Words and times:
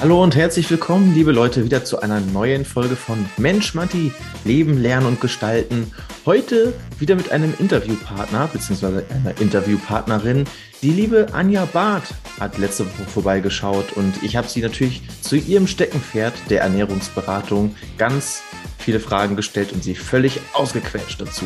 Hallo 0.00 0.22
und 0.22 0.34
herzlich 0.34 0.70
willkommen, 0.70 1.12
liebe 1.12 1.30
Leute, 1.30 1.62
wieder 1.62 1.84
zu 1.84 2.00
einer 2.00 2.20
neuen 2.20 2.64
Folge 2.64 2.96
von 2.96 3.22
Mensch 3.36 3.74
Matti, 3.74 4.12
Leben, 4.46 4.80
Lernen 4.80 5.04
und 5.04 5.20
Gestalten. 5.20 5.92
Heute 6.24 6.72
wieder 6.98 7.16
mit 7.16 7.30
einem 7.30 7.52
Interviewpartner 7.58 8.48
bzw. 8.50 9.02
einer 9.10 9.38
Interviewpartnerin. 9.42 10.44
Die 10.80 10.92
liebe 10.92 11.26
Anja 11.34 11.66
Barth 11.66 12.14
hat 12.40 12.56
letzte 12.56 12.86
Woche 12.86 13.10
vorbeigeschaut 13.10 13.92
und 13.92 14.22
ich 14.22 14.36
habe 14.36 14.48
sie 14.48 14.62
natürlich 14.62 15.02
zu 15.20 15.36
ihrem 15.36 15.66
Steckenpferd 15.66 16.32
der 16.48 16.62
Ernährungsberatung 16.62 17.74
ganz 17.98 18.40
viele 18.78 19.00
Fragen 19.00 19.36
gestellt 19.36 19.70
und 19.74 19.84
sie 19.84 19.94
völlig 19.94 20.40
ausgequetscht 20.54 21.20
dazu. 21.20 21.44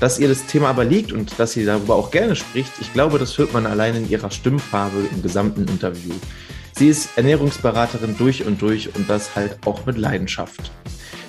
Dass 0.00 0.18
ihr 0.18 0.28
das 0.28 0.46
Thema 0.46 0.70
aber 0.70 0.86
liegt 0.86 1.12
und 1.12 1.38
dass 1.38 1.52
sie 1.52 1.66
darüber 1.66 1.96
auch 1.96 2.10
gerne 2.10 2.36
spricht, 2.36 2.72
ich 2.80 2.94
glaube, 2.94 3.18
das 3.18 3.36
hört 3.36 3.52
man 3.52 3.66
allein 3.66 3.96
in 3.96 4.08
ihrer 4.08 4.30
Stimmfarbe 4.30 4.96
im 5.12 5.22
gesamten 5.22 5.68
Interview. 5.68 6.14
Sie 6.76 6.88
ist 6.88 7.08
Ernährungsberaterin 7.16 8.18
durch 8.18 8.44
und 8.44 8.60
durch 8.60 8.94
und 8.94 9.08
das 9.08 9.34
halt 9.34 9.58
auch 9.64 9.86
mit 9.86 9.96
Leidenschaft. 9.96 10.70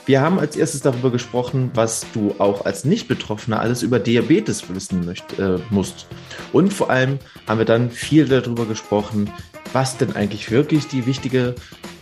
Wir 0.06 0.20
haben 0.20 0.40
als 0.40 0.58
erstes 0.58 0.82
darüber 0.82 1.10
gesprochen, 1.10 1.72
was 1.74 2.06
du 2.14 2.36
auch 2.38 2.66
als 2.66 2.84
Nicht-Betroffener 2.84 3.60
alles 3.62 3.82
über 3.82 4.00
Diabetes 4.00 4.64
wissen 4.74 5.06
möcht, 5.06 5.40
äh, 5.40 5.58
musst. 5.70 6.08
Und 6.52 6.74
vor 6.74 6.90
allem 6.90 7.20
haben 7.48 7.60
wir 7.60 7.66
dann 7.66 7.92
viel 7.92 8.26
darüber 8.26 8.66
gesprochen, 8.66 9.32
was 9.72 9.98
denn 9.98 10.16
eigentlich 10.18 10.52
wirklich 10.52 10.88
die, 10.88 11.06
wichtige, 11.06 11.56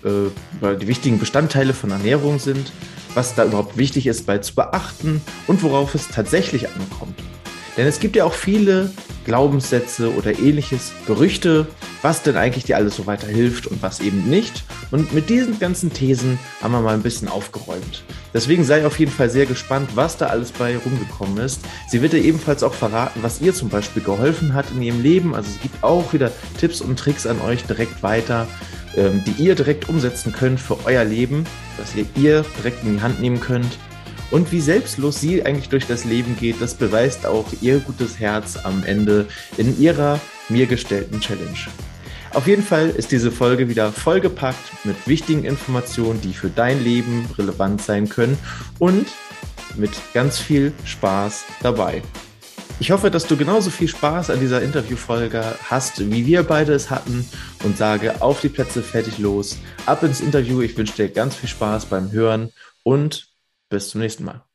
äh, 0.03 0.75
die 0.77 0.87
wichtigen 0.87 1.19
Bestandteile 1.19 1.73
von 1.73 1.91
Ernährung 1.91 2.39
sind, 2.39 2.71
was 3.13 3.35
da 3.35 3.45
überhaupt 3.45 3.77
wichtig 3.77 4.07
ist 4.07 4.25
bei 4.25 4.39
zu 4.39 4.55
beachten 4.55 5.21
und 5.45 5.61
worauf 5.61 5.93
es 5.93 6.07
tatsächlich 6.07 6.67
ankommt. 6.69 7.19
Denn 7.77 7.87
es 7.87 7.99
gibt 7.99 8.15
ja 8.15 8.23
auch 8.23 8.33
viele 8.33 8.91
Glaubenssätze 9.25 10.13
oder 10.13 10.37
ähnliches, 10.37 10.91
Gerüchte, 11.07 11.67
was 12.01 12.21
denn 12.21 12.37
eigentlich 12.37 12.63
dir 12.63 12.77
alles 12.77 12.95
so 12.95 13.05
weiter 13.05 13.27
hilft 13.27 13.67
und 13.67 13.81
was 13.81 13.99
eben 13.99 14.29
nicht. 14.29 14.63
Und 14.91 15.13
mit 15.13 15.29
diesen 15.29 15.59
ganzen 15.59 15.91
Thesen 15.91 16.39
haben 16.61 16.71
wir 16.71 16.81
mal 16.81 16.93
ein 16.93 17.01
bisschen 17.01 17.27
aufgeräumt. 17.27 18.03
Deswegen 18.33 18.63
sei 18.63 18.85
auf 18.85 18.99
jeden 18.99 19.11
Fall 19.11 19.29
sehr 19.29 19.45
gespannt, 19.45 19.89
was 19.95 20.17
da 20.17 20.27
alles 20.27 20.51
bei 20.51 20.77
rumgekommen 20.77 21.37
ist. 21.39 21.61
Sie 21.89 22.01
wird 22.01 22.13
dir 22.13 22.21
ebenfalls 22.21 22.63
auch 22.63 22.73
verraten, 22.73 23.23
was 23.23 23.41
ihr 23.41 23.53
zum 23.53 23.69
Beispiel 23.69 24.03
geholfen 24.03 24.53
hat 24.53 24.65
in 24.71 24.81
ihrem 24.81 25.01
Leben. 25.01 25.33
Also 25.33 25.49
es 25.49 25.61
gibt 25.61 25.83
auch 25.83 26.13
wieder 26.13 26.31
Tipps 26.59 26.81
und 26.81 26.97
Tricks 26.97 27.25
an 27.25 27.41
euch 27.41 27.63
direkt 27.63 28.03
weiter, 28.03 28.47
ähm, 28.95 29.23
die 29.25 29.43
ihr 29.43 29.55
direkt 29.55 29.89
umsetzen 29.89 30.31
könnt 30.31 30.59
für 30.59 30.85
euer 30.85 31.03
Leben, 31.03 31.45
dass 31.77 31.95
ihr 31.95 32.05
ihr 32.15 32.45
direkt 32.57 32.83
in 32.83 32.97
die 32.97 33.01
Hand 33.01 33.19
nehmen 33.19 33.39
könnt. 33.39 33.77
Und 34.35 34.51
wie 34.51 34.59
selbstlos 34.59 35.21
sie 35.21 35.45
eigentlich 35.45 35.69
durch 35.69 35.87
das 35.87 36.03
Leben 36.03 36.35
geht, 36.37 36.59
das 36.59 36.73
beweist 36.73 37.25
auch 37.25 37.45
ihr 37.61 37.79
gutes 37.79 38.19
Herz 38.19 38.57
am 38.61 38.83
Ende 38.83 39.27
in 39.55 39.79
ihrer 39.79 40.19
mir 40.49 40.65
gestellten 40.65 41.21
Challenge. 41.21 41.57
Auf 42.33 42.45
jeden 42.45 42.61
Fall 42.61 42.89
ist 42.89 43.13
diese 43.13 43.31
Folge 43.31 43.69
wieder 43.69 43.93
vollgepackt 43.93 44.83
mit 44.83 45.07
wichtigen 45.07 45.45
Informationen, 45.45 46.19
die 46.19 46.33
für 46.33 46.49
dein 46.49 46.83
Leben 46.83 47.29
relevant 47.37 47.81
sein 47.81 48.09
können 48.09 48.37
und 48.77 49.07
mit 49.77 49.91
ganz 50.13 50.37
viel 50.37 50.73
Spaß 50.83 51.45
dabei. 51.61 52.01
Ich 52.81 52.91
hoffe, 52.91 53.09
dass 53.09 53.27
du 53.27 53.37
genauso 53.37 53.69
viel 53.69 53.87
Spaß 53.87 54.31
an 54.31 54.41
dieser 54.41 54.61
Interviewfolge 54.61 55.45
hast, 55.69 56.11
wie 56.11 56.25
wir 56.25 56.43
beide 56.43 56.73
es 56.73 56.89
hatten 56.89 57.25
und 57.63 57.77
sage 57.77 58.21
auf 58.21 58.41
die 58.41 58.49
Plätze 58.49 58.83
fertig 58.83 59.17
los, 59.17 59.59
ab 59.85 60.03
ins 60.03 60.19
Interview. 60.19 60.59
Ich 60.59 60.77
wünsche 60.77 60.95
dir 60.97 61.07
ganz 61.07 61.35
viel 61.35 61.47
Spaß 61.47 61.85
beim 61.85 62.11
Hören 62.11 62.51
und 62.83 63.33
bis 63.69 63.89
zum 63.89 64.01
nächsten 64.01 64.23
Mal. 64.25 64.45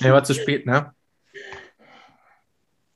Ja, 0.00 0.12
war 0.12 0.24
zu 0.24 0.34
spät, 0.34 0.64
ne? 0.64 0.92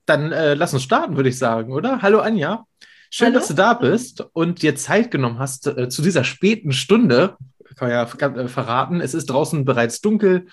Dann 0.07 0.33
äh, 0.33 0.55
lass 0.55 0.73
uns 0.73 0.83
starten, 0.83 1.17
würde 1.17 1.29
ich 1.29 1.37
sagen, 1.37 1.73
oder? 1.73 2.01
Hallo 2.01 2.21
Anja. 2.21 2.65
Schön, 3.11 3.29
Hallo? 3.29 3.39
dass 3.39 3.49
du 3.49 3.55
da 3.55 3.75
bist 3.75 4.25
und 4.33 4.63
dir 4.63 4.75
Zeit 4.75 5.11
genommen 5.11 5.39
hast 5.39 5.67
äh, 5.67 5.91
zu 5.91 6.01
dieser 6.01 6.25
späten 6.25 6.73
Stunde. 6.73 7.37
Kann 7.77 7.91
ja 7.91 8.05
äh, 8.05 8.49
verraten, 8.49 9.03
es 9.03 9.13
ist 9.13 9.27
draußen 9.27 9.67
bereits 9.67 10.01
dunkel 10.01 10.47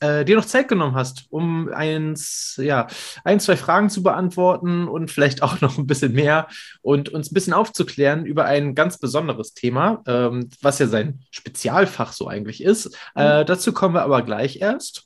äh, 0.00 0.24
dir 0.24 0.36
noch 0.36 0.44
Zeit 0.44 0.68
genommen 0.68 0.94
hast, 0.94 1.26
um 1.30 1.68
eins, 1.72 2.58
ja, 2.62 2.86
ein, 3.24 3.40
zwei 3.40 3.56
Fragen 3.56 3.90
zu 3.90 4.02
beantworten 4.02 4.86
und 4.86 5.10
vielleicht 5.10 5.42
auch 5.42 5.60
noch 5.60 5.78
ein 5.78 5.86
bisschen 5.86 6.12
mehr 6.12 6.48
und 6.82 7.08
uns 7.08 7.30
ein 7.30 7.34
bisschen 7.34 7.52
aufzuklären 7.52 8.24
über 8.26 8.44
ein 8.44 8.74
ganz 8.74 8.98
besonderes 8.98 9.54
Thema, 9.54 10.02
ähm, 10.06 10.48
was 10.62 10.78
ja 10.78 10.86
sein 10.86 11.20
Spezialfach 11.30 12.12
so 12.12 12.28
eigentlich 12.28 12.62
ist. 12.62 12.96
Äh, 13.16 13.42
mhm. 13.42 13.46
dazu 13.46 13.72
kommen 13.72 13.94
wir 13.94 14.02
aber 14.02 14.22
gleich 14.22 14.60
erst. 14.60 15.04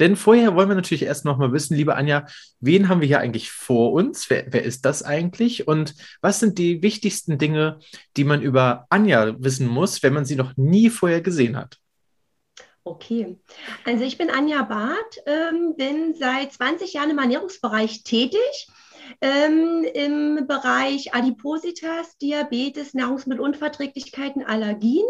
Denn 0.00 0.16
vorher 0.16 0.54
wollen 0.54 0.70
wir 0.70 0.76
natürlich 0.76 1.02
erst 1.02 1.26
noch 1.26 1.36
mal 1.36 1.52
wissen, 1.52 1.76
liebe 1.76 1.94
Anja, 1.94 2.24
wen 2.58 2.88
haben 2.88 3.02
wir 3.02 3.06
hier 3.06 3.20
eigentlich 3.20 3.50
vor 3.50 3.92
uns? 3.92 4.30
Wer, 4.30 4.46
wer, 4.48 4.64
ist 4.64 4.86
das 4.86 5.02
eigentlich? 5.02 5.68
Und 5.68 5.94
was 6.22 6.40
sind 6.40 6.56
die 6.56 6.82
wichtigsten 6.82 7.36
Dinge, 7.36 7.78
die 8.16 8.24
man 8.24 8.40
über 8.40 8.86
Anja 8.88 9.34
wissen 9.38 9.68
muss, 9.68 10.02
wenn 10.02 10.14
man 10.14 10.24
sie 10.24 10.36
noch 10.36 10.56
nie 10.56 10.88
vorher 10.88 11.20
gesehen 11.20 11.54
hat? 11.58 11.79
Okay, 12.82 13.38
also 13.84 14.04
ich 14.04 14.16
bin 14.16 14.30
Anja 14.30 14.62
Barth, 14.62 15.22
ähm, 15.26 15.74
bin 15.76 16.14
seit 16.14 16.52
20 16.52 16.94
Jahren 16.94 17.10
im 17.10 17.18
Ernährungsbereich 17.18 18.04
tätig, 18.04 18.68
ähm, 19.20 19.84
im 19.92 20.46
Bereich 20.46 21.14
Adipositas, 21.14 22.16
Diabetes, 22.18 22.94
Nahrungsmittelunverträglichkeiten, 22.94 24.44
Allergien. 24.44 25.06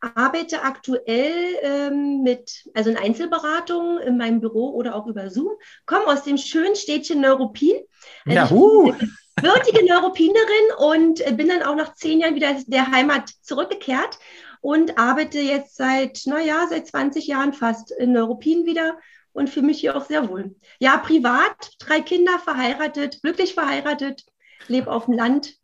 Arbeite 0.00 0.62
aktuell 0.62 1.56
ähm, 1.62 2.22
mit, 2.22 2.68
also 2.74 2.90
in 2.90 2.96
Einzelberatungen 2.96 3.98
in 3.98 4.16
meinem 4.16 4.40
Büro 4.40 4.70
oder 4.70 4.94
auch 4.94 5.06
über 5.06 5.28
Zoom, 5.30 5.50
komme 5.86 6.06
aus 6.06 6.22
dem 6.22 6.36
schönen 6.36 6.76
Städtchen 6.76 7.20
Neuruppin. 7.20 7.76
Also. 8.26 8.94
Würdige 9.40 9.86
Neurupinerin 9.86 10.36
und 10.78 11.26
äh, 11.26 11.32
bin 11.32 11.48
dann 11.48 11.62
auch 11.62 11.76
nach 11.76 11.94
zehn 11.94 12.20
Jahren 12.20 12.34
wieder 12.34 12.56
der 12.66 12.90
Heimat 12.90 13.30
zurückgekehrt 13.42 14.18
und 14.60 14.98
arbeite 14.98 15.38
jetzt 15.38 15.76
seit, 15.76 16.22
naja, 16.26 16.66
seit 16.68 16.86
20 16.86 17.26
Jahren 17.26 17.52
fast 17.52 17.90
in 17.90 18.12
Neuruppin 18.12 18.66
wieder 18.66 18.98
und 19.32 19.48
fühle 19.48 19.66
mich 19.66 19.80
hier 19.80 19.96
auch 19.96 20.06
sehr 20.06 20.28
wohl. 20.28 20.56
Ja, 20.80 20.96
privat, 20.98 21.72
drei 21.78 22.00
Kinder, 22.00 22.38
verheiratet, 22.38 23.20
glücklich 23.22 23.54
verheiratet, 23.54 24.24
lebe 24.66 24.90
auf 24.90 25.06
dem 25.06 25.14
Land. 25.14 25.54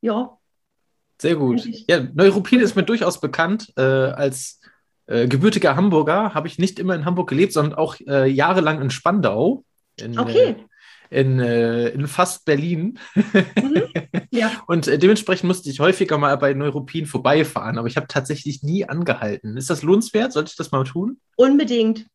Ja. 0.00 0.38
Sehr 1.18 1.36
gut. 1.36 1.66
Ja, 1.88 2.00
Neuruppin 2.14 2.60
ist 2.60 2.76
mir 2.76 2.82
durchaus 2.82 3.20
bekannt 3.20 3.72
äh, 3.76 3.82
als 3.82 4.60
äh, 5.06 5.26
gebürtiger 5.28 5.76
Hamburger. 5.76 6.34
Habe 6.34 6.48
ich 6.48 6.58
nicht 6.58 6.78
immer 6.78 6.94
in 6.94 7.04
Hamburg 7.04 7.30
gelebt, 7.30 7.52
sondern 7.52 7.78
auch 7.78 7.96
äh, 8.06 8.28
jahrelang 8.28 8.82
in 8.82 8.90
Spandau. 8.90 9.64
In, 9.98 10.18
okay. 10.18 10.56
Äh, 11.10 11.20
in, 11.20 11.38
äh, 11.38 11.88
in 11.88 12.06
fast 12.06 12.44
Berlin. 12.44 12.98
Mhm. 13.14 13.82
Ja. 14.38 14.62
Und 14.66 14.88
äh, 14.88 14.98
dementsprechend 14.98 15.48
musste 15.48 15.70
ich 15.70 15.80
häufiger 15.80 16.18
mal 16.18 16.36
bei 16.36 16.54
Neuruppin 16.54 17.06
vorbeifahren, 17.06 17.78
aber 17.78 17.88
ich 17.88 17.96
habe 17.96 18.06
tatsächlich 18.06 18.62
nie 18.62 18.84
angehalten. 18.84 19.56
Ist 19.56 19.70
das 19.70 19.82
lohnenswert? 19.82 20.32
Sollte 20.32 20.50
ich 20.50 20.56
das 20.56 20.72
mal 20.72 20.84
tun? 20.84 21.20
Unbedingt. 21.36 22.06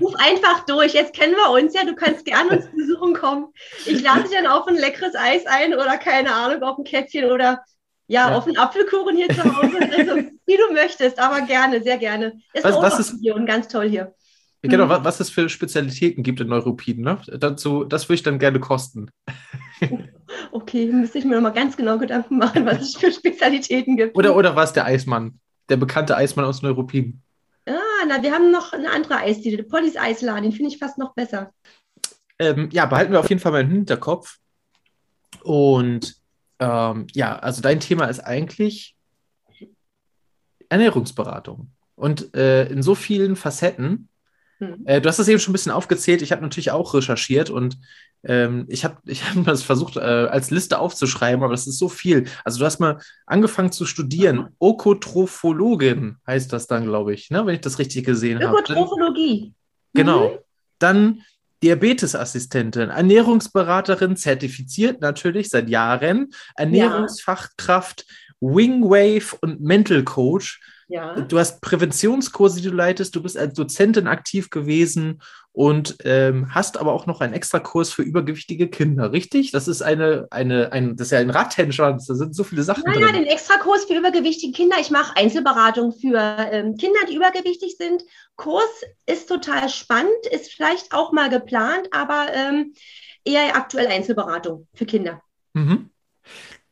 Ruf 0.00 0.14
einfach 0.16 0.64
durch, 0.64 0.94
jetzt 0.94 1.14
kennen 1.14 1.34
wir 1.34 1.50
uns 1.50 1.74
ja, 1.74 1.84
du 1.84 1.94
kannst 1.94 2.24
gerne 2.24 2.50
uns 2.50 2.66
besuchen 2.74 3.14
kommen. 3.14 3.46
Ich 3.84 4.02
lade 4.02 4.22
dich 4.22 4.32
dann 4.32 4.46
auf 4.46 4.66
ein 4.66 4.76
leckeres 4.76 5.14
Eis 5.14 5.44
ein 5.46 5.74
oder 5.74 5.98
keine 5.98 6.34
Ahnung, 6.34 6.62
auf 6.62 6.78
ein 6.78 6.84
Käffchen 6.84 7.30
oder 7.30 7.62
ja, 8.08 8.30
ja. 8.30 8.36
auf 8.36 8.46
einen 8.46 8.56
Apfelkuchen 8.56 9.16
hier 9.16 9.28
zu 9.28 9.42
Hause, 9.42 9.78
also, 9.96 10.16
wie 10.46 10.56
du 10.56 10.72
möchtest, 10.72 11.18
aber 11.18 11.42
gerne, 11.42 11.82
sehr 11.82 11.98
gerne. 11.98 12.40
Ist 12.54 12.64
was, 12.64 12.76
was 12.76 13.00
ist, 13.00 13.46
ganz 13.46 13.68
toll 13.68 13.88
hier. 13.88 14.14
Genau, 14.62 14.86
mhm. 14.86 15.04
was 15.04 15.20
es 15.20 15.30
für 15.30 15.48
Spezialitäten 15.48 16.22
gibt 16.22 16.40
in 16.40 16.48
Neuruppin. 16.48 17.00
Ne? 17.00 17.18
Dazu, 17.38 17.84
das 17.84 18.08
würde 18.08 18.14
ich 18.14 18.22
dann 18.22 18.38
gerne 18.38 18.60
kosten. 18.60 19.10
Okay, 20.50 20.86
müsste 20.86 21.18
ich 21.18 21.24
mir 21.24 21.40
mal 21.40 21.50
ganz 21.50 21.76
genau 21.76 21.98
Gedanken 21.98 22.38
machen, 22.38 22.66
was 22.66 22.80
es 22.80 22.96
für 22.96 23.12
Spezialitäten 23.12 23.96
gibt. 23.96 24.16
Oder, 24.16 24.34
oder 24.34 24.56
war 24.56 24.64
es 24.64 24.72
der 24.72 24.84
Eismann? 24.84 25.38
Der 25.68 25.76
bekannte 25.76 26.16
Eismann 26.16 26.44
aus 26.44 26.62
Neuruppin. 26.62 27.22
Ah, 27.66 28.04
na, 28.06 28.22
wir 28.22 28.32
haben 28.32 28.50
noch 28.50 28.72
eine 28.72 28.90
andere 28.90 29.18
Eisdiele, 29.18 29.64
Pollys 29.64 29.96
Eisladen, 29.96 30.44
den 30.44 30.52
finde 30.52 30.72
ich 30.72 30.78
fast 30.78 30.98
noch 30.98 31.14
besser. 31.14 31.52
Ähm, 32.38 32.68
ja, 32.72 32.86
behalten 32.86 33.12
wir 33.12 33.20
auf 33.20 33.28
jeden 33.28 33.40
Fall 33.40 33.52
mal 33.52 33.62
im 33.62 33.70
Hinterkopf. 33.70 34.38
Und 35.42 36.16
ähm, 36.58 37.06
ja, 37.12 37.38
also 37.38 37.62
dein 37.62 37.80
Thema 37.80 38.06
ist 38.06 38.20
eigentlich 38.20 38.96
Ernährungsberatung. 40.68 41.70
Und 41.94 42.34
äh, 42.34 42.66
in 42.68 42.82
so 42.82 42.94
vielen 42.94 43.36
Facetten, 43.36 44.08
hm. 44.58 44.86
Äh, 44.86 45.00
du 45.00 45.08
hast 45.08 45.18
es 45.18 45.28
eben 45.28 45.38
schon 45.38 45.52
ein 45.52 45.54
bisschen 45.54 45.72
aufgezählt. 45.72 46.22
Ich 46.22 46.32
habe 46.32 46.42
natürlich 46.42 46.70
auch 46.70 46.94
recherchiert 46.94 47.50
und 47.50 47.76
ähm, 48.24 48.64
ich 48.68 48.84
habe 48.84 48.96
ich 49.04 49.24
hab 49.24 49.34
das 49.44 49.62
versucht, 49.62 49.96
äh, 49.96 50.00
als 50.00 50.50
Liste 50.50 50.78
aufzuschreiben, 50.78 51.42
aber 51.42 51.52
das 51.52 51.66
ist 51.66 51.78
so 51.78 51.88
viel. 51.88 52.24
Also, 52.44 52.58
du 52.58 52.64
hast 52.64 52.78
mal 52.78 52.98
angefangen 53.26 53.72
zu 53.72 53.84
studieren. 53.84 54.36
Mhm. 54.36 54.48
Okotrophologin 54.58 56.16
heißt 56.26 56.52
das 56.52 56.66
dann, 56.66 56.84
glaube 56.84 57.12
ich, 57.12 57.30
ne? 57.30 57.44
wenn 57.44 57.54
ich 57.54 57.60
das 57.60 57.78
richtig 57.78 58.06
gesehen 58.06 58.42
habe. 58.42 58.58
Ökotrophologie. 58.58 59.52
Genau. 59.92 60.30
Mhm. 60.30 60.38
Dann 60.78 61.22
Diabetesassistentin, 61.62 62.90
Ernährungsberaterin, 62.90 64.16
zertifiziert 64.16 65.00
natürlich 65.00 65.48
seit 65.48 65.68
Jahren, 65.70 66.30
Ernährungsfachkraft, 66.54 68.04
ja. 68.06 68.14
Wingwave 68.40 69.36
und 69.40 69.60
Mental 69.62 70.04
Coach. 70.04 70.60
Ja. 70.88 71.20
du 71.20 71.38
hast 71.38 71.60
Präventionskurse, 71.60 72.60
die 72.60 72.68
du 72.68 72.74
leitest, 72.74 73.14
du 73.16 73.22
bist 73.22 73.36
als 73.36 73.54
Dozentin 73.54 74.06
aktiv 74.06 74.50
gewesen 74.50 75.20
und 75.52 75.96
ähm, 76.04 76.54
hast 76.54 76.78
aber 76.78 76.92
auch 76.92 77.06
noch 77.06 77.20
einen 77.20 77.32
extra 77.32 77.58
Kurs 77.58 77.92
für 77.92 78.02
übergewichtige 78.02 78.68
Kinder, 78.68 79.12
richtig? 79.12 79.50
Das 79.50 79.68
ist 79.68 79.82
eine, 79.82 80.28
eine, 80.30 80.72
ein, 80.72 80.96
das 80.96 81.08
ist 81.08 81.10
ja 81.12 81.18
ein 81.18 81.30
Rattenschwanz, 81.30 82.06
da 82.06 82.14
sind 82.14 82.36
so 82.36 82.44
viele 82.44 82.62
Sachen. 82.62 82.84
Naja, 82.84 83.06
drin. 83.06 83.22
den 83.22 83.26
extra 83.26 83.56
Kurs 83.56 83.84
für 83.84 83.94
übergewichtige 83.94 84.52
Kinder. 84.52 84.76
Ich 84.80 84.90
mache 84.90 85.16
Einzelberatung 85.16 85.92
für 85.92 86.18
ähm, 86.18 86.76
Kinder, 86.76 87.00
die 87.10 87.16
übergewichtig 87.16 87.76
sind. 87.78 88.02
Kurs 88.36 88.68
ist 89.06 89.28
total 89.28 89.68
spannend, 89.68 90.26
ist 90.30 90.52
vielleicht 90.52 90.92
auch 90.92 91.12
mal 91.12 91.30
geplant, 91.30 91.88
aber 91.90 92.26
ähm, 92.32 92.74
eher 93.24 93.56
aktuell 93.56 93.86
Einzelberatung 93.88 94.68
für 94.74 94.86
Kinder. 94.86 95.22
Mhm 95.54 95.90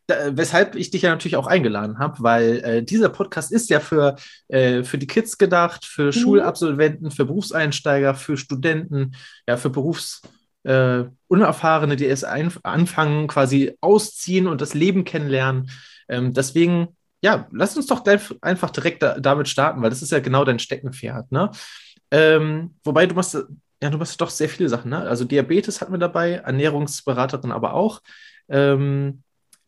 weshalb 0.08 0.76
ich 0.76 0.90
dich 0.90 1.02
ja 1.02 1.10
natürlich 1.10 1.36
auch 1.36 1.46
eingeladen 1.46 1.98
habe, 1.98 2.22
weil 2.22 2.56
äh, 2.58 2.82
dieser 2.82 3.08
Podcast 3.08 3.50
ist 3.52 3.70
ja 3.70 3.80
für, 3.80 4.16
äh, 4.48 4.82
für 4.82 4.98
die 4.98 5.06
Kids 5.06 5.38
gedacht, 5.38 5.86
für 5.86 6.06
mhm. 6.06 6.12
Schulabsolventen, 6.12 7.10
für 7.10 7.24
Berufseinsteiger, 7.24 8.14
für 8.14 8.36
Studenten, 8.36 9.16
ja, 9.48 9.56
für 9.56 9.70
Berufsunerfahrene, 9.70 11.94
äh, 11.94 11.96
die 11.96 12.04
erst 12.04 12.26
anfangen, 12.26 13.28
quasi 13.28 13.78
ausziehen 13.80 14.46
und 14.46 14.60
das 14.60 14.74
Leben 14.74 15.04
kennenlernen. 15.04 15.70
Ähm, 16.08 16.34
deswegen, 16.34 16.88
ja, 17.22 17.48
lass 17.50 17.76
uns 17.76 17.86
doch 17.86 18.04
einfach 18.42 18.70
direkt 18.70 19.02
da, 19.02 19.18
damit 19.18 19.48
starten, 19.48 19.80
weil 19.80 19.90
das 19.90 20.02
ist 20.02 20.12
ja 20.12 20.20
genau 20.20 20.44
dein 20.44 20.58
Steckenpferd. 20.58 21.32
Ne? 21.32 21.50
Ähm, 22.10 22.74
wobei 22.84 23.06
du 23.06 23.14
machst, 23.14 23.38
ja, 23.82 23.90
du 23.90 23.96
machst 23.96 24.20
doch 24.20 24.30
sehr 24.30 24.50
viele 24.50 24.68
Sachen. 24.68 24.90
Ne? 24.90 24.98
Also 24.98 25.24
Diabetes 25.24 25.80
hatten 25.80 25.92
wir 25.92 25.98
dabei, 25.98 26.34
Ernährungsberaterin 26.34 27.52
aber 27.52 27.72
auch. 27.72 28.02
Ähm, 28.48 29.23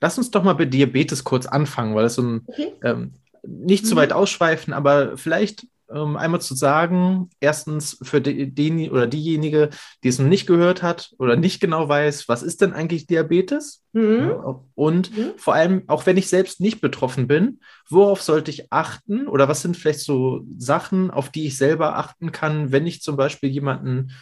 Lass 0.06 0.18
uns 0.18 0.30
doch 0.30 0.44
mal 0.44 0.52
bei 0.52 0.66
Diabetes 0.66 1.24
kurz 1.24 1.46
anfangen, 1.46 1.96
weil 1.96 2.04
es 2.04 2.14
so 2.14 2.22
ein, 2.22 2.42
okay. 2.46 2.72
ähm, 2.84 3.14
nicht 3.44 3.82
mhm. 3.82 3.88
zu 3.88 3.96
weit 3.96 4.12
ausschweifen, 4.12 4.72
aber 4.72 5.16
vielleicht 5.16 5.66
ähm, 5.90 6.16
einmal 6.16 6.40
zu 6.40 6.54
sagen, 6.54 7.28
erstens 7.40 7.98
für 8.02 8.20
den 8.20 8.88
oder 8.88 9.08
diejenige, 9.08 9.70
die 10.04 10.08
es 10.08 10.20
noch 10.20 10.28
nicht 10.28 10.46
gehört 10.46 10.84
hat 10.84 11.12
oder 11.18 11.34
nicht 11.34 11.58
genau 11.58 11.88
weiß, 11.88 12.28
was 12.28 12.44
ist 12.44 12.60
denn 12.60 12.72
eigentlich 12.72 13.08
Diabetes? 13.08 13.82
Mhm. 13.94 14.32
Und 14.76 15.18
mhm. 15.18 15.32
vor 15.38 15.54
allem, 15.54 15.82
auch 15.88 16.06
wenn 16.06 16.16
ich 16.16 16.28
selbst 16.28 16.60
nicht 16.60 16.80
betroffen 16.80 17.26
bin, 17.26 17.58
worauf 17.90 18.22
sollte 18.22 18.52
ich 18.52 18.72
achten 18.72 19.26
oder 19.26 19.48
was 19.48 19.60
sind 19.60 19.76
vielleicht 19.76 20.02
so 20.02 20.44
Sachen, 20.56 21.10
auf 21.10 21.30
die 21.30 21.48
ich 21.48 21.56
selber 21.56 21.98
achten 21.98 22.30
kann, 22.30 22.70
wenn 22.70 22.86
ich 22.86 23.02
zum 23.02 23.16
Beispiel 23.16 23.50
jemanden, 23.50 24.12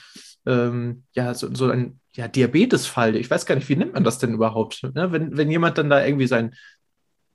ähm, 0.47 1.03
ja, 1.13 1.35
so, 1.35 1.55
so 1.55 1.69
ein 1.69 2.01
ja, 2.17 2.29
Diabetesfall, 2.29 3.17
ich 3.17 3.31
weiß 3.31 3.47
gar 3.47 3.57
nicht, 3.57 3.69
wie 3.69 3.77
nennt 3.77 3.95
man 3.95 4.05
das 4.05 4.19
denn 4.19 4.35
überhaupt? 4.35 4.83
Ne? 4.95 5.11
Wenn, 5.13 5.37
wenn 5.37 5.51
jemand 5.51 5.79
dann 5.79 5.91
da 5.91 6.05
irgendwie 6.05 6.27
seinen 6.27 6.55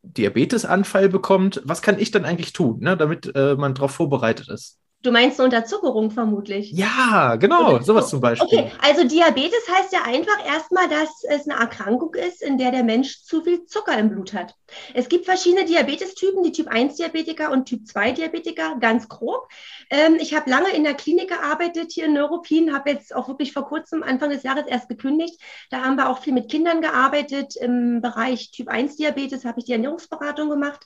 Diabetesanfall 0.03 1.09
bekommt, 1.09 1.61
was 1.65 1.81
kann 1.81 1.99
ich 1.99 2.11
dann 2.11 2.25
eigentlich 2.25 2.53
tun, 2.53 2.79
ne? 2.79 2.95
damit 2.95 3.31
äh, 3.35 3.55
man 3.55 3.73
darauf 3.73 3.91
vorbereitet 3.91 4.47
ist? 4.47 4.79
Du 5.01 5.11
meinst 5.13 5.39
eine 5.39 5.45
Unterzuckerung 5.45 6.11
vermutlich? 6.11 6.73
Ja, 6.73 7.37
genau, 7.37 7.79
sowas 7.79 8.09
zum 8.09 8.19
Beispiel. 8.19 8.59
Okay, 8.59 8.71
also 8.81 9.07
Diabetes 9.07 9.65
heißt 9.71 9.93
ja 9.93 10.01
einfach 10.03 10.45
erstmal, 10.45 10.89
dass 10.89 11.23
es 11.23 11.47
eine 11.47 11.57
Erkrankung 11.57 12.15
ist, 12.15 12.41
in 12.41 12.57
der 12.57 12.71
der 12.71 12.83
Mensch 12.83 13.23
zu 13.23 13.41
viel 13.41 13.63
Zucker 13.63 13.97
im 13.97 14.09
Blut 14.09 14.33
hat. 14.33 14.55
Es 14.93 15.07
gibt 15.07 15.23
verschiedene 15.23 15.63
Diabetestypen, 15.63 16.43
die 16.43 16.51
Typ 16.51 16.67
1 16.67 16.97
Diabetiker 16.97 17.49
und 17.49 17.65
Typ 17.65 17.87
2 17.87 18.11
Diabetiker, 18.11 18.75
ganz 18.81 19.07
grob. 19.07 19.47
Ähm, 19.89 20.17
ich 20.19 20.33
habe 20.33 20.49
lange 20.49 20.69
in 20.75 20.83
der 20.83 20.95
Klinik 20.95 21.29
gearbeitet 21.29 21.93
hier 21.93 22.05
in 22.05 22.13
Neuruppin, 22.13 22.73
habe 22.73 22.89
jetzt 22.89 23.15
auch 23.15 23.29
wirklich 23.29 23.53
vor 23.53 23.65
kurzem, 23.65 24.03
Anfang 24.03 24.31
des 24.31 24.43
Jahres 24.43 24.67
erst 24.67 24.89
gekündigt. 24.89 25.39
Da 25.69 25.81
haben 25.85 25.95
wir 25.95 26.09
auch 26.09 26.19
viel 26.19 26.33
mit 26.33 26.51
Kindern 26.51 26.81
gearbeitet. 26.81 27.55
Im 27.55 28.01
Bereich 28.01 28.51
Typ 28.51 28.67
1 28.67 28.97
Diabetes 28.97 29.45
habe 29.45 29.59
ich 29.59 29.65
die 29.65 29.71
Ernährungsberatung 29.71 30.49
gemacht 30.49 30.85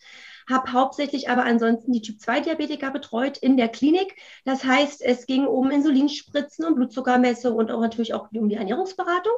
habe 0.49 0.71
hauptsächlich 0.73 1.29
aber 1.29 1.43
ansonsten 1.43 1.91
die 1.91 2.01
Typ-2-Diabetiker 2.01 2.91
betreut 2.91 3.37
in 3.37 3.57
der 3.57 3.69
Klinik. 3.69 4.15
Das 4.45 4.63
heißt, 4.63 5.01
es 5.01 5.25
ging 5.25 5.45
um 5.45 5.71
Insulinspritzen, 5.71 6.65
um 6.65 6.75
Blutzuckermessung 6.75 7.55
und 7.55 7.71
auch 7.71 7.81
natürlich 7.81 8.13
auch 8.13 8.29
um 8.31 8.49
die 8.49 8.55
Ernährungsberatung. 8.55 9.33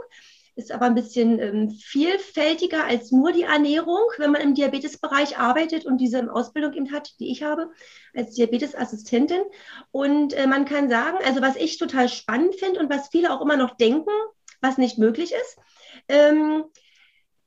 Ist 0.57 0.71
aber 0.71 0.85
ein 0.85 0.95
bisschen 0.95 1.37
ähm, 1.39 1.69
vielfältiger 1.69 2.85
als 2.85 3.11
nur 3.11 3.33
die 3.33 3.43
Ernährung, 3.43 3.99
wenn 4.17 4.31
man 4.31 4.41
im 4.41 4.55
Diabetesbereich 4.55 5.37
arbeitet 5.37 5.85
und 5.85 5.97
diese 5.97 6.33
Ausbildung 6.33 6.71
eben 6.73 6.93
hat, 6.93 7.19
die 7.19 7.29
ich 7.29 7.43
habe 7.43 7.71
als 8.15 8.35
Diabetesassistentin. 8.35 9.41
Und 9.91 10.31
äh, 10.31 10.47
man 10.47 10.63
kann 10.63 10.89
sagen, 10.89 11.17
also 11.25 11.41
was 11.41 11.57
ich 11.57 11.77
total 11.77 12.07
spannend 12.07 12.55
finde 12.55 12.79
und 12.79 12.89
was 12.89 13.09
viele 13.09 13.33
auch 13.33 13.41
immer 13.41 13.57
noch 13.57 13.75
denken, 13.75 14.11
was 14.61 14.77
nicht 14.77 14.97
möglich 14.97 15.33
ist, 15.33 15.57
ähm, 16.07 16.63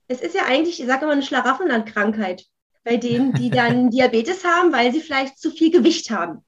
es 0.07 0.21
ist 0.21 0.35
ja 0.35 0.43
eigentlich, 0.45 0.79
ich 0.79 0.87
sage 0.87 1.05
immer, 1.05 1.13
eine 1.13 1.23
Schlaraffenlandkrankheit 1.23 2.45
bei 2.89 2.97
denen, 2.97 3.33
die 3.35 3.51
dann 3.51 3.91
Diabetes 3.91 4.45
haben, 4.45 4.73
weil 4.73 4.93
sie 4.93 5.01
vielleicht 5.01 5.39
zu 5.39 5.51
viel 5.51 5.71
Gewicht 5.71 6.11
haben. 6.11 6.45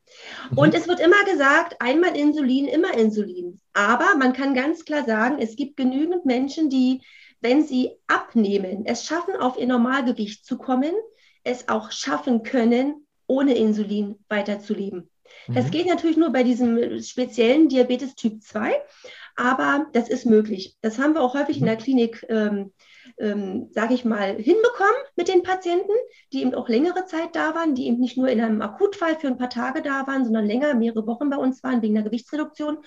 Mhm. 0.50 0.58
Und 0.58 0.74
es 0.74 0.88
wird 0.88 1.00
immer 1.00 1.22
gesagt, 1.24 1.76
einmal 1.80 2.16
Insulin, 2.16 2.66
immer 2.66 2.96
Insulin. 2.96 3.60
Aber 3.74 4.16
man 4.16 4.32
kann 4.32 4.54
ganz 4.54 4.84
klar 4.84 5.04
sagen, 5.04 5.36
es 5.38 5.54
gibt 5.54 5.76
genügend 5.76 6.24
Menschen, 6.24 6.70
die, 6.70 7.02
wenn 7.40 7.62
sie 7.62 7.90
abnehmen, 8.06 8.86
es 8.86 9.04
schaffen, 9.04 9.36
auf 9.36 9.58
ihr 9.58 9.66
Normalgewicht 9.66 10.46
zu 10.46 10.56
kommen, 10.56 10.92
es 11.44 11.68
auch 11.68 11.90
schaffen 11.90 12.42
können, 12.42 13.06
ohne 13.26 13.54
Insulin 13.54 14.16
weiterzuleben. 14.28 15.10
Mhm. 15.46 15.54
Das 15.54 15.70
geht 15.70 15.86
natürlich 15.86 16.16
nur 16.16 16.30
bei 16.30 16.42
diesem 16.42 17.02
speziellen 17.02 17.68
Diabetes 17.68 18.14
Typ 18.14 18.42
2, 18.42 18.72
aber 19.36 19.86
das 19.92 20.08
ist 20.08 20.24
möglich. 20.24 20.76
Das 20.80 20.98
haben 20.98 21.14
wir 21.14 21.22
auch 21.22 21.34
häufig 21.34 21.58
in 21.58 21.66
der 21.66 21.76
Klinik 21.76 22.24
ähm, 22.28 22.72
ähm, 23.18 23.68
sage 23.72 23.94
ich 23.94 24.04
mal, 24.04 24.36
hinbekommen 24.36 24.94
mit 25.16 25.28
den 25.28 25.42
Patienten, 25.42 25.92
die 26.32 26.42
eben 26.42 26.54
auch 26.54 26.68
längere 26.68 27.06
Zeit 27.06 27.34
da 27.34 27.54
waren, 27.54 27.74
die 27.74 27.86
eben 27.86 28.00
nicht 28.00 28.16
nur 28.16 28.28
in 28.28 28.40
einem 28.40 28.62
Akutfall 28.62 29.16
für 29.16 29.28
ein 29.28 29.38
paar 29.38 29.50
Tage 29.50 29.82
da 29.82 30.06
waren, 30.06 30.24
sondern 30.24 30.46
länger, 30.46 30.74
mehrere 30.74 31.06
Wochen 31.06 31.30
bei 31.30 31.36
uns 31.36 31.62
waren 31.62 31.82
wegen 31.82 31.94
der 31.94 32.04
Gewichtsreduktion. 32.04 32.78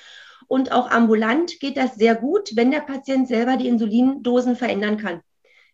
Und 0.47 0.71
auch 0.71 0.91
ambulant 0.91 1.59
geht 1.59 1.77
das 1.77 1.95
sehr 1.95 2.15
gut, 2.15 2.55
wenn 2.55 2.71
der 2.71 2.81
Patient 2.81 3.27
selber 3.27 3.57
die 3.57 3.67
Insulindosen 3.67 4.55
verändern 4.55 4.97
kann. 4.97 5.21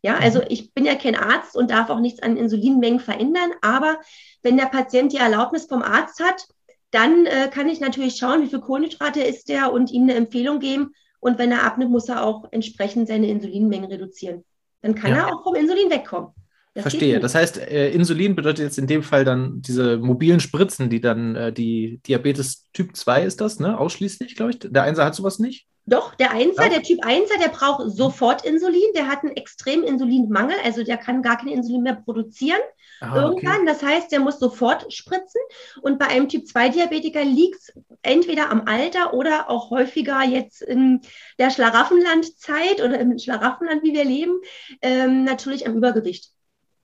Ja, 0.01 0.13
mhm. 0.13 0.23
also 0.23 0.41
ich 0.47 0.73
bin 0.73 0.85
ja 0.85 0.95
kein 0.95 1.15
Arzt 1.15 1.55
und 1.55 1.71
darf 1.71 1.89
auch 1.89 1.99
nichts 1.99 2.21
an 2.21 2.37
Insulinmengen 2.37 2.99
verändern, 2.99 3.51
aber 3.61 3.99
wenn 4.41 4.57
der 4.57 4.67
Patient 4.67 5.11
die 5.11 5.17
Erlaubnis 5.17 5.65
vom 5.65 5.81
Arzt 5.81 6.23
hat, 6.23 6.47
dann 6.91 7.25
äh, 7.25 7.49
kann 7.53 7.69
ich 7.69 7.79
natürlich 7.79 8.15
schauen, 8.15 8.41
wie 8.41 8.47
viel 8.47 8.61
Kohlenhydrate 8.61 9.21
ist 9.21 9.49
der 9.49 9.71
und 9.71 9.91
ihm 9.91 10.03
eine 10.03 10.15
Empfehlung 10.15 10.59
geben, 10.59 10.93
und 11.19 11.37
wenn 11.37 11.51
er 11.51 11.63
abnimmt, 11.63 11.91
muss 11.91 12.09
er 12.09 12.23
auch 12.23 12.47
entsprechend 12.51 13.07
seine 13.07 13.27
Insulinmengen 13.27 13.89
reduzieren. 13.89 14.43
Dann 14.81 14.95
kann 14.95 15.11
ja. 15.11 15.27
er 15.27 15.35
auch 15.35 15.43
vom 15.43 15.55
Insulin 15.55 15.89
wegkommen. 15.89 16.29
Das 16.73 16.83
Verstehe. 16.83 17.19
Das 17.19 17.35
heißt, 17.35 17.57
äh, 17.57 17.91
Insulin 17.91 18.35
bedeutet 18.35 18.63
jetzt 18.63 18.77
in 18.77 18.87
dem 18.87 19.03
Fall 19.03 19.25
dann 19.25 19.61
diese 19.61 19.97
mobilen 19.97 20.39
Spritzen, 20.39 20.89
die 20.89 21.01
dann 21.01 21.35
äh, 21.35 21.51
die 21.51 21.99
Diabetes 22.05 22.69
Typ 22.73 22.95
2 22.95 23.23
ist 23.23 23.41
das, 23.41 23.59
ne? 23.59 23.77
Ausschließlich, 23.77 24.35
glaube 24.35 24.51
ich. 24.51 24.59
Der 24.59 24.83
Einser 24.83 25.05
hat 25.05 25.15
sowas 25.15 25.39
nicht? 25.39 25.67
Doch, 25.85 26.13
der 26.15 26.31
Einser, 26.31 26.65
ja. 26.65 26.69
der 26.69 26.83
Typ 26.83 27.03
1er, 27.03 27.41
der 27.43 27.49
braucht 27.49 27.89
sofort 27.89 28.45
Insulin. 28.45 28.93
Der 28.95 29.07
hat 29.07 29.23
einen 29.23 29.35
extremen 29.35 29.83
Insulinmangel, 29.83 30.55
also 30.63 30.83
der 30.83 30.97
kann 30.97 31.23
gar 31.23 31.37
kein 31.37 31.47
Insulin 31.47 31.81
mehr 31.81 31.95
produzieren 31.95 32.59
ah, 33.01 33.15
irgendwann. 33.15 33.61
Okay. 33.61 33.65
Das 33.65 33.83
heißt, 33.83 34.11
der 34.11 34.19
muss 34.19 34.39
sofort 34.39 34.91
spritzen. 34.93 35.41
Und 35.81 35.99
bei 35.99 36.07
einem 36.07 36.29
Typ 36.29 36.45
2-Diabetiker 36.45 37.23
liegt 37.23 37.59
es 37.59 37.73
entweder 38.01 38.49
am 38.49 38.63
Alter 38.67 39.13
oder 39.13 39.49
auch 39.49 39.69
häufiger 39.69 40.23
jetzt 40.23 40.61
in 40.61 41.01
der 41.37 41.51
Schlaraffenlandzeit 41.51 42.81
oder 42.83 42.99
im 42.99 43.17
Schlaraffenland, 43.17 43.83
wie 43.83 43.93
wir 43.93 44.05
leben, 44.05 44.39
ähm, 44.81 45.23
natürlich 45.23 45.67
am 45.67 45.75
Übergewicht. 45.75 46.31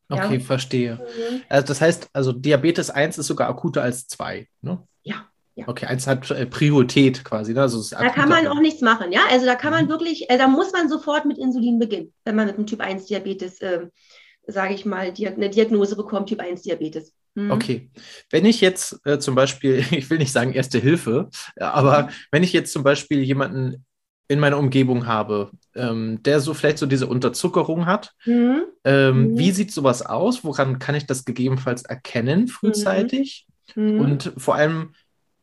Okay, 0.10 0.36
ja. 0.36 0.40
verstehe. 0.40 0.96
Mhm. 0.96 1.42
Also 1.50 1.68
das 1.68 1.82
heißt, 1.82 2.10
also 2.14 2.32
Diabetes 2.32 2.90
1 2.90 3.18
ist 3.18 3.28
sogar 3.28 3.50
akuter 3.50 3.82
als 3.82 4.08
2, 4.08 4.48
ne? 4.62 4.84
Ja. 5.04 5.26
Ja. 5.56 5.70
Okay, 5.70 5.86
eins 5.86 6.06
hat 6.06 6.30
äh, 6.32 6.46
Priorität 6.46 7.24
quasi. 7.24 7.54
Ne? 7.54 7.62
Also 7.62 7.82
da 7.96 8.10
kann 8.10 8.28
man 8.28 8.46
auch 8.48 8.60
nichts 8.60 8.82
machen, 8.82 9.14
ja. 9.14 9.22
Also 9.32 9.46
da 9.46 9.56
kann 9.56 9.72
man 9.72 9.86
mhm. 9.86 9.90
wirklich, 9.90 10.30
äh, 10.30 10.38
da 10.38 10.50
muss 10.50 10.74
man 10.74 10.90
sofort 10.90 11.26
mit 11.26 11.38
Insulin 11.38 11.80
beginnen, 11.80 12.14
wenn 12.26 12.36
man 12.36 12.48
mit 12.48 12.58
einem 12.58 12.68
Typ 12.68 12.82
1 12.82 13.06
Diabetes, 13.06 13.62
äh, 13.62 13.88
sage 14.48 14.74
ich 14.74 14.86
mal, 14.86 15.12
eine 15.18 15.50
Diagnose 15.50 15.96
bekommt, 15.96 16.30
Typ 16.30 16.40
1 16.40 16.62
Diabetes. 16.62 17.14
Mhm. 17.36 17.52
Okay. 17.52 17.90
Wenn 18.30 18.46
ich 18.46 18.62
jetzt 18.62 19.00
äh, 19.06 19.20
zum 19.20 19.36
Beispiel, 19.36 19.84
ich 19.92 20.10
will 20.10 20.18
nicht 20.18 20.32
sagen 20.32 20.54
Erste 20.54 20.80
Hilfe, 20.80 21.30
aber 21.58 22.04
mhm. 22.04 22.10
wenn 22.32 22.44
ich 22.44 22.54
jetzt 22.54 22.72
zum 22.74 22.84
Beispiel 22.84 23.22
jemanden 23.22 23.86
in 24.28 24.40
meiner 24.40 24.58
Umgebung 24.58 25.06
habe, 25.06 25.52
ähm, 25.76 26.24
der 26.24 26.40
so 26.40 26.54
vielleicht 26.54 26.80
so 26.80 26.88
diese 26.88 27.08
Unterzuckerung 27.08 27.86
hat. 27.86 28.14
Mhm. 28.26 28.64
Ähm, 28.84 29.32
mhm. 29.32 29.38
Wie 29.38 29.52
sieht 29.52 29.72
sowas 29.72 30.04
aus? 30.04 30.44
Woran 30.44 30.80
kann 30.80 30.96
ich 30.96 31.06
das 31.06 31.26
gegebenenfalls 31.26 31.84
erkennen 31.84 32.48
frühzeitig? 32.48 33.46
Mhm. 33.76 34.00
Und 34.00 34.34
vor 34.38 34.56
allem, 34.56 34.94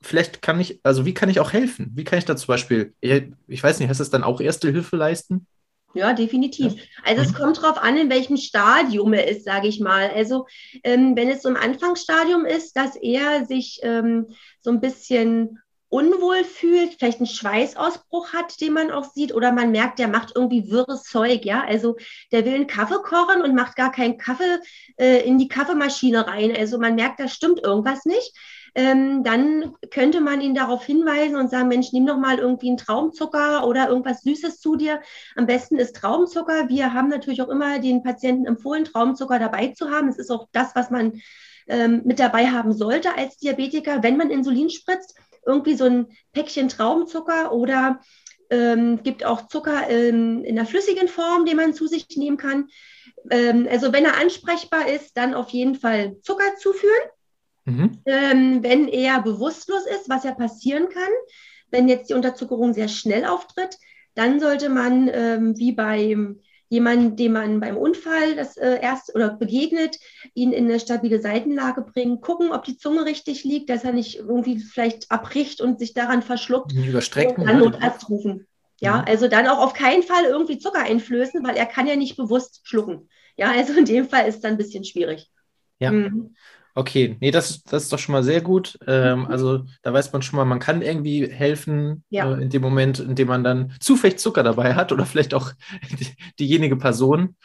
vielleicht 0.00 0.42
kann 0.42 0.58
ich, 0.58 0.80
also 0.82 1.06
wie 1.06 1.14
kann 1.14 1.28
ich 1.28 1.38
auch 1.38 1.52
helfen? 1.52 1.92
Wie 1.94 2.02
kann 2.02 2.18
ich 2.18 2.24
da 2.24 2.36
zum 2.36 2.48
Beispiel, 2.48 2.92
ich 3.00 3.62
weiß 3.62 3.78
nicht, 3.78 3.88
heißt 3.88 4.00
das 4.00 4.10
dann 4.10 4.24
auch 4.24 4.40
Erste 4.40 4.70
Hilfe 4.72 4.96
leisten? 4.96 5.46
Ja, 5.94 6.12
definitiv. 6.14 6.74
Also 7.04 7.22
es 7.22 7.32
mhm. 7.32 7.36
kommt 7.36 7.58
darauf 7.58 7.78
an, 7.78 7.96
in 7.96 8.10
welchem 8.10 8.36
Stadium 8.36 9.12
er 9.12 9.28
ist, 9.28 9.44
sage 9.44 9.68
ich 9.68 9.80
mal. 9.80 10.10
Also 10.10 10.46
ähm, 10.84 11.16
wenn 11.16 11.28
es 11.28 11.42
so 11.42 11.48
im 11.48 11.56
Anfangsstadium 11.56 12.46
ist, 12.46 12.76
dass 12.76 12.96
er 12.96 13.44
sich 13.44 13.80
ähm, 13.82 14.28
so 14.60 14.70
ein 14.70 14.80
bisschen 14.80 15.58
unwohl 15.92 16.42
fühlt, 16.44 16.94
vielleicht 16.94 17.18
einen 17.18 17.26
Schweißausbruch 17.26 18.32
hat, 18.32 18.58
den 18.62 18.72
man 18.72 18.90
auch 18.90 19.04
sieht, 19.04 19.34
oder 19.34 19.52
man 19.52 19.72
merkt, 19.72 19.98
der 19.98 20.08
macht 20.08 20.32
irgendwie 20.34 20.70
wirres 20.70 21.02
Zeug, 21.02 21.44
ja. 21.44 21.62
Also 21.62 21.96
der 22.32 22.46
will 22.46 22.54
einen 22.54 22.66
Kaffee 22.66 23.02
kochen 23.02 23.42
und 23.42 23.54
macht 23.54 23.76
gar 23.76 23.92
keinen 23.92 24.16
Kaffee 24.16 24.58
äh, 24.96 25.18
in 25.26 25.36
die 25.36 25.48
Kaffeemaschine 25.48 26.26
rein. 26.26 26.56
Also 26.56 26.78
man 26.78 26.94
merkt, 26.94 27.20
da 27.20 27.28
stimmt 27.28 27.62
irgendwas 27.62 28.06
nicht. 28.06 28.34
Ähm, 28.74 29.22
dann 29.22 29.74
könnte 29.90 30.20
man 30.20 30.40
ihn 30.40 30.54
darauf 30.54 30.84
hinweisen 30.84 31.36
und 31.36 31.50
sagen, 31.50 31.68
Mensch, 31.68 31.92
nimm 31.92 32.06
doch 32.06 32.16
mal 32.16 32.38
irgendwie 32.38 32.68
einen 32.68 32.78
Traumzucker 32.78 33.66
oder 33.66 33.88
irgendwas 33.88 34.22
Süßes 34.22 34.60
zu 34.60 34.76
dir. 34.76 35.00
Am 35.36 35.46
besten 35.46 35.76
ist 35.76 35.96
Traubenzucker. 35.96 36.68
Wir 36.68 36.94
haben 36.94 37.08
natürlich 37.08 37.42
auch 37.42 37.48
immer 37.48 37.78
den 37.80 38.02
Patienten 38.02 38.46
empfohlen, 38.46 38.84
Traumzucker 38.84 39.38
dabei 39.38 39.68
zu 39.68 39.90
haben. 39.90 40.08
Es 40.08 40.18
ist 40.18 40.30
auch 40.30 40.48
das, 40.52 40.74
was 40.74 40.90
man 40.90 41.20
ähm, 41.68 42.02
mit 42.04 42.18
dabei 42.18 42.48
haben 42.48 42.72
sollte 42.72 43.16
als 43.16 43.36
Diabetiker, 43.36 44.02
wenn 44.02 44.16
man 44.16 44.30
Insulin 44.30 44.70
spritzt 44.70 45.16
irgendwie 45.46 45.74
so 45.74 45.84
ein 45.84 46.06
Päckchen 46.32 46.68
Traubenzucker 46.68 47.52
oder 47.52 48.00
ähm, 48.50 49.02
gibt 49.02 49.24
auch 49.24 49.48
Zucker 49.48 49.88
ähm, 49.88 50.44
in 50.44 50.56
der 50.56 50.66
flüssigen 50.66 51.08
Form, 51.08 51.46
den 51.46 51.56
man 51.56 51.74
zu 51.74 51.86
sich 51.86 52.06
nehmen 52.16 52.36
kann. 52.36 52.68
Ähm, 53.30 53.66
also 53.70 53.92
wenn 53.92 54.04
er 54.04 54.18
ansprechbar 54.18 54.88
ist, 54.88 55.16
dann 55.16 55.34
auf 55.34 55.50
jeden 55.50 55.74
Fall 55.74 56.16
Zucker 56.22 56.56
zuführen. 56.58 57.08
Mhm. 57.64 57.98
Ähm, 58.06 58.62
wenn 58.62 58.88
er 58.88 59.22
bewusstlos 59.22 59.86
ist, 59.86 60.08
was 60.08 60.24
ja 60.24 60.32
passieren 60.32 60.88
kann, 60.88 61.10
wenn 61.70 61.88
jetzt 61.88 62.10
die 62.10 62.14
Unterzuckerung 62.14 62.74
sehr 62.74 62.88
schnell 62.88 63.24
auftritt, 63.24 63.78
dann 64.14 64.40
sollte 64.40 64.68
man 64.68 65.08
ähm, 65.12 65.58
wie 65.58 65.72
bei 65.72 66.16
jemanden, 66.68 67.16
dem 67.16 67.32
man 67.32 67.60
beim 67.60 67.76
Unfall 67.76 68.34
das 68.34 68.56
äh, 68.56 68.80
erst 68.80 69.14
oder 69.14 69.30
begegnet, 69.30 69.98
ihn 70.34 70.52
in 70.52 70.64
eine 70.64 70.80
stabile 70.80 71.20
Seitenlage 71.20 71.82
bringen, 71.82 72.20
gucken, 72.20 72.50
ob 72.50 72.64
die 72.64 72.78
Zunge 72.78 73.04
richtig 73.04 73.44
liegt, 73.44 73.68
dass 73.68 73.84
er 73.84 73.92
nicht 73.92 74.16
irgendwie 74.16 74.58
vielleicht 74.58 75.10
abbricht 75.10 75.60
und 75.60 75.78
sich 75.78 75.92
daran 75.92 76.22
verschluckt. 76.22 76.72
Überstrecken. 76.72 77.42
Und 77.42 77.46
dann 77.46 77.58
Notarzt 77.58 78.08
rufen. 78.08 78.46
Ja, 78.80 78.98
mhm. 78.98 79.04
also 79.06 79.28
dann 79.28 79.46
auch 79.48 79.58
auf 79.58 79.74
keinen 79.74 80.02
Fall 80.02 80.24
irgendwie 80.24 80.58
Zucker 80.58 80.80
einflößen, 80.80 81.44
weil 81.44 81.56
er 81.56 81.66
kann 81.66 81.86
ja 81.86 81.94
nicht 81.94 82.16
bewusst 82.16 82.62
schlucken. 82.64 83.08
Ja, 83.36 83.52
also 83.52 83.74
in 83.74 83.84
dem 83.84 84.08
Fall 84.08 84.26
ist 84.26 84.36
es 84.36 84.40
dann 84.40 84.52
ein 84.52 84.58
bisschen 84.58 84.84
schwierig. 84.84 85.30
Ja. 85.78 85.92
Mhm. 85.92 86.34
Okay, 86.74 87.16
nee, 87.20 87.30
das, 87.30 87.62
das 87.64 87.84
ist 87.84 87.92
doch 87.92 87.98
schon 87.98 88.14
mal 88.14 88.22
sehr 88.22 88.40
gut. 88.40 88.78
Ähm, 88.86 89.20
mhm. 89.20 89.26
also 89.26 89.64
da 89.82 89.92
weiß 89.92 90.12
man 90.12 90.22
schon 90.22 90.38
mal, 90.38 90.44
man 90.44 90.58
kann 90.58 90.80
irgendwie 90.80 91.26
helfen 91.26 92.04
ja. 92.08 92.32
äh, 92.32 92.42
in 92.42 92.50
dem 92.50 92.62
Moment, 92.62 92.98
in 92.98 93.14
dem 93.14 93.28
man 93.28 93.44
dann 93.44 93.74
zufällig 93.80 94.18
Zucker 94.18 94.42
dabei 94.42 94.74
hat 94.74 94.92
oder 94.92 95.04
vielleicht 95.06 95.34
auch 95.34 95.52
die, 96.00 96.08
diejenige 96.38 96.76
Person. 96.76 97.36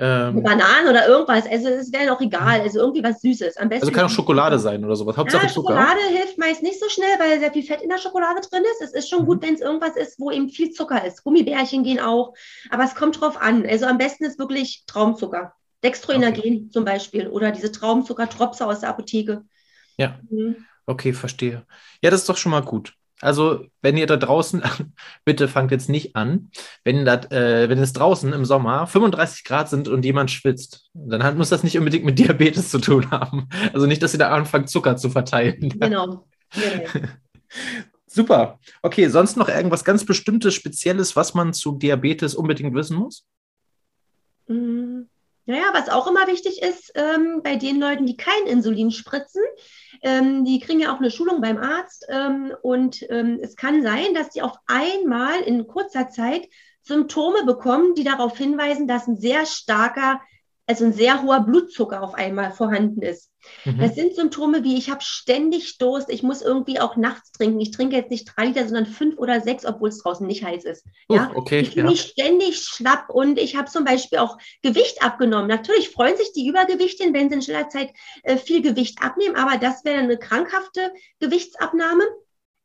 Ähm, 0.00 0.44
Bananen 0.44 0.88
oder 0.88 1.08
irgendwas, 1.08 1.44
also 1.50 1.68
es 1.70 1.92
wäre 1.92 2.12
auch 2.12 2.20
egal, 2.20 2.60
also 2.60 2.78
irgendwie 2.78 3.02
was 3.02 3.20
Süßes. 3.20 3.56
Am 3.56 3.68
besten 3.68 3.86
also 3.86 3.96
kann 3.96 4.06
auch 4.06 4.10
Schokolade 4.10 4.56
sein 4.60 4.84
oder 4.84 4.94
sowas. 4.94 5.16
Hauptsache 5.16 5.46
ja, 5.46 5.52
Zucker. 5.52 5.72
Schokolade 5.72 6.00
hilft 6.12 6.38
meist 6.38 6.62
nicht 6.62 6.78
so 6.78 6.88
schnell, 6.88 7.18
weil 7.18 7.40
sehr 7.40 7.52
viel 7.52 7.64
Fett 7.64 7.82
in 7.82 7.88
der 7.88 7.98
Schokolade 7.98 8.40
drin 8.48 8.62
ist. 8.74 8.80
Es 8.80 8.94
ist 8.94 9.10
schon 9.10 9.22
mhm. 9.22 9.26
gut, 9.26 9.42
wenn 9.42 9.54
es 9.54 9.60
irgendwas 9.60 9.96
ist, 9.96 10.20
wo 10.20 10.30
eben 10.30 10.50
viel 10.50 10.70
Zucker 10.70 11.04
ist. 11.04 11.24
Gummibärchen 11.24 11.82
gehen 11.82 11.98
auch, 11.98 12.34
aber 12.70 12.84
es 12.84 12.94
kommt 12.94 13.20
drauf 13.20 13.42
an. 13.42 13.66
Also 13.66 13.86
am 13.86 13.98
besten 13.98 14.24
ist 14.24 14.38
wirklich 14.38 14.84
Traumzucker. 14.86 15.52
Dextroenergen 15.82 16.40
okay. 16.40 16.68
zum 16.70 16.84
Beispiel 16.84 17.28
oder 17.28 17.52
diese 17.52 17.72
Traumzuckertropse 17.72 18.66
aus 18.66 18.80
der 18.80 18.90
Apotheke. 18.90 19.44
Ja, 19.96 20.18
mhm. 20.28 20.56
okay, 20.86 21.12
verstehe. 21.12 21.66
Ja, 22.02 22.10
das 22.10 22.20
ist 22.20 22.28
doch 22.28 22.36
schon 22.36 22.52
mal 22.52 22.62
gut. 22.62 22.94
Also, 23.20 23.66
wenn 23.82 23.96
ihr 23.96 24.06
da 24.06 24.16
draußen, 24.16 24.62
bitte 25.24 25.48
fangt 25.48 25.70
jetzt 25.70 25.88
nicht 25.88 26.14
an, 26.14 26.50
wenn, 26.84 27.04
dat, 27.04 27.32
äh, 27.32 27.68
wenn 27.68 27.78
es 27.78 27.92
draußen 27.92 28.32
im 28.32 28.44
Sommer 28.44 28.86
35 28.86 29.44
Grad 29.44 29.68
sind 29.68 29.88
und 29.88 30.04
jemand 30.04 30.30
schwitzt, 30.30 30.88
dann 30.94 31.24
hat, 31.24 31.36
muss 31.36 31.48
das 31.48 31.64
nicht 31.64 31.78
unbedingt 31.78 32.04
mit 32.04 32.18
Diabetes 32.18 32.70
zu 32.70 32.78
tun 32.78 33.10
haben. 33.10 33.48
Also 33.72 33.86
nicht, 33.86 34.02
dass 34.02 34.12
ihr 34.12 34.20
da 34.20 34.30
anfangt, 34.30 34.70
Zucker 34.70 34.96
zu 34.96 35.10
verteilen. 35.10 35.58
Genau. 35.78 36.26
genau. 36.52 37.08
Super. 38.06 38.58
Okay, 38.82 39.08
sonst 39.08 39.36
noch 39.36 39.48
irgendwas 39.48 39.84
ganz 39.84 40.04
Bestimmtes, 40.04 40.54
Spezielles, 40.54 41.14
was 41.14 41.34
man 41.34 41.52
zu 41.52 41.76
Diabetes 41.76 42.34
unbedingt 42.34 42.74
wissen 42.74 42.96
muss? 42.96 43.26
Mhm. 44.46 45.08
Naja, 45.48 45.70
was 45.72 45.88
auch 45.88 46.06
immer 46.06 46.26
wichtig 46.26 46.60
ist, 46.60 46.92
ähm, 46.94 47.40
bei 47.42 47.56
den 47.56 47.80
Leuten, 47.80 48.04
die 48.04 48.18
kein 48.18 48.46
Insulin 48.46 48.90
spritzen, 48.90 49.40
ähm, 50.02 50.44
die 50.44 50.60
kriegen 50.60 50.78
ja 50.78 50.92
auch 50.92 50.98
eine 50.98 51.10
Schulung 51.10 51.40
beim 51.40 51.56
Arzt 51.56 52.04
ähm, 52.10 52.52
und 52.60 53.02
ähm, 53.08 53.38
es 53.40 53.56
kann 53.56 53.82
sein, 53.82 54.12
dass 54.12 54.28
die 54.28 54.42
auf 54.42 54.58
einmal 54.66 55.40
in 55.40 55.66
kurzer 55.66 56.10
Zeit 56.10 56.46
Symptome 56.82 57.46
bekommen, 57.46 57.94
die 57.94 58.04
darauf 58.04 58.36
hinweisen, 58.36 58.86
dass 58.86 59.06
ein 59.06 59.16
sehr 59.16 59.46
starker 59.46 60.20
also 60.68 60.84
ein 60.84 60.92
sehr 60.92 61.22
hoher 61.22 61.40
Blutzucker 61.40 62.02
auf 62.02 62.14
einmal 62.14 62.52
vorhanden 62.52 63.00
ist. 63.00 63.30
Mhm. 63.64 63.78
Das 63.78 63.94
sind 63.94 64.14
Symptome 64.14 64.62
wie, 64.64 64.76
ich 64.76 64.90
habe 64.90 65.00
ständig 65.02 65.78
Durst, 65.78 66.10
ich 66.10 66.22
muss 66.22 66.42
irgendwie 66.42 66.78
auch 66.78 66.96
nachts 66.96 67.32
trinken. 67.32 67.58
Ich 67.60 67.70
trinke 67.70 67.96
jetzt 67.96 68.10
nicht 68.10 68.30
drei 68.36 68.46
Liter, 68.46 68.64
sondern 68.64 68.84
fünf 68.84 69.16
oder 69.16 69.40
sechs, 69.40 69.64
obwohl 69.64 69.88
es 69.88 70.02
draußen 70.02 70.26
nicht 70.26 70.44
heiß 70.44 70.64
ist. 70.64 70.84
Uh, 71.08 71.14
ja? 71.14 71.30
okay, 71.34 71.60
ich 71.60 71.70
fühle 71.70 71.84
ja. 71.84 71.90
mich 71.90 72.02
ständig 72.02 72.58
schlapp 72.58 73.08
und 73.08 73.38
ich 73.38 73.56
habe 73.56 73.70
zum 73.70 73.84
Beispiel 73.84 74.18
auch 74.18 74.36
Gewicht 74.62 75.02
abgenommen. 75.02 75.48
Natürlich 75.48 75.88
freuen 75.88 76.18
sich 76.18 76.32
die 76.34 76.46
Übergewichtigen, 76.46 77.14
wenn 77.14 77.30
sie 77.30 77.36
in 77.36 77.42
schneller 77.42 77.70
Zeit 77.70 77.90
äh, 78.24 78.36
viel 78.36 78.60
Gewicht 78.60 79.02
abnehmen, 79.02 79.36
aber 79.36 79.56
das 79.56 79.86
wäre 79.86 80.00
eine 80.00 80.18
krankhafte 80.18 80.92
Gewichtsabnahme 81.18 82.04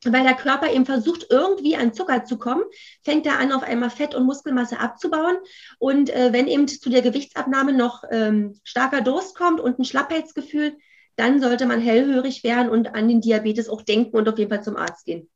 weil 0.06 0.24
der 0.24 0.36
Körper 0.36 0.72
eben 0.72 0.86
versucht, 0.86 1.28
irgendwie 1.30 1.76
an 1.76 1.94
Zucker 1.94 2.26
zu 2.26 2.38
kommen, 2.38 2.64
fängt 3.04 3.26
er 3.26 3.40
an, 3.40 3.52
auf 3.52 3.64
einmal 3.64 3.90
Fett 3.90 4.16
und 4.16 4.26
Muskelmasse 4.26 4.80
abzubauen. 4.80 5.38
Und 5.80 6.10
äh, 6.10 6.34
wenn 6.34 6.48
eben 6.48 6.68
zu 6.68 6.90
der 6.90 7.02
Gewichtsabnahme 7.02 7.74
noch 7.74 8.04
ähm, 8.12 8.60
starker 8.64 9.02
Durst 9.02 9.36
kommt 9.36 9.60
und 9.60 9.80
ein 9.80 9.86
Schlappheitsgefühl, 9.86 10.78
dann 11.16 11.40
sollte 11.40 11.66
man 11.66 11.80
hellhörig 11.80 12.44
werden 12.44 12.70
und 12.70 12.96
an 12.96 13.08
den 13.08 13.22
Diabetes 13.22 13.70
auch 13.70 13.82
denken 13.82 14.18
und 14.18 14.28
auf 14.28 14.38
jeden 14.38 14.50
Fall 14.50 14.64
zum 14.64 14.76
Arzt 14.76 15.06
gehen. 15.06 15.30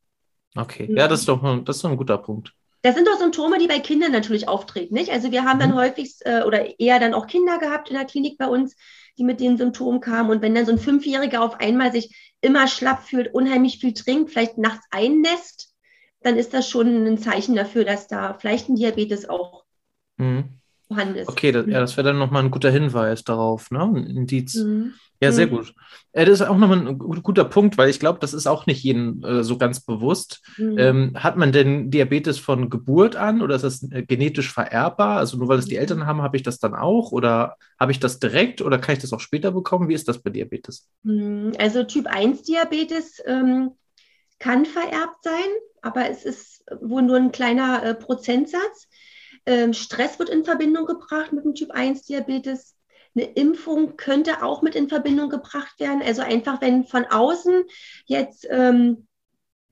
Okay, 0.55 0.87
ja, 0.89 1.07
das 1.07 1.21
ist 1.21 1.29
doch, 1.29 1.41
das 1.63 1.77
ist 1.77 1.83
doch 1.83 1.91
ein 1.91 1.97
guter 1.97 2.17
Punkt. 2.17 2.53
Das 2.81 2.95
sind 2.95 3.07
doch 3.07 3.17
Symptome, 3.17 3.57
die 3.57 3.67
bei 3.67 3.79
Kindern 3.79 4.11
natürlich 4.11 4.47
auftreten, 4.47 4.93
nicht? 4.93 5.11
Also 5.11 5.31
wir 5.31 5.43
haben 5.43 5.59
dann 5.59 5.71
mhm. 5.71 5.75
häufig 5.75 6.15
äh, 6.21 6.43
oder 6.43 6.79
eher 6.79 6.99
dann 6.99 7.13
auch 7.13 7.27
Kinder 7.27 7.57
gehabt 7.57 7.89
in 7.89 7.95
der 7.95 8.05
Klinik 8.05 8.37
bei 8.37 8.47
uns, 8.47 8.75
die 9.17 9.23
mit 9.23 9.39
den 9.39 9.57
Symptomen 9.57 10.01
kamen. 10.01 10.29
Und 10.29 10.41
wenn 10.41 10.55
dann 10.55 10.65
so 10.65 10.71
ein 10.71 10.77
Fünfjähriger 10.77 11.41
auf 11.41 11.59
einmal 11.59 11.91
sich 11.91 12.33
immer 12.41 12.67
schlapp 12.67 13.03
fühlt, 13.03 13.33
unheimlich 13.33 13.79
viel 13.79 13.93
trinkt, 13.93 14.31
vielleicht 14.31 14.57
nachts 14.57 14.85
einnässt, 14.91 15.73
dann 16.21 16.37
ist 16.37 16.53
das 16.53 16.69
schon 16.69 17.05
ein 17.07 17.17
Zeichen 17.17 17.55
dafür, 17.55 17.85
dass 17.85 18.07
da 18.07 18.33
vielleicht 18.33 18.69
ein 18.69 18.75
Diabetes 18.75 19.27
auch 19.29 19.65
mhm. 20.17 20.56
Vorhanden 20.87 21.15
ist. 21.15 21.27
Okay, 21.27 21.51
das, 21.51 21.65
ja, 21.67 21.79
das 21.79 21.97
wäre 21.97 22.07
dann 22.07 22.17
nochmal 22.17 22.43
ein 22.43 22.51
guter 22.51 22.71
Hinweis 22.71 23.23
darauf, 23.23 23.71
ne? 23.71 23.81
Ein 23.81 24.07
Indiz. 24.07 24.55
Mhm. 24.55 24.93
Ja, 25.19 25.31
sehr 25.31 25.47
mhm. 25.47 25.51
gut. 25.51 25.73
Das 26.13 26.29
ist 26.29 26.41
auch 26.41 26.57
nochmal 26.57 26.87
ein 26.87 26.97
guter 26.97 27.45
Punkt, 27.45 27.77
weil 27.77 27.89
ich 27.89 27.99
glaube, 27.99 28.19
das 28.19 28.33
ist 28.33 28.47
auch 28.47 28.67
nicht 28.67 28.83
jedem 28.83 29.23
äh, 29.23 29.43
so 29.43 29.57
ganz 29.57 29.79
bewusst. 29.79 30.41
Mhm. 30.57 30.77
Ähm, 30.77 31.11
hat 31.15 31.37
man 31.37 31.51
denn 31.51 31.89
Diabetes 31.89 32.37
von 32.37 32.69
Geburt 32.69 33.15
an 33.15 33.41
oder 33.41 33.55
ist 33.55 33.63
das 33.63 33.83
äh, 33.91 34.03
genetisch 34.03 34.51
vererbbar? 34.51 35.17
Also 35.17 35.37
nur 35.37 35.47
weil 35.47 35.59
es 35.59 35.65
die 35.65 35.75
mhm. 35.75 35.81
Eltern 35.81 36.05
haben, 36.05 36.21
habe 36.21 36.37
ich 36.37 36.43
das 36.43 36.59
dann 36.59 36.75
auch 36.75 37.11
oder 37.11 37.55
habe 37.79 37.91
ich 37.91 37.99
das 37.99 38.19
direkt 38.19 38.61
oder 38.61 38.77
kann 38.77 38.93
ich 38.93 39.01
das 39.01 39.13
auch 39.13 39.19
später 39.19 39.51
bekommen? 39.51 39.89
Wie 39.89 39.95
ist 39.95 40.07
das 40.07 40.19
bei 40.19 40.29
Diabetes? 40.29 40.87
Mhm. 41.03 41.53
Also 41.57 41.83
Typ 41.83 42.05
1 42.05 42.43
Diabetes 42.43 43.21
ähm, 43.25 43.71
kann 44.39 44.65
vererbt 44.65 45.23
sein, 45.23 45.49
aber 45.81 46.09
es 46.09 46.25
ist 46.25 46.63
wohl 46.79 47.01
nur 47.01 47.17
ein 47.17 47.31
kleiner 47.31 47.83
äh, 47.83 47.95
Prozentsatz. 47.95 48.87
Ähm, 49.47 49.73
Stress 49.73 50.19
wird 50.19 50.29
in 50.29 50.45
Verbindung 50.45 50.85
gebracht 50.85 51.33
mit 51.33 51.43
dem 51.45 51.55
Typ 51.55 51.71
1 51.71 52.03
Diabetes 52.03 52.77
eine 53.15 53.25
Impfung 53.31 53.97
könnte 53.97 54.43
auch 54.43 54.61
mit 54.61 54.75
in 54.75 54.89
Verbindung 54.89 55.29
gebracht 55.29 55.79
werden. 55.79 56.01
Also 56.03 56.21
einfach, 56.21 56.61
wenn 56.61 56.85
von 56.85 57.05
außen 57.05 57.63
jetzt 58.05 58.47
ähm, 58.49 59.07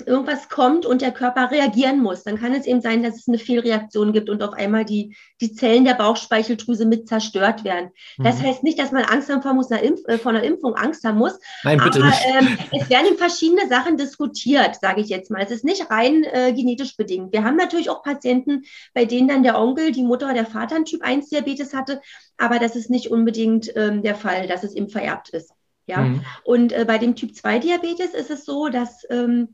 irgendwas 0.05 0.49
kommt 0.49 0.85
und 0.85 1.01
der 1.01 1.11
Körper 1.11 1.51
reagieren 1.51 2.01
muss, 2.01 2.23
dann 2.23 2.37
kann 2.37 2.53
es 2.53 2.65
eben 2.65 2.81
sein, 2.81 3.01
dass 3.01 3.15
es 3.15 3.27
eine 3.27 3.37
Fehlreaktion 3.37 4.11
gibt 4.11 4.29
und 4.29 4.43
auf 4.43 4.53
einmal 4.53 4.83
die, 4.83 5.15
die 5.39 5.53
Zellen 5.53 5.85
der 5.85 5.93
Bauchspeicheldrüse 5.93 6.85
mit 6.85 7.07
zerstört 7.07 7.63
werden. 7.63 7.91
Das 8.17 8.39
mhm. 8.39 8.43
heißt 8.43 8.63
nicht, 8.63 8.77
dass 8.77 8.91
man 8.91 9.03
Angst 9.03 9.29
haben 9.29 9.55
muss, 9.55 9.71
einer 9.71 9.83
Impf 9.83 10.01
äh, 10.07 10.17
von 10.17 10.35
einer 10.35 10.45
Impfung 10.45 10.75
Angst 10.75 11.05
haben 11.05 11.17
muss. 11.17 11.39
Nein, 11.63 11.79
bitte 11.81 11.99
aber, 11.99 12.07
nicht. 12.07 12.21
Ähm, 12.25 12.57
es 12.71 12.89
werden 12.89 13.17
verschiedene 13.17 13.67
Sachen 13.69 13.95
diskutiert, 13.95 14.75
sage 14.81 15.01
ich 15.01 15.07
jetzt 15.07 15.31
mal. 15.31 15.41
Es 15.41 15.51
ist 15.51 15.63
nicht 15.63 15.89
rein 15.89 16.23
äh, 16.25 16.51
genetisch 16.53 16.97
bedingt. 16.97 17.31
Wir 17.31 17.45
haben 17.45 17.55
natürlich 17.55 17.89
auch 17.89 18.03
Patienten, 18.03 18.63
bei 18.93 19.05
denen 19.05 19.29
dann 19.29 19.43
der 19.43 19.57
Onkel, 19.57 19.93
die 19.93 20.03
Mutter 20.03 20.25
oder 20.25 20.35
der 20.35 20.45
Vater 20.45 20.75
einen 20.75 20.85
Typ 20.85 21.03
1 21.03 21.29
Diabetes 21.29 21.73
hatte, 21.73 22.01
aber 22.37 22.59
das 22.59 22.75
ist 22.75 22.89
nicht 22.89 23.11
unbedingt 23.11 23.71
ähm, 23.77 24.03
der 24.03 24.15
Fall, 24.15 24.47
dass 24.47 24.63
es 24.63 24.75
eben 24.75 24.89
vererbt 24.89 25.29
ist. 25.29 25.54
Ja, 25.87 26.01
mhm. 26.01 26.25
und 26.43 26.71
äh, 26.71 26.83
bei 26.85 26.97
dem 26.97 27.15
Typ 27.15 27.35
2 27.35 27.59
Diabetes 27.59 28.13
ist 28.13 28.31
es 28.31 28.45
so, 28.45 28.69
dass 28.69 29.05
ähm, 29.09 29.49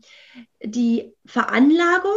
die 0.64 1.14
Veranlagung 1.26 2.12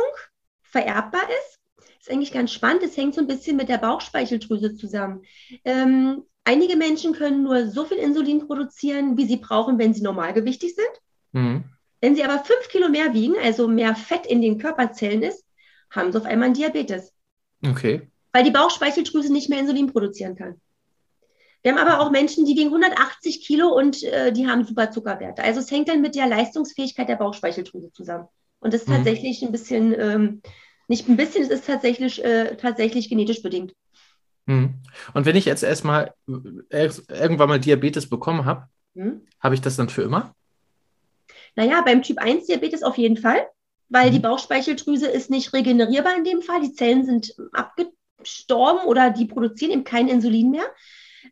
vererbbar 0.63 1.23
ist. 1.23 1.59
Das 1.77 1.99
ist 2.01 2.11
eigentlich 2.11 2.33
ganz 2.33 2.53
spannend. 2.53 2.83
Es 2.83 2.97
hängt 2.97 3.15
so 3.15 3.21
ein 3.21 3.27
bisschen 3.27 3.57
mit 3.57 3.69
der 3.69 3.79
Bauchspeicheldrüse 3.79 4.77
zusammen. 4.77 5.23
Ähm, 5.65 6.23
einige 6.45 6.77
Menschen 6.77 7.13
können 7.13 7.43
nur 7.43 7.69
so 7.69 7.85
viel 7.85 7.97
Insulin 7.97 8.47
produzieren, 8.47 9.17
wie 9.17 9.27
sie 9.27 9.39
brauchen, 9.39 9.79
wenn 9.79 9.95
sie 9.95 10.03
normalgewichtig 10.03 10.75
sind. 10.77 11.01
Mhm. 11.33 11.65
Wenn 12.01 12.15
sie 12.15 12.23
aber 12.23 12.45
fünf 12.45 12.69
Kilo 12.69 12.89
mehr 12.89 13.15
wiegen, 13.15 13.35
also 13.43 13.67
mehr 13.67 13.97
Fett 13.97 14.27
in 14.27 14.43
den 14.43 14.59
Körperzellen 14.59 15.23
ist, 15.23 15.45
haben 15.91 16.13
sie 16.13 16.19
auf 16.19 16.27
einmal 16.27 16.47
einen 16.47 16.55
Diabetes. 16.55 17.13
Okay. 17.67 18.11
Weil 18.33 18.45
die 18.45 18.51
Bauchspeicheldrüse 18.51 19.33
nicht 19.33 19.49
mehr 19.49 19.61
Insulin 19.61 19.93
produzieren 19.93 20.37
kann. 20.37 20.61
Wir 21.65 21.75
haben 21.75 21.79
aber 21.79 22.01
auch 22.01 22.11
Menschen, 22.11 22.45
die 22.45 22.57
wiegen 22.57 22.69
180 22.69 23.43
Kilo 23.43 23.69
und 23.69 24.03
äh, 24.03 24.33
die 24.33 24.47
haben 24.47 24.67
super 24.67 24.91
Zuckerwerte. 24.91 25.43
Also 25.43 25.61
es 25.61 25.71
hängt 25.71 25.89
dann 25.89 26.03
mit 26.03 26.15
der 26.15 26.29
Leistungsfähigkeit 26.29 27.09
der 27.09 27.17
Bauchspeicheldrüse 27.17 27.91
zusammen. 27.91 28.29
Und 28.61 28.75
das 28.75 28.83
ist 28.83 28.89
mhm. 28.91 28.97
tatsächlich 28.97 29.43
ein 29.43 29.51
bisschen, 29.51 29.99
ähm, 29.99 30.43
nicht 30.89 31.09
ein 31.09 31.17
bisschen, 31.17 31.43
es 31.43 31.49
ist 31.49 31.67
tatsächlich, 31.67 32.23
äh, 32.23 32.57
tatsächlich 32.57 33.09
genetisch 33.09 33.43
bedingt. 33.43 33.75
Mhm. 34.45 34.75
Und 35.15 35.25
wenn 35.25 35.37
ich 35.37 35.47
jetzt 35.47 35.63
erstmal 35.63 36.13
äh, 36.69 36.91
irgendwann 37.09 37.49
mal 37.49 37.61
Diabetes 37.61 38.11
bekommen 38.11 38.45
habe, 38.45 38.69
mhm. 38.93 39.23
habe 39.41 39.55
ich 39.55 39.63
das 39.63 39.77
dann 39.77 39.89
für 39.89 40.03
immer? 40.03 40.35
Naja, 41.57 41.81
beim 41.81 42.03
Typ 42.03 42.19
1 42.19 42.45
Diabetes 42.45 42.83
auf 42.83 42.99
jeden 42.99 43.17
Fall, 43.17 43.49
weil 43.89 44.11
die 44.11 44.19
mhm. 44.19 44.23
Bauchspeicheldrüse 44.23 45.07
ist 45.07 45.31
nicht 45.31 45.55
regenerierbar 45.55 46.15
in 46.15 46.25
dem 46.25 46.43
Fall. 46.43 46.61
Die 46.61 46.75
Zellen 46.75 47.07
sind 47.07 47.35
abgestorben 47.53 48.87
oder 48.87 49.09
die 49.09 49.25
produzieren 49.25 49.73
eben 49.73 49.85
kein 49.85 50.09
Insulin 50.09 50.51
mehr. 50.51 50.67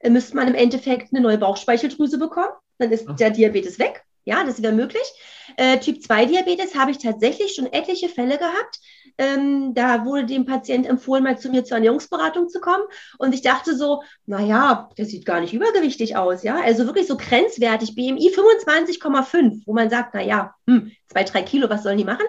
Äh, 0.01 0.11
müsste 0.11 0.37
man 0.37 0.49
im 0.49 0.55
Endeffekt 0.55 1.13
eine 1.13 1.23
neue 1.23 1.39
Bauchspeicheldrüse 1.39 2.19
bekommen. 2.19 2.53
Dann 2.79 2.91
ist 2.91 3.07
der 3.19 3.31
Diabetes 3.31 3.79
weg. 3.79 4.05
Ja, 4.25 4.45
das 4.45 4.63
wäre 4.63 4.73
möglich. 4.73 5.03
Äh, 5.57 5.79
typ 5.79 6.03
2 6.03 6.27
Diabetes 6.27 6.77
habe 6.77 6.93
ich 6.93 6.99
tatsächlich 6.99 7.55
schon 7.55 7.67
etliche 7.67 8.09
Fälle 8.09 8.39
gehabt. 8.39 8.79
Ähm, 9.19 9.75
da 9.75 10.05
wurde 10.05 10.27
dem 10.27 10.47
Patient 10.47 10.87
empfohlen, 10.87 11.25
mal 11.25 11.39
zu 11.39 11.51
mir 11.51 11.65
zur 11.65 11.77
Ernährungsberatung 11.77 12.49
zu 12.49 12.61
kommen. 12.61 12.85
Und 13.19 13.35
ich 13.35 13.43
dachte 13.43 13.77
so, 13.77 14.03
naja, 14.27 14.89
der 14.97 15.07
sieht 15.07 15.27
gar 15.27 15.41
nicht 15.41 15.53
übergewichtig 15.53 16.17
aus. 16.17 16.45
Ja, 16.45 16.61
also 16.63 16.87
wirklich 16.87 17.09
so 17.09 17.17
grenzwertig, 17.17 17.95
BMI 17.95 18.33
25,5, 18.35 19.63
wo 19.67 19.75
man 19.75 19.91
sagt, 19.91 20.15
naja, 20.15 20.55
hm, 20.67 20.93
zwei, 21.09 21.25
drei 21.25 21.43
Kilo, 21.43 21.69
was 21.69 21.83
sollen 21.83 21.99
die 21.99 22.05
machen? 22.05 22.27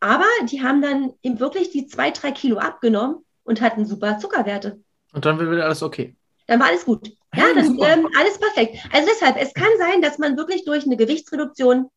Aber 0.00 0.26
die 0.50 0.62
haben 0.62 0.82
dann 0.82 1.12
eben 1.22 1.40
wirklich 1.40 1.70
die 1.70 1.86
zwei, 1.86 2.10
drei 2.10 2.32
Kilo 2.32 2.58
abgenommen 2.58 3.24
und 3.44 3.60
hatten 3.60 3.86
super 3.86 4.18
Zuckerwerte. 4.18 4.80
Und 5.12 5.24
dann 5.24 5.38
wird 5.38 5.50
wieder 5.50 5.64
alles 5.64 5.82
okay. 5.82 6.14
Dann 6.48 6.58
war 6.58 6.68
alles 6.68 6.84
gut. 6.84 7.12
Ja, 7.36 7.44
dann 7.54 7.78
ähm, 7.78 8.08
alles 8.18 8.38
perfekt. 8.38 8.78
Also 8.90 9.08
deshalb, 9.08 9.36
es 9.40 9.54
kann 9.54 9.68
sein, 9.78 10.00
dass 10.02 10.18
man 10.18 10.36
wirklich 10.36 10.64
durch 10.64 10.84
eine 10.84 10.96
Gewichtsreduktion 10.96 11.90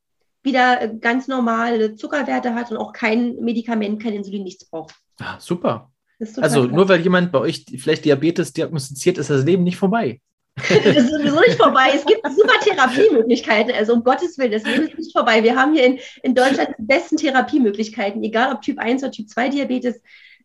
wieder 0.43 0.81
äh, 0.81 0.91
ganz 0.99 1.27
normale 1.27 1.95
Zuckerwerte 1.95 2.53
hat 2.53 2.69
und 2.69 2.77
auch 2.77 2.91
kein 2.91 3.37
Medikament, 3.37 4.03
kein 4.03 4.13
Insulin, 4.13 4.43
nichts 4.43 4.65
braucht. 4.65 4.93
Ah, 5.19 5.39
super. 5.39 5.91
Also 6.19 6.63
klar. 6.63 6.75
nur 6.75 6.89
weil 6.89 7.01
jemand 7.01 7.31
bei 7.31 7.39
euch 7.39 7.65
vielleicht 7.77 8.05
Diabetes 8.05 8.53
diagnostiziert, 8.53 9.17
ist 9.17 9.29
das 9.29 9.45
Leben 9.45 9.63
nicht 9.63 9.77
vorbei. 9.77 10.19
das 10.55 10.95
ist 10.95 11.09
sowieso 11.09 11.39
nicht 11.39 11.55
vorbei. 11.55 11.91
Es 11.95 12.05
gibt 12.05 12.21
super 12.29 12.59
Therapiemöglichkeiten. 12.59 13.73
Also 13.73 13.93
um 13.93 14.03
Gottes 14.03 14.37
Willen, 14.37 14.51
das 14.51 14.65
Leben 14.65 14.89
ist 14.89 14.97
nicht 14.97 15.13
vorbei. 15.13 15.43
Wir 15.43 15.55
haben 15.55 15.73
hier 15.73 15.85
in, 15.85 15.99
in 16.23 16.35
Deutschland 16.35 16.75
die 16.77 16.83
besten 16.83 17.15
Therapiemöglichkeiten, 17.15 18.21
egal 18.21 18.53
ob 18.53 18.61
Typ 18.61 18.77
1 18.77 19.01
oder 19.01 19.11
Typ 19.13 19.29
2 19.29 19.49
Diabetes. 19.49 20.01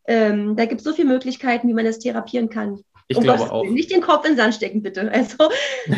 Ähm, 0.06 0.54
da 0.54 0.66
gibt 0.66 0.80
es 0.80 0.84
so 0.84 0.92
viele 0.92 1.08
Möglichkeiten, 1.08 1.68
wie 1.68 1.74
man 1.74 1.84
das 1.84 1.98
therapieren 1.98 2.48
kann. 2.48 2.78
Ich 3.08 3.16
um 3.16 3.22
glaube 3.22 3.38
Gottes 3.38 3.52
auch. 3.52 3.62
Willen. 3.64 3.74
Nicht 3.74 3.90
den 3.90 4.00
Kopf 4.00 4.24
in 4.24 4.32
den 4.32 4.36
Sand 4.36 4.54
stecken, 4.54 4.82
bitte. 4.82 5.10
Also 5.10 5.50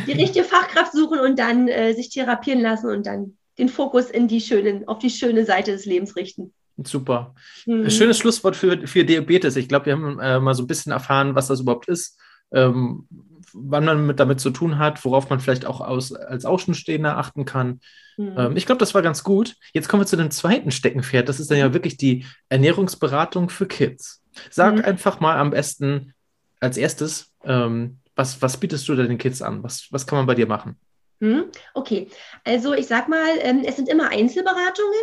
die 0.06 0.12
richtige 0.20 0.44
Fachkraft 0.44 0.92
suchen 0.92 1.20
und 1.20 1.38
dann 1.38 1.68
äh, 1.68 1.94
sich 1.94 2.10
therapieren 2.10 2.60
lassen 2.60 2.90
und 2.90 3.06
dann 3.06 3.36
den 3.58 3.68
Fokus 3.68 4.10
in 4.10 4.28
die 4.28 4.40
schönen, 4.40 4.86
auf 4.86 4.98
die 4.98 5.10
schöne 5.10 5.44
Seite 5.44 5.72
des 5.72 5.84
Lebens 5.84 6.16
richten. 6.16 6.52
Super. 6.84 7.34
Mhm. 7.66 7.90
Schönes 7.90 8.18
Schlusswort 8.18 8.54
für, 8.54 8.86
für 8.86 9.04
Diabetes. 9.04 9.56
Ich 9.56 9.68
glaube, 9.68 9.86
wir 9.86 9.92
haben 9.94 10.20
äh, 10.20 10.38
mal 10.38 10.54
so 10.54 10.62
ein 10.62 10.68
bisschen 10.68 10.92
erfahren, 10.92 11.34
was 11.34 11.48
das 11.48 11.60
überhaupt 11.60 11.88
ist, 11.88 12.18
ähm, 12.52 13.08
wann 13.52 13.84
man 13.84 14.06
mit, 14.06 14.20
damit 14.20 14.38
zu 14.40 14.50
tun 14.50 14.78
hat, 14.78 15.04
worauf 15.04 15.28
man 15.28 15.40
vielleicht 15.40 15.66
auch 15.66 15.80
aus, 15.80 16.12
als 16.12 16.44
Außenstehender 16.44 17.16
achten 17.16 17.44
kann. 17.44 17.80
Mhm. 18.16 18.34
Ähm, 18.36 18.56
ich 18.56 18.66
glaube, 18.66 18.78
das 18.78 18.94
war 18.94 19.02
ganz 19.02 19.24
gut. 19.24 19.56
Jetzt 19.72 19.88
kommen 19.88 20.02
wir 20.02 20.06
zu 20.06 20.16
dem 20.16 20.30
zweiten 20.30 20.70
Steckenpferd. 20.70 21.28
Das 21.28 21.40
ist 21.40 21.50
dann 21.50 21.58
ja 21.58 21.72
wirklich 21.72 21.96
die 21.96 22.26
Ernährungsberatung 22.48 23.48
für 23.48 23.66
Kids. 23.66 24.22
Sag 24.50 24.76
mhm. 24.76 24.84
einfach 24.84 25.18
mal 25.18 25.36
am 25.36 25.50
besten 25.50 26.14
als 26.60 26.76
erstes, 26.76 27.32
ähm, 27.44 27.98
was, 28.14 28.42
was 28.42 28.58
bietest 28.58 28.88
du 28.88 28.94
den 28.96 29.18
Kids 29.18 29.42
an? 29.42 29.62
Was, 29.62 29.88
was 29.90 30.06
kann 30.06 30.18
man 30.18 30.26
bei 30.26 30.34
dir 30.34 30.46
machen? 30.46 30.76
Hm? 31.20 31.46
Okay, 31.74 32.08
also 32.44 32.74
ich 32.74 32.86
sag 32.86 33.08
mal, 33.08 33.28
ähm, 33.40 33.62
es 33.64 33.76
sind 33.76 33.88
immer 33.88 34.10
Einzelberatungen. 34.10 35.02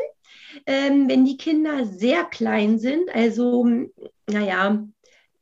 Ähm, 0.66 1.10
wenn 1.10 1.26
die 1.26 1.38
Kinder 1.38 1.86
sehr 1.86 2.24
klein 2.24 2.80
sind, 2.80 3.14
also 3.14 3.68
naja, 4.30 4.86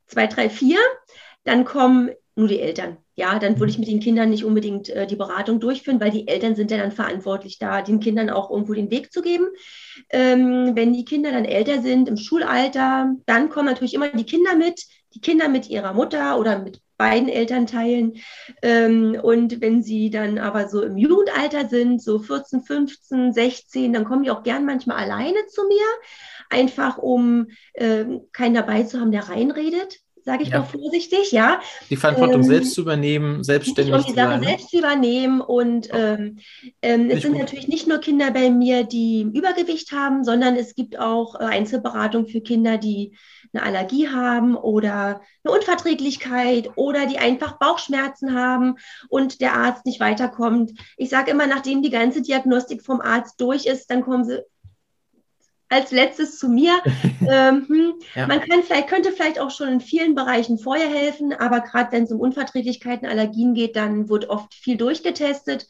zwei, 0.06 0.26
drei, 0.26 0.50
vier, 0.50 0.78
dann 1.44 1.64
kommen 1.64 2.10
nur 2.34 2.48
die 2.48 2.60
Eltern. 2.60 2.96
Ja, 3.16 3.38
dann 3.38 3.60
würde 3.60 3.70
ich 3.70 3.78
mit 3.78 3.86
den 3.86 4.00
Kindern 4.00 4.30
nicht 4.30 4.44
unbedingt 4.44 4.88
äh, 4.88 5.06
die 5.06 5.14
Beratung 5.14 5.60
durchführen, 5.60 6.00
weil 6.00 6.10
die 6.10 6.26
Eltern 6.26 6.56
sind 6.56 6.72
ja 6.72 6.78
dann 6.78 6.90
verantwortlich, 6.90 7.60
da 7.60 7.80
den 7.80 8.00
Kindern 8.00 8.28
auch 8.28 8.50
irgendwo 8.50 8.74
den 8.74 8.90
Weg 8.90 9.12
zu 9.12 9.22
geben. 9.22 9.46
Ähm, 10.10 10.72
wenn 10.74 10.92
die 10.92 11.04
Kinder 11.04 11.30
dann 11.30 11.44
älter 11.44 11.80
sind, 11.80 12.08
im 12.08 12.16
Schulalter, 12.16 13.14
dann 13.26 13.50
kommen 13.50 13.66
natürlich 13.66 13.94
immer 13.94 14.08
die 14.08 14.26
Kinder 14.26 14.56
mit, 14.56 14.82
die 15.14 15.20
Kinder 15.20 15.48
mit 15.48 15.68
ihrer 15.68 15.92
Mutter 15.92 16.38
oder 16.38 16.58
mit 16.58 16.80
beiden 16.96 17.28
Elternteilen. 17.28 18.14
Ähm, 18.62 19.18
und 19.20 19.60
wenn 19.60 19.82
sie 19.82 20.10
dann 20.10 20.38
aber 20.38 20.68
so 20.68 20.82
im 20.82 20.96
Jugendalter 20.96 21.68
sind, 21.68 22.02
so 22.02 22.18
14, 22.18 22.62
15, 22.62 23.32
16, 23.32 23.92
dann 23.92 24.04
kommen 24.04 24.22
die 24.24 24.30
auch 24.30 24.42
gern 24.42 24.64
manchmal 24.64 24.98
alleine 24.98 25.46
zu 25.48 25.62
mir, 25.66 25.86
einfach 26.50 26.98
um 26.98 27.48
ähm, 27.74 28.22
keinen 28.32 28.54
dabei 28.54 28.84
zu 28.84 29.00
haben, 29.00 29.12
der 29.12 29.28
reinredet 29.28 30.00
sage 30.24 30.42
ich 30.42 30.48
ja. 30.50 30.60
mal 30.60 30.64
vorsichtig, 30.64 31.32
ja. 31.32 31.60
Die 31.90 31.96
Verantwortung 31.96 32.40
ähm, 32.40 32.48
selbst 32.48 32.74
zu 32.74 32.80
übernehmen, 32.80 33.44
selbstständig 33.44 33.94
und 33.94 34.08
die 34.08 34.14
Sache 34.14 34.42
selbst 34.42 34.70
zu 34.70 34.78
übernehmen. 34.78 35.40
Und 35.40 35.88
ähm, 35.92 36.38
ähm, 36.80 37.10
es 37.10 37.22
sind 37.22 37.32
gut. 37.32 37.40
natürlich 37.40 37.68
nicht 37.68 37.86
nur 37.86 37.98
Kinder 37.98 38.30
bei 38.30 38.50
mir, 38.50 38.84
die 38.84 39.22
Übergewicht 39.22 39.92
haben, 39.92 40.24
sondern 40.24 40.56
es 40.56 40.74
gibt 40.74 40.98
auch 40.98 41.34
äh, 41.38 41.44
Einzelberatung 41.44 42.26
für 42.26 42.40
Kinder, 42.40 42.78
die 42.78 43.16
eine 43.54 43.64
Allergie 43.64 44.08
haben 44.08 44.56
oder 44.56 45.20
eine 45.44 45.54
Unverträglichkeit 45.54 46.70
oder 46.76 47.06
die 47.06 47.18
einfach 47.18 47.58
Bauchschmerzen 47.58 48.34
haben 48.34 48.76
und 49.08 49.40
der 49.40 49.54
Arzt 49.54 49.86
nicht 49.86 50.00
weiterkommt. 50.00 50.72
Ich 50.96 51.10
sage 51.10 51.30
immer, 51.30 51.46
nachdem 51.46 51.82
die 51.82 51.90
ganze 51.90 52.22
Diagnostik 52.22 52.82
vom 52.82 53.00
Arzt 53.00 53.40
durch 53.40 53.66
ist, 53.66 53.90
dann 53.90 54.02
kommen 54.02 54.24
sie 54.24 54.42
als 55.68 55.90
letztes 55.90 56.38
zu 56.38 56.48
mir. 56.48 56.80
ähm, 57.28 57.66
hm, 57.68 57.94
ja. 58.14 58.26
Man 58.26 58.40
kann 58.40 58.62
vielleicht, 58.62 58.88
könnte 58.88 59.12
vielleicht 59.12 59.40
auch 59.40 59.50
schon 59.50 59.68
in 59.68 59.80
vielen 59.80 60.14
Bereichen 60.14 60.58
vorher 60.58 60.88
helfen, 60.88 61.32
aber 61.32 61.60
gerade 61.60 61.92
wenn 61.92 62.04
es 62.04 62.12
um 62.12 62.20
Unverträglichkeiten, 62.20 63.08
Allergien 63.08 63.54
geht, 63.54 63.76
dann 63.76 64.08
wird 64.08 64.28
oft 64.28 64.54
viel 64.54 64.76
durchgetestet. 64.76 65.68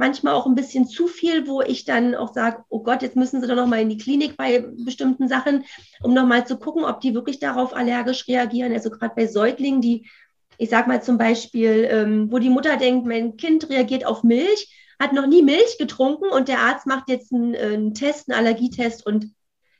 Manchmal 0.00 0.32
auch 0.32 0.46
ein 0.46 0.54
bisschen 0.54 0.86
zu 0.86 1.08
viel, 1.08 1.46
wo 1.46 1.60
ich 1.60 1.84
dann 1.84 2.14
auch 2.14 2.32
sage, 2.32 2.64
oh 2.70 2.82
Gott, 2.82 3.02
jetzt 3.02 3.16
müssen 3.16 3.42
Sie 3.42 3.46
doch 3.46 3.54
noch 3.54 3.66
mal 3.66 3.82
in 3.82 3.90
die 3.90 3.98
Klinik 3.98 4.34
bei 4.38 4.64
bestimmten 4.78 5.28
Sachen, 5.28 5.64
um 6.02 6.14
noch 6.14 6.26
mal 6.26 6.46
zu 6.46 6.58
gucken, 6.58 6.84
ob 6.84 7.02
die 7.02 7.12
wirklich 7.12 7.38
darauf 7.38 7.76
allergisch 7.76 8.26
reagieren. 8.26 8.72
Also 8.72 8.88
gerade 8.88 9.14
bei 9.14 9.26
Säuglingen, 9.26 9.82
die, 9.82 10.08
ich 10.56 10.70
sage 10.70 10.88
mal 10.88 11.02
zum 11.02 11.18
Beispiel, 11.18 11.86
ähm, 11.90 12.32
wo 12.32 12.38
die 12.38 12.48
Mutter 12.48 12.78
denkt, 12.78 13.06
mein 13.06 13.36
Kind 13.36 13.68
reagiert 13.68 14.06
auf 14.06 14.22
Milch, 14.22 14.74
hat 14.98 15.12
noch 15.12 15.26
nie 15.26 15.42
Milch 15.42 15.76
getrunken 15.78 16.30
und 16.30 16.48
der 16.48 16.60
Arzt 16.60 16.86
macht 16.86 17.10
jetzt 17.10 17.30
einen, 17.34 17.54
einen 17.54 17.92
Test, 17.92 18.30
einen 18.30 18.38
Allergietest 18.38 19.04
und 19.04 19.26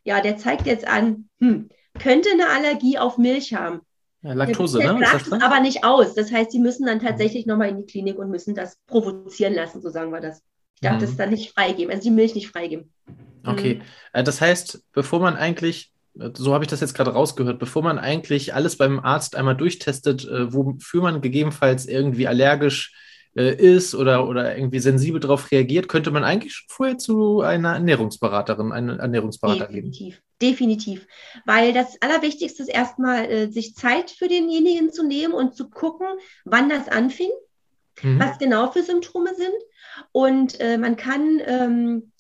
ja, 0.04 0.20
der 0.20 0.37
zeigt 0.37 0.66
jetzt 0.66 0.87
an, 0.87 1.30
hm, 1.38 1.70
könnte 1.98 2.28
eine 2.30 2.50
Allergie 2.50 2.98
auf 2.98 3.16
Milch 3.16 3.54
haben. 3.54 3.80
Ja, 4.22 4.35
Laktose, 4.35 4.78
ne? 4.78 5.00
Es 5.02 5.33
aber 5.33 5.61
nicht 5.61 5.85
aus. 5.85 6.14
Das 6.14 6.30
heißt, 6.30 6.50
sie 6.52 6.59
müssen 6.59 6.87
dann 6.87 7.00
tatsächlich 7.00 7.46
nochmal 7.46 7.70
in 7.70 7.78
die 7.78 7.87
Klinik 7.87 8.18
und 8.18 8.30
müssen 8.30 8.54
das 8.54 8.76
provozieren 8.87 9.54
lassen, 9.54 9.80
so 9.80 9.88
sagen 9.88 10.12
wir 10.12 10.20
das. 10.20 10.42
Ich 10.74 10.80
darf 10.83 10.96
mhm. 10.96 11.00
das 11.00 11.16
dann 11.16 11.30
nicht 11.30 11.52
freigeben, 11.52 11.90
also 11.90 12.02
die 12.02 12.11
Milch 12.11 12.35
nicht 12.35 12.48
freigeben. 12.48 12.92
Okay, 13.46 13.76
mhm. 13.76 13.83
Äh, 14.12 14.24
das 14.24 14.40
heißt, 14.40 14.85
bevor 14.92 15.20
man 15.20 15.37
eigentlich, 15.37 15.92
so 16.35 16.52
habe 16.52 16.64
ich 16.64 16.70
das 16.70 16.80
jetzt 16.80 16.94
gerade 16.94 17.12
rausgehört, 17.12 17.59
bevor 17.59 17.83
man 17.83 17.98
eigentlich 17.98 18.54
alles 18.54 18.76
beim 18.76 19.00
Arzt 19.00 19.37
einmal 19.37 19.56
durchtestet, 19.56 20.26
äh, 20.26 20.52
wofür 20.52 21.02
man 21.02 21.20
gegebenenfalls 21.20 21.87
irgendwie 21.87 22.26
allergisch 22.26 22.94
äh, 23.37 23.54
ist 23.54 23.94
oder, 23.94 24.28
oder 24.28 24.56
irgendwie 24.56 24.80
sensibel 24.80 25.20
darauf 25.20 25.50
reagiert, 25.50 25.88
könnte 25.88 26.11
man 26.11 26.24
eigentlich 26.24 26.54
schon 26.54 26.68
vorher 26.68 26.98
zu 26.98 27.40
einer 27.40 27.74
Ernährungsberaterin, 27.74 28.72
einem 28.72 28.98
Ernährungsberater 28.98 29.66
definitiv, 29.66 30.16
gehen. 30.16 30.24
Definitiv. 30.40 31.07
Weil 31.44 31.72
das 31.72 32.00
Allerwichtigste 32.00 32.62
ist 32.62 32.68
erstmal, 32.68 33.26
äh, 33.26 33.50
sich 33.50 33.74
Zeit 33.74 34.11
für 34.11 34.29
denjenigen 34.29 34.90
zu 34.92 35.03
nehmen 35.03 35.35
und 35.35 35.55
zu 35.55 35.68
gucken, 35.68 36.07
wann 36.44 36.68
das 36.68 36.88
anfing, 36.88 37.31
mhm. 38.03 38.18
was 38.18 38.38
genau 38.38 38.70
für 38.70 38.83
Symptome 38.83 39.35
sind. 39.35 39.55
Und 40.12 40.59
äh, 40.61 40.79
man 40.79 40.96
kann 40.96 41.42
ähm, 41.44 42.12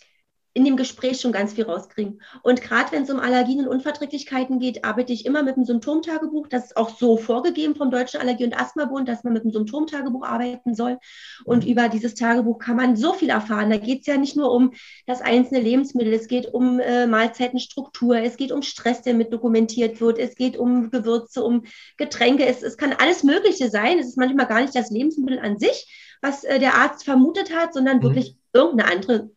in 0.52 0.64
dem 0.64 0.76
Gespräch 0.76 1.20
schon 1.20 1.30
ganz 1.30 1.52
viel 1.52 1.64
rauskriegen. 1.64 2.20
Und 2.42 2.60
gerade 2.60 2.90
wenn 2.90 3.04
es 3.04 3.10
um 3.10 3.20
Allergien 3.20 3.60
und 3.60 3.68
Unverträglichkeiten 3.68 4.58
geht, 4.58 4.84
arbeite 4.84 5.12
ich 5.12 5.24
immer 5.24 5.44
mit 5.44 5.56
einem 5.56 5.64
Symptomtagebuch. 5.64 6.48
Das 6.48 6.66
ist 6.66 6.76
auch 6.76 6.96
so 6.98 7.16
vorgegeben 7.16 7.76
vom 7.76 7.92
Deutschen 7.92 8.20
Allergie- 8.20 8.44
und 8.44 8.58
Asthmabund, 8.58 9.08
dass 9.08 9.22
man 9.22 9.32
mit 9.32 9.44
einem 9.44 9.52
Symptomtagebuch 9.52 10.24
arbeiten 10.24 10.74
soll. 10.74 10.98
Und 11.44 11.64
über 11.64 11.88
dieses 11.88 12.14
Tagebuch 12.14 12.58
kann 12.58 12.76
man 12.76 12.96
so 12.96 13.12
viel 13.12 13.30
erfahren. 13.30 13.70
Da 13.70 13.76
geht 13.76 14.00
es 14.00 14.06
ja 14.06 14.16
nicht 14.16 14.36
nur 14.36 14.50
um 14.50 14.72
das 15.06 15.20
einzelne 15.20 15.60
Lebensmittel, 15.60 16.12
es 16.12 16.26
geht 16.26 16.52
um 16.52 16.80
äh, 16.80 17.06
Mahlzeitenstruktur, 17.06 18.16
es 18.16 18.36
geht 18.36 18.50
um 18.50 18.62
Stress, 18.62 19.02
der 19.02 19.14
mit 19.14 19.32
dokumentiert 19.32 20.00
wird, 20.00 20.18
es 20.18 20.34
geht 20.34 20.56
um 20.56 20.90
Gewürze, 20.90 21.44
um 21.44 21.62
Getränke. 21.96 22.44
Es, 22.44 22.62
es 22.62 22.76
kann 22.76 22.92
alles 22.92 23.22
Mögliche 23.22 23.70
sein. 23.70 24.00
Es 24.00 24.08
ist 24.08 24.18
manchmal 24.18 24.46
gar 24.46 24.60
nicht 24.60 24.74
das 24.74 24.90
Lebensmittel 24.90 25.38
an 25.38 25.60
sich, 25.60 26.18
was 26.20 26.42
äh, 26.42 26.58
der 26.58 26.74
Arzt 26.74 27.04
vermutet 27.04 27.54
hat, 27.54 27.72
sondern 27.72 27.98
mhm. 27.98 28.02
wirklich 28.02 28.36
irgendeine 28.52 28.90
andere 28.90 29.30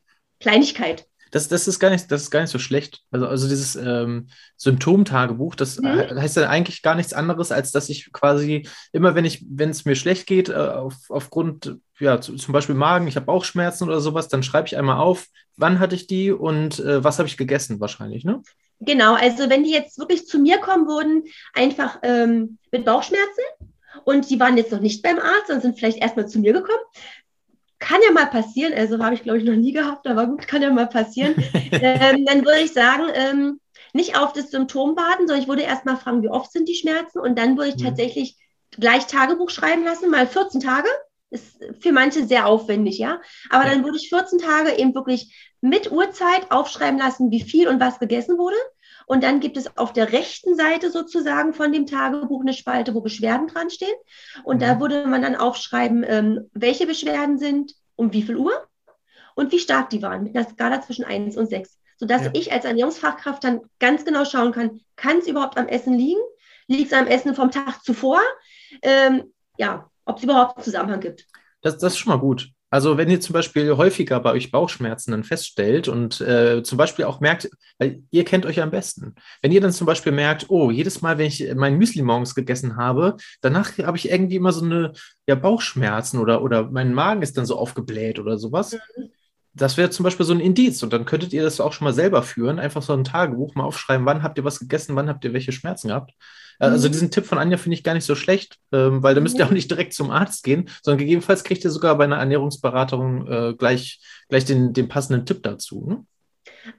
Kleinigkeit. 0.44 1.08
Das, 1.32 1.48
das, 1.48 1.68
ist 1.68 1.80
gar 1.80 1.90
nicht, 1.90 2.12
das 2.12 2.22
ist 2.24 2.30
gar 2.30 2.42
nicht 2.42 2.52
so 2.52 2.60
schlecht. 2.60 3.02
Also, 3.10 3.28
also 3.28 3.50
dieses 3.50 3.76
ähm, 3.76 4.28
Symptomtagebuch, 4.56 5.56
das 5.56 5.80
mhm. 5.80 5.88
heißt 5.88 6.36
ja 6.36 6.48
eigentlich 6.48 6.84
gar 6.84 6.94
nichts 6.94 7.12
anderes, 7.12 7.52
als 7.52 7.72
dass 7.72 7.90
ich 7.90 8.14
quasi 8.14 8.68
immer, 8.92 9.16
wenn 9.16 9.26
ich, 9.26 9.44
wenn 9.50 9.72
es 9.72 9.84
mir 9.84 9.96
schlecht 9.96 10.28
geht, 10.28 10.50
äh, 10.50 10.54
auf, 10.54 10.94
aufgrund, 11.10 11.78
ja, 12.00 12.22
zu, 12.22 12.36
zum 12.36 12.52
Beispiel 12.52 12.76
Magen, 12.76 13.08
ich 13.08 13.16
habe 13.16 13.26
Bauchschmerzen 13.26 13.86
oder 13.86 14.00
sowas, 14.00 14.28
dann 14.28 14.44
schreibe 14.44 14.68
ich 14.68 14.78
einmal 14.78 14.98
auf, 14.98 15.26
wann 15.58 15.80
hatte 15.80 15.96
ich 15.96 16.06
die 16.06 16.32
und 16.32 16.80
äh, 16.80 17.04
was 17.04 17.18
habe 17.18 17.28
ich 17.28 17.38
gegessen 17.38 17.80
wahrscheinlich, 17.80 18.26
ne? 18.26 18.44
Genau, 18.80 19.16
also 19.16 19.50
wenn 19.50 19.64
die 19.64 19.72
jetzt 19.72 19.98
wirklich 19.98 20.28
zu 20.28 20.38
mir 20.38 20.60
kommen 20.60 20.88
würden, 20.88 21.24
einfach 21.54 22.00
ähm, 22.04 22.60
mit 22.72 22.86
Bauchschmerzen 22.86 23.42
und 24.04 24.30
die 24.30 24.40
waren 24.40 24.58
jetzt 24.58 24.72
noch 24.72 24.82
nicht 24.82 25.02
beim 25.02 25.18
Arzt, 25.18 25.48
sondern 25.48 25.62
sind 25.62 25.80
vielleicht 25.80 26.00
erstmal 26.00 26.28
zu 26.28 26.40
mir 26.40 26.54
gekommen, 26.54 26.84
kann 27.84 28.02
ja 28.02 28.12
mal 28.14 28.28
passieren, 28.28 28.74
also 28.74 28.98
habe 29.04 29.14
ich 29.14 29.24
glaube 29.24 29.40
ich 29.40 29.44
noch 29.44 29.56
nie 29.56 29.74
gehabt, 29.74 30.08
aber 30.08 30.26
gut, 30.26 30.48
kann 30.48 30.62
ja 30.62 30.72
mal 30.72 30.88
passieren. 30.88 31.36
ähm, 31.72 32.26
dann 32.26 32.46
würde 32.46 32.62
ich 32.62 32.72
sagen, 32.72 33.04
ähm, 33.14 33.60
nicht 33.92 34.18
auf 34.18 34.32
das 34.32 34.52
Symptom 34.52 34.96
warten, 34.96 35.28
sondern 35.28 35.42
ich 35.42 35.50
würde 35.50 35.64
erst 35.64 35.86
mal 35.86 35.98
fragen, 35.98 36.24
wie 36.24 36.30
oft 36.30 36.52
sind 36.52 36.70
die 36.70 36.76
Schmerzen 36.76 37.20
und 37.20 37.38
dann 37.38 37.58
würde 37.58 37.72
ich 37.72 37.82
mhm. 37.82 37.88
tatsächlich 37.88 38.38
gleich 38.72 39.06
Tagebuch 39.06 39.50
schreiben 39.50 39.84
lassen, 39.84 40.10
mal 40.10 40.26
14 40.26 40.62
Tage. 40.62 40.88
Ist 41.30 41.64
für 41.80 41.92
manche 41.92 42.26
sehr 42.26 42.46
aufwendig, 42.46 43.00
ja. 43.00 43.20
Aber 43.50 43.66
ja. 43.66 43.72
dann 43.72 43.84
würde 43.84 43.98
ich 43.98 44.10
14 44.10 44.40
Tage 44.40 44.78
eben 44.78 44.96
wirklich 44.96 45.52
mit 45.62 45.92
Uhrzeit 45.92 46.52
aufschreiben 46.52 47.00
lassen, 47.00 47.32
wie 47.32 47.42
viel 47.42 47.68
und 47.68 47.80
was 47.80 48.00
gegessen 48.00 48.38
wurde. 48.38 48.56
Und 49.06 49.24
dann 49.24 49.40
gibt 49.40 49.58
es 49.58 49.78
auf 49.78 49.94
der 49.94 50.12
rechten 50.12 50.56
Seite 50.56 50.92
sozusagen 50.92 51.54
von 51.54 51.72
dem 51.72 51.86
Tagebuch 51.86 52.42
eine 52.42 52.54
Spalte, 52.54 52.94
wo 52.94 53.02
Beschwerden 53.02 53.48
dran 53.48 53.70
stehen. 53.70 53.96
Und 54.44 54.58
mhm. 54.58 54.62
da 54.62 54.80
würde 54.80 55.06
man 55.08 55.22
dann 55.22 55.36
aufschreiben, 55.36 56.06
ähm, 56.08 56.50
welche 56.54 56.88
Beschwerden 56.88 57.38
sind, 57.38 57.74
um 57.96 58.14
wie 58.14 58.24
viel 58.24 58.38
Uhr 58.38 58.54
und 59.36 59.52
wie 59.52 59.60
stark 59.60 59.90
die 59.90 60.02
waren, 60.02 60.24
mit 60.24 60.36
einer 60.36 60.48
Skala 60.48 60.82
zwischen 60.82 61.06
1 61.06 61.38
und 61.38 61.50
6. 61.50 61.78
Sodass 61.98 62.26
ja. 62.26 62.32
ich 62.34 62.52
als 62.52 62.66
Ernährungsfachkraft 62.66 63.44
dann 63.44 63.62
ganz 63.80 64.04
genau 64.06 64.26
schauen 64.26 64.52
kann, 64.52 64.82
kann 64.96 65.20
es 65.20 65.28
überhaupt 65.28 65.58
am 65.58 65.68
Essen 65.68 65.94
liegen? 65.94 66.22
Liegt 66.68 66.92
es 66.92 66.98
am 66.98 67.08
Essen 67.08 67.36
vom 67.36 67.52
Tag 67.52 67.84
zuvor? 67.84 68.20
Ähm, 68.82 69.34
ja, 69.58 69.90
ob 70.06 70.18
es 70.18 70.24
überhaupt 70.24 70.58
einen 70.58 70.64
Zusammenhang 70.64 71.00
gibt. 71.00 71.28
Das, 71.62 71.78
das 71.78 71.94
ist 71.94 72.00
schon 72.00 72.12
mal 72.12 72.20
gut. 72.20 72.50
Also 72.74 72.98
wenn 72.98 73.12
ihr 73.12 73.22
zum 73.22 73.34
Beispiel 73.34 73.78
häufiger 73.78 74.20
bei 74.20 74.32
euch 74.32 74.50
Bauchschmerzen 74.50 75.12
dann 75.12 75.24
feststellt 75.24 75.88
und 75.88 76.20
äh, 76.22 76.64
zum 76.64 76.76
Beispiel 76.80 77.06
auch 77.06 77.20
merkt, 77.20 77.52
weil 77.78 78.02
ihr 78.10 78.26
kennt 78.26 78.48
euch 78.48 78.64
am 78.64 78.72
besten. 78.72 79.14
Wenn 79.44 79.52
ihr 79.52 79.62
dann 79.62 79.72
zum 79.72 79.86
Beispiel 79.86 80.12
merkt, 80.12 80.50
oh, 80.50 80.72
jedes 80.72 81.04
Mal, 81.04 81.20
wenn 81.20 81.28
ich 81.28 81.54
mein 81.54 81.78
Müsli 81.78 82.02
morgens 82.02 82.34
gegessen 82.34 82.76
habe, 82.76 83.16
danach 83.42 83.78
habe 83.78 83.98
ich 83.98 84.10
irgendwie 84.10 84.38
immer 84.38 84.52
so 84.52 84.66
eine 84.66 84.94
ja, 85.28 85.36
Bauchschmerzen 85.36 86.18
oder, 86.18 86.42
oder 86.42 86.72
mein 86.72 86.96
Magen 86.96 87.22
ist 87.22 87.38
dann 87.38 87.46
so 87.46 87.60
aufgebläht 87.60 88.18
oder 88.18 88.40
sowas. 88.40 88.74
Mhm. 88.74 89.12
Das 89.54 89.78
wäre 89.78 89.92
zum 89.92 90.04
Beispiel 90.06 90.26
so 90.26 90.34
ein 90.34 90.40
Indiz 90.40 90.82
und 90.82 90.94
dann 90.94 91.06
könntet 91.06 91.32
ihr 91.32 91.44
das 91.44 91.62
auch 91.62 91.74
schon 91.74 91.86
mal 91.86 91.94
selber 91.94 92.24
führen. 92.24 92.58
Einfach 92.58 92.82
so 92.82 92.94
ein 92.94 93.04
Tagebuch 93.04 93.54
mal 93.54 93.66
aufschreiben, 93.66 94.08
wann 94.08 94.24
habt 94.24 94.40
ihr 94.40 94.46
was 94.46 94.58
gegessen, 94.58 94.96
wann 94.96 95.10
habt 95.10 95.24
ihr 95.26 95.34
welche 95.34 95.52
Schmerzen 95.52 95.90
gehabt. 95.90 96.14
Äh, 96.64 96.68
also 96.68 96.88
mhm. 96.88 96.92
diesen 96.94 97.12
Tipp 97.12 97.26
von 97.26 97.38
Anja 97.38 97.58
finde 97.58 97.76
ich 97.76 97.84
gar 97.84 97.94
nicht 97.94 98.06
so 98.06 98.16
schlecht, 98.16 98.58
ähm, 98.72 99.04
weil 99.04 99.16
da 99.16 99.22
müsst 99.22 99.38
ihr 99.38 99.46
auch 99.46 99.52
nicht 99.52 99.70
direkt 99.70 99.94
zum 99.94 100.12
Arzt 100.12 100.44
gehen, 100.44 100.70
sondern 100.82 101.00
gegebenenfalls 101.00 101.44
kriegt 101.44 101.64
ihr 101.64 101.72
sogar 101.72 101.98
bei 101.98 102.06
einer 102.06 102.18
Ernährungsberatung 102.18 103.28
äh, 103.28 103.54
gleich, 103.54 104.00
gleich 104.30 104.46
den, 104.46 104.74
den 104.74 104.88
passenden 104.88 105.26
Tipp 105.26 105.44
dazu. 105.44 105.86
Ne? 105.88 106.06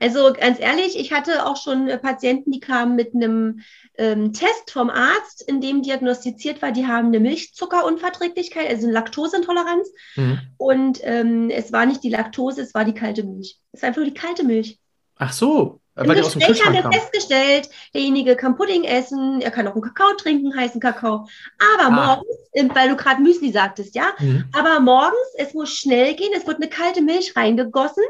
Also 0.00 0.32
ganz 0.32 0.60
ehrlich, 0.60 0.98
ich 0.98 1.12
hatte 1.12 1.46
auch 1.46 1.56
schon 1.56 1.88
Patienten, 2.00 2.50
die 2.50 2.60
kamen 2.60 2.96
mit 2.96 3.14
einem 3.14 3.60
ähm, 3.98 4.32
Test 4.32 4.70
vom 4.70 4.88
Arzt, 4.88 5.42
in 5.46 5.60
dem 5.60 5.82
diagnostiziert 5.82 6.62
war, 6.62 6.72
die 6.72 6.86
haben 6.86 7.08
eine 7.08 7.20
Milchzuckerunverträglichkeit, 7.20 8.68
also 8.68 8.84
eine 8.84 8.94
Laktoseintoleranz. 8.94 9.88
Mhm. 10.16 10.38
Und 10.56 11.00
ähm, 11.02 11.50
es 11.50 11.72
war 11.72 11.84
nicht 11.84 12.02
die 12.02 12.10
Laktose, 12.10 12.62
es 12.62 12.74
war 12.74 12.86
die 12.86 12.94
kalte 12.94 13.24
Milch. 13.24 13.58
Es 13.72 13.82
war 13.82 13.88
einfach 13.88 14.02
nur 14.02 14.10
die 14.10 14.18
kalte 14.18 14.44
Milch. 14.44 14.78
Ach 15.16 15.32
so, 15.32 15.80
im 15.96 16.08
Weil 16.08 16.16
Gespräch 16.16 16.64
haben 16.64 16.74
wir 16.74 16.92
festgestellt, 16.92 17.68
derjenige 17.94 18.34
kann 18.34 18.56
Pudding 18.56 18.82
essen, 18.82 19.40
er 19.40 19.52
kann 19.52 19.68
auch 19.68 19.74
einen 19.74 19.82
Kakao 19.82 20.14
trinken, 20.16 20.56
heißen 20.56 20.80
Kakao. 20.80 21.28
Aber 21.76 21.86
ah. 21.86 21.90
morgens, 21.90 22.74
weil 22.74 22.88
du 22.88 22.96
gerade 22.96 23.22
Müsli 23.22 23.52
sagtest, 23.52 23.94
ja, 23.94 24.12
mhm. 24.18 24.44
aber 24.52 24.80
morgens, 24.80 25.34
es 25.36 25.54
muss 25.54 25.72
schnell 25.72 26.14
gehen, 26.14 26.32
es 26.36 26.46
wird 26.46 26.56
eine 26.56 26.68
kalte 26.68 27.00
Milch 27.00 27.36
reingegossen, 27.36 28.02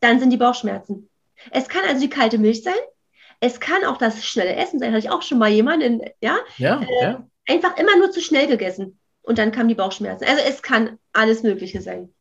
dann 0.00 0.20
sind 0.20 0.30
die 0.30 0.36
Bauchschmerzen. 0.36 1.08
Es 1.50 1.68
kann 1.68 1.82
also 1.88 2.00
die 2.00 2.10
kalte 2.10 2.36
Milch 2.36 2.62
sein, 2.62 2.74
es 3.40 3.58
kann 3.58 3.84
auch 3.84 3.96
das 3.96 4.24
schnelle 4.24 4.54
Essen 4.54 4.78
sein, 4.78 4.92
hatte 4.92 5.06
ich 5.06 5.10
auch 5.10 5.22
schon 5.22 5.38
mal 5.38 5.50
jemanden, 5.50 6.02
ja, 6.20 6.36
ja, 6.58 6.80
äh, 6.82 7.02
ja. 7.02 7.26
einfach 7.48 7.78
immer 7.78 7.96
nur 7.96 8.10
zu 8.10 8.20
schnell 8.20 8.46
gegessen 8.46 8.98
und 9.22 9.38
dann 9.38 9.50
kamen 9.50 9.68
die 9.68 9.74
Bauchschmerzen. 9.74 10.24
Also 10.24 10.42
es 10.46 10.60
kann 10.60 10.98
alles 11.14 11.42
Mögliche 11.42 11.80
sein. 11.80 12.12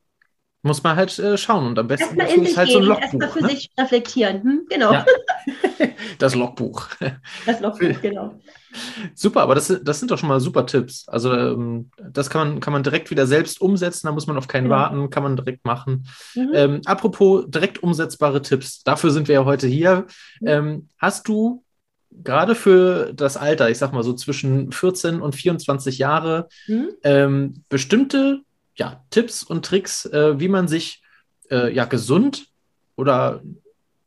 Muss 0.63 0.83
man 0.83 0.95
halt 0.95 1.17
äh, 1.17 1.37
schauen 1.37 1.65
und 1.67 1.79
am 1.79 1.87
besten 1.87 2.19
erstmal 2.19 2.37
in 2.37 2.45
sich 2.45 2.57
halt 2.57 2.69
gehen, 2.69 2.73
so 2.73 2.79
ein 2.79 2.85
Logbuch. 2.85 3.21
Erstmal 3.21 3.29
für 3.29 3.41
ne? 3.41 3.49
sich 3.49 3.71
reflektieren. 3.77 4.43
Hm? 4.43 4.65
Genau. 4.69 4.93
Ja. 4.93 5.05
das 6.19 6.35
Logbuch. 6.35 6.87
Das 7.45 7.59
Logbuch, 7.61 7.99
genau. 8.01 8.39
Super, 9.15 9.41
aber 9.41 9.55
das, 9.55 9.73
das 9.83 9.99
sind 9.99 10.11
doch 10.11 10.17
schon 10.17 10.29
mal 10.29 10.39
super 10.39 10.65
Tipps. 10.65 11.07
Also 11.07 11.33
ähm, 11.33 11.89
das 11.97 12.29
kann 12.29 12.47
man, 12.47 12.59
kann 12.59 12.73
man 12.73 12.83
direkt 12.83 13.09
wieder 13.09 13.27
selbst 13.27 13.59
umsetzen, 13.59 14.07
da 14.07 14.13
muss 14.13 14.27
man 14.27 14.37
auf 14.37 14.47
keinen 14.47 14.65
genau. 14.65 14.75
warten, 14.75 15.09
kann 15.09 15.23
man 15.23 15.35
direkt 15.35 15.65
machen. 15.65 16.07
Mhm. 16.35 16.51
Ähm, 16.53 16.81
apropos 16.85 17.45
direkt 17.47 17.81
umsetzbare 17.83 18.41
Tipps, 18.41 18.83
dafür 18.83 19.11
sind 19.11 19.27
wir 19.27 19.35
ja 19.35 19.45
heute 19.45 19.67
hier. 19.67 20.05
Mhm. 20.39 20.47
Ähm, 20.47 20.89
hast 20.97 21.27
du 21.27 21.63
gerade 22.11 22.55
für 22.55 23.13
das 23.13 23.37
Alter, 23.37 23.69
ich 23.69 23.77
sag 23.77 23.93
mal 23.93 24.03
so 24.03 24.13
zwischen 24.13 24.71
14 24.71 25.21
und 25.21 25.35
24 25.35 25.97
Jahre, 25.97 26.47
mhm. 26.67 26.89
ähm, 27.03 27.63
bestimmte 27.69 28.41
ja, 28.75 29.03
Tipps 29.09 29.43
und 29.43 29.65
Tricks, 29.65 30.05
äh, 30.05 30.39
wie 30.39 30.47
man 30.47 30.67
sich 30.67 31.01
äh, 31.49 31.73
ja 31.73 31.85
gesund 31.85 32.47
oder 32.95 33.41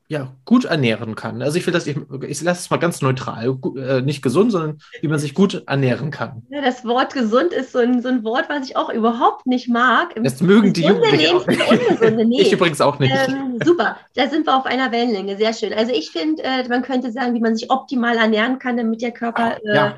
ja, 0.06 0.32
gut 0.44 0.66
ernähren 0.66 1.14
kann. 1.14 1.40
Also 1.40 1.56
ich 1.56 1.66
will 1.66 1.72
das, 1.72 1.86
ich, 1.86 1.96
ich 2.28 2.42
lasse 2.42 2.60
es 2.60 2.70
mal 2.70 2.76
ganz 2.76 3.00
neutral, 3.00 3.56
äh, 3.76 4.02
nicht 4.02 4.22
gesund, 4.22 4.52
sondern 4.52 4.78
wie 5.00 5.08
man 5.08 5.18
sich 5.18 5.32
gut 5.32 5.62
ernähren 5.66 6.10
kann. 6.10 6.42
Ja, 6.50 6.60
das 6.60 6.84
Wort 6.84 7.14
gesund 7.14 7.52
ist 7.52 7.72
so 7.72 7.78
ein, 7.78 8.02
so 8.02 8.08
ein 8.08 8.22
Wort, 8.22 8.50
was 8.50 8.68
ich 8.68 8.76
auch 8.76 8.90
überhaupt 8.90 9.46
nicht 9.46 9.68
mag. 9.68 10.14
Das 10.22 10.42
mögen 10.42 10.74
die 10.74 10.82
Jugendlichen 10.82 11.36
auch 11.36 11.46
ungesunde, 11.46 12.24
nee. 12.26 12.40
Ich 12.42 12.52
übrigens 12.52 12.82
auch 12.82 12.98
nicht. 12.98 13.14
Ähm, 13.28 13.58
super, 13.64 13.96
da 14.14 14.28
sind 14.28 14.46
wir 14.46 14.54
auf 14.56 14.66
einer 14.66 14.92
Wellenlänge, 14.92 15.38
sehr 15.38 15.54
schön. 15.54 15.72
Also 15.72 15.92
ich 15.92 16.10
finde, 16.10 16.42
äh, 16.42 16.68
man 16.68 16.82
könnte 16.82 17.10
sagen, 17.10 17.34
wie 17.34 17.40
man 17.40 17.56
sich 17.56 17.70
optimal 17.70 18.16
ernähren 18.16 18.58
kann, 18.58 18.76
damit 18.76 19.00
der 19.00 19.12
Körper 19.12 19.56
äh, 19.64 19.74
ja. 19.74 19.96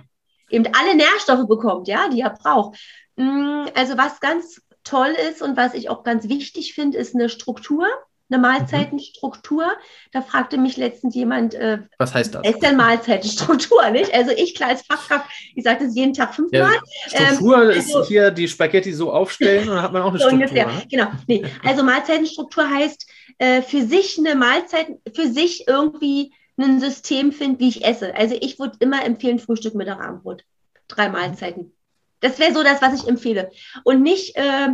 eben 0.50 0.66
alle 0.66 0.96
Nährstoffe 0.96 1.48
bekommt, 1.48 1.88
ja, 1.88 2.08
die 2.08 2.20
er 2.20 2.30
braucht. 2.30 2.78
Mm, 3.16 3.66
also 3.74 3.96
was 3.96 4.20
ganz 4.20 4.60
toll 4.84 5.14
ist 5.28 5.42
und 5.42 5.56
was 5.56 5.74
ich 5.74 5.90
auch 5.90 6.04
ganz 6.04 6.28
wichtig 6.28 6.74
finde, 6.74 6.98
ist 6.98 7.14
eine 7.14 7.28
Struktur, 7.28 7.86
eine 8.28 8.40
Mahlzeitenstruktur. 8.40 9.64
Da 10.12 10.22
fragte 10.22 10.58
mich 10.58 10.76
letztens 10.76 11.14
jemand, 11.14 11.54
äh, 11.54 11.78
was 11.98 12.14
heißt 12.14 12.34
das? 12.34 12.46
Ist 12.46 12.62
denn 12.62 12.76
Mahlzeitenstruktur, 12.76 13.90
nicht? 13.90 14.12
Also 14.14 14.32
ich 14.32 14.54
klar 14.54 14.70
als 14.70 14.82
Fachkraft, 14.82 15.26
ich 15.54 15.64
sage 15.64 15.84
das 15.84 15.94
jeden 15.94 16.12
Tag 16.12 16.34
fünfmal. 16.34 16.72
Ja, 17.10 17.26
Struktur 17.26 17.70
ähm, 17.70 17.78
ist 17.78 17.94
also, 17.94 18.08
hier 18.08 18.30
die 18.30 18.48
Spaghetti 18.48 18.92
so 18.92 19.12
aufstellen 19.12 19.68
und 19.68 19.74
dann 19.74 19.82
hat 19.82 19.92
man 19.92 20.02
auch 20.02 20.10
eine 20.10 20.18
so 20.18 20.28
Struktur. 20.28 20.48
Ungefähr. 20.48 20.66
Ne? 20.66 20.86
Genau. 20.90 21.06
Nee. 21.26 21.44
Also 21.64 21.82
Mahlzeitenstruktur 21.82 22.68
heißt 22.68 23.06
äh, 23.38 23.62
für 23.62 23.82
sich 23.82 24.18
eine 24.18 24.34
Mahlzeit, 24.34 24.88
für 25.14 25.28
sich 25.28 25.68
irgendwie 25.68 26.32
ein 26.58 26.80
System 26.80 27.32
finden, 27.32 27.60
wie 27.60 27.68
ich 27.68 27.84
esse. 27.84 28.14
Also 28.14 28.36
ich 28.40 28.58
würde 28.58 28.76
immer 28.80 29.04
empfehlen, 29.04 29.38
Frühstück, 29.38 29.74
Mittag, 29.74 30.00
Abendbrot. 30.00 30.42
Drei 30.88 31.08
Mahlzeiten. 31.08 31.75
Das 32.20 32.38
wäre 32.38 32.54
so 32.54 32.62
das, 32.62 32.82
was 32.82 33.00
ich 33.00 33.08
empfehle. 33.08 33.50
Und 33.84 34.02
nicht 34.02 34.36
äh, 34.36 34.68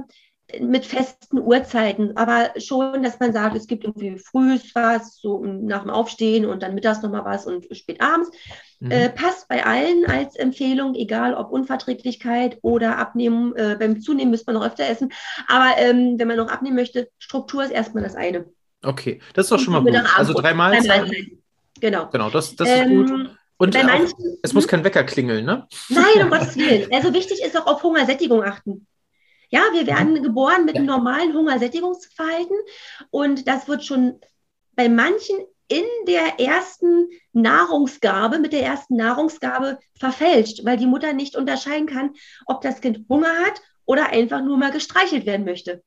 mit 0.60 0.84
festen 0.84 1.38
Uhrzeiten, 1.38 2.16
aber 2.16 2.50
schon, 2.58 3.02
dass 3.02 3.20
man 3.20 3.32
sagt, 3.32 3.56
es 3.56 3.66
gibt 3.66 3.84
irgendwie 3.84 4.18
früh 4.18 4.58
was, 4.74 5.16
so 5.16 5.42
nach 5.44 5.82
dem 5.82 5.90
Aufstehen 5.90 6.44
und 6.44 6.62
dann 6.62 6.74
mittags 6.74 7.02
nochmal 7.02 7.24
was 7.24 7.46
und 7.46 7.66
spät 7.74 8.00
abends. 8.00 8.30
Mhm. 8.80 8.90
Äh, 8.90 9.08
passt 9.10 9.48
bei 9.48 9.64
allen 9.64 10.04
als 10.06 10.36
Empfehlung, 10.36 10.94
egal 10.94 11.34
ob 11.34 11.50
Unverträglichkeit 11.50 12.58
oder 12.62 12.98
Abnehmen. 12.98 13.54
Äh, 13.56 13.76
beim 13.78 14.00
Zunehmen 14.00 14.30
müsste 14.30 14.52
man 14.52 14.60
noch 14.60 14.66
öfter 14.66 14.86
essen. 14.86 15.12
Aber 15.48 15.78
ähm, 15.78 16.18
wenn 16.18 16.28
man 16.28 16.36
noch 16.36 16.48
abnehmen 16.48 16.76
möchte, 16.76 17.08
Struktur 17.18 17.64
ist 17.64 17.72
erstmal 17.72 18.02
das 18.02 18.14
eine. 18.14 18.46
Okay, 18.82 19.20
das 19.34 19.46
ist 19.46 19.52
doch 19.52 19.60
schon 19.60 19.72
mal 19.72 19.82
gut. 19.82 19.94
Also 20.16 20.34
dreimal. 20.34 20.72
Dreimal. 20.82 21.10
Genau. 21.80 22.08
Genau, 22.10 22.30
das, 22.30 22.54
das 22.56 22.68
ist 22.68 22.76
ähm, 22.76 23.06
gut. 23.06 23.30
Und 23.62 23.76
auch, 23.76 23.84
manchen, 23.84 24.38
es 24.42 24.54
muss 24.54 24.64
hm? 24.64 24.70
kein 24.70 24.84
Wecker 24.84 25.04
klingeln, 25.04 25.44
ne? 25.44 25.68
Nein, 25.88 26.24
um 26.24 26.30
Gottes 26.30 26.56
Willen. 26.56 26.92
Also 26.92 27.14
wichtig 27.14 27.40
ist 27.44 27.56
auch 27.56 27.66
auf 27.66 27.82
Hungersättigung 27.84 28.42
achten. 28.42 28.88
Ja, 29.50 29.60
wir 29.72 29.86
werden 29.86 30.20
geboren 30.20 30.64
mit 30.64 30.74
einem 30.74 30.86
normalen 30.86 31.32
Hungersättigungsverhalten 31.32 32.56
und 33.10 33.46
das 33.46 33.68
wird 33.68 33.84
schon 33.84 34.18
bei 34.74 34.88
manchen 34.88 35.36
in 35.68 35.84
der 36.08 36.40
ersten 36.40 37.08
Nahrungsgabe, 37.32 38.40
mit 38.40 38.52
der 38.52 38.64
ersten 38.64 38.96
Nahrungsgabe 38.96 39.78
verfälscht, 39.96 40.64
weil 40.64 40.76
die 40.76 40.86
Mutter 40.86 41.12
nicht 41.12 41.36
unterscheiden 41.36 41.86
kann, 41.86 42.14
ob 42.46 42.62
das 42.62 42.80
Kind 42.80 43.06
Hunger 43.08 43.32
hat 43.46 43.62
oder 43.84 44.08
einfach 44.08 44.42
nur 44.42 44.56
mal 44.56 44.72
gestreichelt 44.72 45.24
werden 45.24 45.44
möchte. 45.44 45.84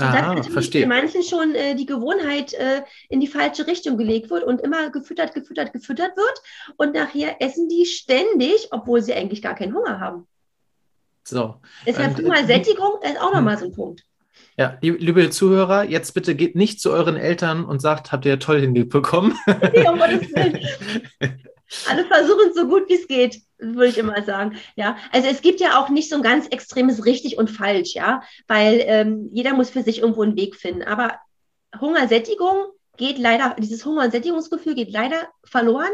Aha, 0.00 0.34
dass 0.34 0.48
verstehe. 0.48 0.86
bei 0.86 0.88
manchen 0.88 1.22
schon 1.22 1.54
äh, 1.54 1.74
die 1.74 1.86
Gewohnheit 1.86 2.52
äh, 2.54 2.82
in 3.08 3.20
die 3.20 3.26
falsche 3.26 3.66
Richtung 3.66 3.96
gelegt 3.96 4.30
wird 4.30 4.44
und 4.44 4.60
immer 4.60 4.90
gefüttert, 4.90 5.34
gefüttert, 5.34 5.72
gefüttert 5.72 6.16
wird. 6.16 6.42
Und 6.76 6.94
nachher 6.94 7.40
essen 7.40 7.68
die 7.68 7.86
ständig, 7.86 8.68
obwohl 8.70 9.02
sie 9.02 9.14
eigentlich 9.14 9.42
gar 9.42 9.54
keinen 9.54 9.74
Hunger 9.74 10.00
haben. 10.00 10.26
So. 11.24 11.56
Deshalb 11.86 12.16
Hungersättigung 12.16 13.00
äh, 13.02 13.12
ist 13.12 13.20
auch 13.20 13.32
nochmal 13.32 13.58
so 13.58 13.66
ein 13.66 13.72
Punkt. 13.72 14.04
Ja, 14.56 14.78
liebe 14.80 15.30
Zuhörer, 15.30 15.84
jetzt 15.84 16.12
bitte 16.14 16.34
geht 16.36 16.54
nicht 16.54 16.80
zu 16.80 16.92
euren 16.92 17.16
Eltern 17.16 17.64
und 17.64 17.80
sagt, 17.80 18.12
habt 18.12 18.24
ihr 18.24 18.38
toll 18.38 18.60
hinbekommen. 18.60 19.36
Nee, 19.46 19.88
um 19.88 19.98
Gottes 19.98 20.32
Willen. 20.32 20.60
Alle 21.88 22.04
versuchen 22.04 22.50
es 22.50 22.54
so 22.54 22.68
gut 22.68 22.88
wie 22.88 22.94
es 22.94 23.08
geht, 23.08 23.40
würde 23.64 23.88
ich 23.88 23.98
immer 23.98 24.22
sagen. 24.22 24.56
Ja, 24.76 24.96
also 25.12 25.28
es 25.28 25.42
gibt 25.42 25.60
ja 25.60 25.80
auch 25.80 25.88
nicht 25.88 26.10
so 26.10 26.16
ein 26.16 26.22
ganz 26.22 26.46
extremes 26.48 27.04
richtig 27.04 27.38
und 27.38 27.50
falsch, 27.50 27.94
ja, 27.94 28.22
weil 28.46 28.82
ähm, 28.86 29.30
jeder 29.32 29.54
muss 29.54 29.70
für 29.70 29.82
sich 29.82 30.00
irgendwo 30.00 30.22
einen 30.22 30.36
Weg 30.36 30.56
finden. 30.56 30.82
Aber 30.82 31.18
Hungersättigung 31.80 32.56
geht 32.96 33.18
leider, 33.18 33.56
dieses 33.58 33.84
Hunger- 33.84 34.04
und 34.04 34.12
Sättigungsgefühl 34.12 34.74
geht 34.74 34.92
leider 34.92 35.28
verloren. 35.44 35.90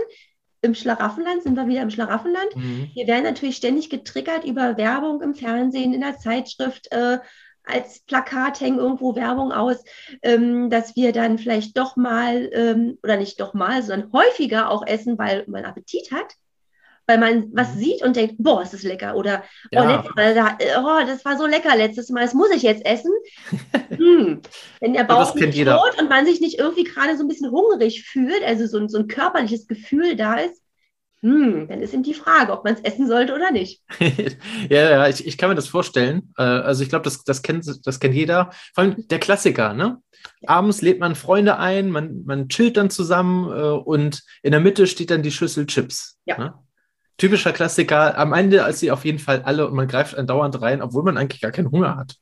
Im 0.62 0.74
Schlaraffenland 0.74 1.42
sind 1.42 1.56
wir 1.56 1.68
wieder 1.68 1.83
im 1.83 1.90
Schlaraffenland. 1.90 2.54
Mhm. 2.54 2.90
Wir 2.94 3.06
werden 3.06 3.24
natürlich 3.24 3.56
ständig 3.56 3.88
getriggert 3.88 4.44
über 4.44 4.76
Werbung 4.76 5.22
im 5.22 5.35
Fernsehen, 5.35 5.94
in 5.94 6.02
der 6.02 6.18
Zeitschrift, 6.18 6.92
äh, 6.92 7.18
als 7.64 8.00
Plakat 8.00 8.61
hängen 8.61 8.78
irgendwo 8.78 9.14
Werbung 9.14 9.52
aus, 9.52 9.83
ähm, 10.22 10.70
dass 10.70 10.96
wir 10.96 11.12
dann 11.12 11.38
vielleicht 11.38 11.76
doch 11.78 11.96
mal 11.96 12.50
ähm, 12.52 12.98
oder 13.02 13.16
nicht 13.16 13.40
doch 13.40 13.54
mal, 13.54 13.83
sondern 13.83 14.12
häufiger 14.12 14.70
auch 14.70 14.87
essen, 14.87 15.18
weil 15.18 15.44
man 15.46 15.64
Appetit 15.64 16.11
hat, 16.11 16.35
weil 17.11 17.18
man 17.18 17.51
was 17.53 17.75
mhm. 17.75 17.79
sieht 17.79 18.03
und 18.03 18.14
denkt, 18.14 18.37
boah, 18.38 18.62
ist 18.62 18.73
das 18.73 18.85
lecker 18.85 19.16
oder 19.16 19.42
ja. 19.73 19.83
oh, 19.83 19.88
letztes 19.88 20.14
Mal, 20.14 20.57
oh, 20.79 21.07
das 21.07 21.25
war 21.25 21.37
so 21.37 21.46
lecker 21.46 21.77
letztes 21.77 22.09
Mal, 22.11 22.23
das 22.23 22.35
muss 22.35 22.51
ich 22.55 22.62
jetzt 22.62 22.87
essen. 22.87 23.11
hm. 23.96 24.40
Wenn 24.81 24.92
der 24.92 25.05
Bauch 25.05 25.35
nicht 25.35 25.66
rot 25.66 26.01
und 26.01 26.09
man 26.09 26.25
sich 26.25 26.40
nicht 26.40 26.59
irgendwie 26.59 26.85
gerade 26.85 27.16
so 27.16 27.25
ein 27.25 27.29
bisschen 27.29 27.51
hungrig 27.51 28.05
fühlt, 28.05 28.44
also 28.44 28.66
so, 28.66 28.87
so 28.87 28.99
ein 28.99 29.09
körperliches 29.09 29.66
Gefühl 29.66 30.14
da 30.14 30.35
ist, 30.35 30.62
hm, 31.23 31.68
dann 31.68 31.83
ist 31.83 31.92
eben 31.92 32.05
die 32.05 32.14
Frage, 32.14 32.53
ob 32.53 32.64
man 32.64 32.75
es 32.75 32.81
essen 32.81 33.07
sollte 33.07 33.35
oder 33.35 33.51
nicht. 33.51 33.83
ja, 34.70 34.90
ja, 34.90 35.09
ich, 35.09 35.27
ich 35.27 35.37
kann 35.37 35.51
mir 35.51 35.57
das 35.57 35.68
vorstellen. 35.68 36.33
Äh, 36.38 36.42
also 36.42 36.83
ich 36.83 36.88
glaube, 36.88 37.05
das, 37.05 37.25
das, 37.25 37.42
kennt, 37.42 37.66
das 37.85 38.01
kennt 38.01 38.14
jeder. 38.14 38.51
Vor 38.73 38.85
allem 38.85 39.09
der 39.09 39.18
Klassiker, 39.18 39.75
ne? 39.75 39.99
Abends 40.46 40.81
lädt 40.81 41.01
man 41.01 41.14
Freunde 41.14 41.59
ein, 41.59 41.90
man, 41.90 42.25
man 42.25 42.49
chillt 42.49 42.77
dann 42.77 42.90
zusammen 42.90 43.51
äh, 43.51 43.62
und 43.62 44.23
in 44.42 44.53
der 44.53 44.61
Mitte 44.61 44.87
steht 44.87 45.11
dann 45.11 45.23
die 45.23 45.31
Schüssel 45.31 45.66
Chips. 45.66 46.18
Ja. 46.25 46.38
Ne? 46.38 46.55
Typischer 47.20 47.52
Klassiker. 47.52 48.16
Am 48.16 48.33
Ende 48.33 48.64
als 48.64 48.80
sie 48.80 48.90
auf 48.90 49.04
jeden 49.04 49.18
Fall 49.18 49.42
alle 49.42 49.66
und 49.66 49.74
man 49.74 49.87
greift 49.87 50.16
andauernd 50.16 50.61
rein, 50.62 50.80
obwohl 50.80 51.02
man 51.02 51.18
eigentlich 51.18 51.42
gar 51.42 51.50
keinen 51.50 51.70
Hunger 51.70 51.96
hat. 51.96 52.16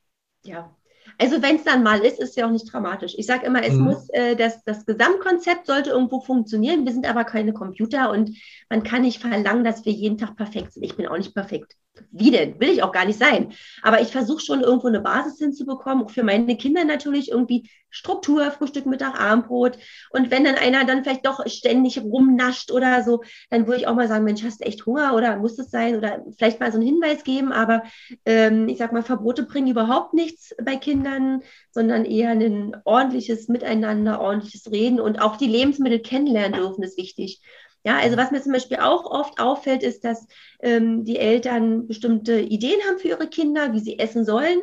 Ja, 0.44 0.74
also 1.18 1.40
wenn 1.40 1.56
es 1.56 1.64
dann 1.64 1.84
mal 1.84 2.00
ist, 2.00 2.18
ist 2.18 2.30
es 2.30 2.36
ja 2.36 2.46
auch 2.46 2.50
nicht 2.50 2.72
dramatisch. 2.72 3.14
Ich 3.16 3.26
sage 3.26 3.46
immer, 3.46 3.62
es 3.62 3.74
mhm. 3.74 3.84
muss, 3.84 4.08
äh, 4.10 4.34
das, 4.34 4.64
das 4.64 4.84
Gesamtkonzept 4.86 5.66
sollte 5.66 5.90
irgendwo 5.90 6.20
funktionieren. 6.20 6.84
Wir 6.84 6.92
sind 6.92 7.08
aber 7.08 7.22
keine 7.22 7.52
Computer 7.52 8.10
und 8.10 8.36
man 8.68 8.82
kann 8.82 9.02
nicht 9.02 9.20
verlangen, 9.20 9.62
dass 9.62 9.84
wir 9.84 9.92
jeden 9.92 10.18
Tag 10.18 10.36
perfekt 10.36 10.72
sind. 10.72 10.82
Ich 10.82 10.96
bin 10.96 11.06
auch 11.06 11.16
nicht 11.16 11.32
perfekt. 11.32 11.74
Wie 12.10 12.30
denn? 12.30 12.58
Will 12.60 12.70
ich 12.70 12.82
auch 12.82 12.92
gar 12.92 13.04
nicht 13.04 13.18
sein. 13.18 13.52
Aber 13.82 14.00
ich 14.00 14.08
versuche 14.08 14.42
schon 14.42 14.60
irgendwo 14.60 14.88
eine 14.88 15.00
Basis 15.00 15.38
hinzubekommen, 15.38 16.04
auch 16.04 16.10
für 16.10 16.22
meine 16.22 16.56
Kinder 16.56 16.84
natürlich 16.84 17.30
irgendwie 17.30 17.68
Struktur, 17.90 18.50
Frühstück, 18.50 18.86
Mittag, 18.86 19.18
Abendbrot. 19.18 19.78
Und 20.10 20.30
wenn 20.30 20.44
dann 20.44 20.56
einer 20.56 20.84
dann 20.84 21.02
vielleicht 21.02 21.26
doch 21.26 21.46
ständig 21.46 22.02
rumnascht 22.02 22.70
oder 22.70 23.02
so, 23.02 23.22
dann 23.50 23.66
würde 23.66 23.80
ich 23.80 23.86
auch 23.86 23.94
mal 23.94 24.08
sagen, 24.08 24.24
Mensch, 24.24 24.44
hast 24.44 24.60
du 24.60 24.66
echt 24.66 24.84
Hunger 24.84 25.14
oder 25.14 25.36
muss 25.36 25.58
es 25.58 25.70
sein? 25.70 25.96
Oder 25.96 26.24
vielleicht 26.36 26.60
mal 26.60 26.70
so 26.70 26.78
einen 26.78 26.86
Hinweis 26.86 27.24
geben. 27.24 27.52
Aber 27.52 27.82
ähm, 28.26 28.68
ich 28.68 28.78
sag 28.78 28.92
mal, 28.92 29.02
Verbote 29.02 29.44
bringen 29.44 29.68
überhaupt 29.68 30.12
nichts 30.14 30.54
bei 30.62 30.76
Kindern, 30.76 31.42
sondern 31.70 32.04
eher 32.04 32.30
ein 32.30 32.76
ordentliches 32.84 33.48
Miteinander, 33.48 34.20
ordentliches 34.20 34.70
Reden 34.70 35.00
und 35.00 35.20
auch 35.20 35.36
die 35.36 35.46
Lebensmittel 35.46 36.00
kennenlernen 36.00 36.58
dürfen, 36.58 36.82
ist 36.82 36.98
wichtig. 36.98 37.40
Ja, 37.88 37.96
also 38.00 38.18
was 38.18 38.30
mir 38.30 38.42
zum 38.42 38.52
Beispiel 38.52 38.76
auch 38.76 39.06
oft 39.06 39.40
auffällt, 39.40 39.82
ist, 39.82 40.04
dass 40.04 40.26
ähm, 40.60 41.06
die 41.06 41.16
Eltern 41.16 41.86
bestimmte 41.86 42.38
Ideen 42.38 42.78
haben 42.86 42.98
für 42.98 43.08
ihre 43.08 43.28
Kinder, 43.28 43.72
wie 43.72 43.80
sie 43.80 43.98
essen 43.98 44.26
sollen. 44.26 44.60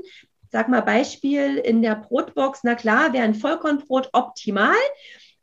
Sag 0.52 0.70
mal 0.70 0.82
Beispiel 0.82 1.58
in 1.58 1.82
der 1.82 1.96
Brotbox, 1.96 2.60
na 2.62 2.76
klar, 2.76 3.14
wäre 3.14 3.24
ein 3.24 3.34
Vollkornbrot 3.34 4.10
optimal. 4.14 4.76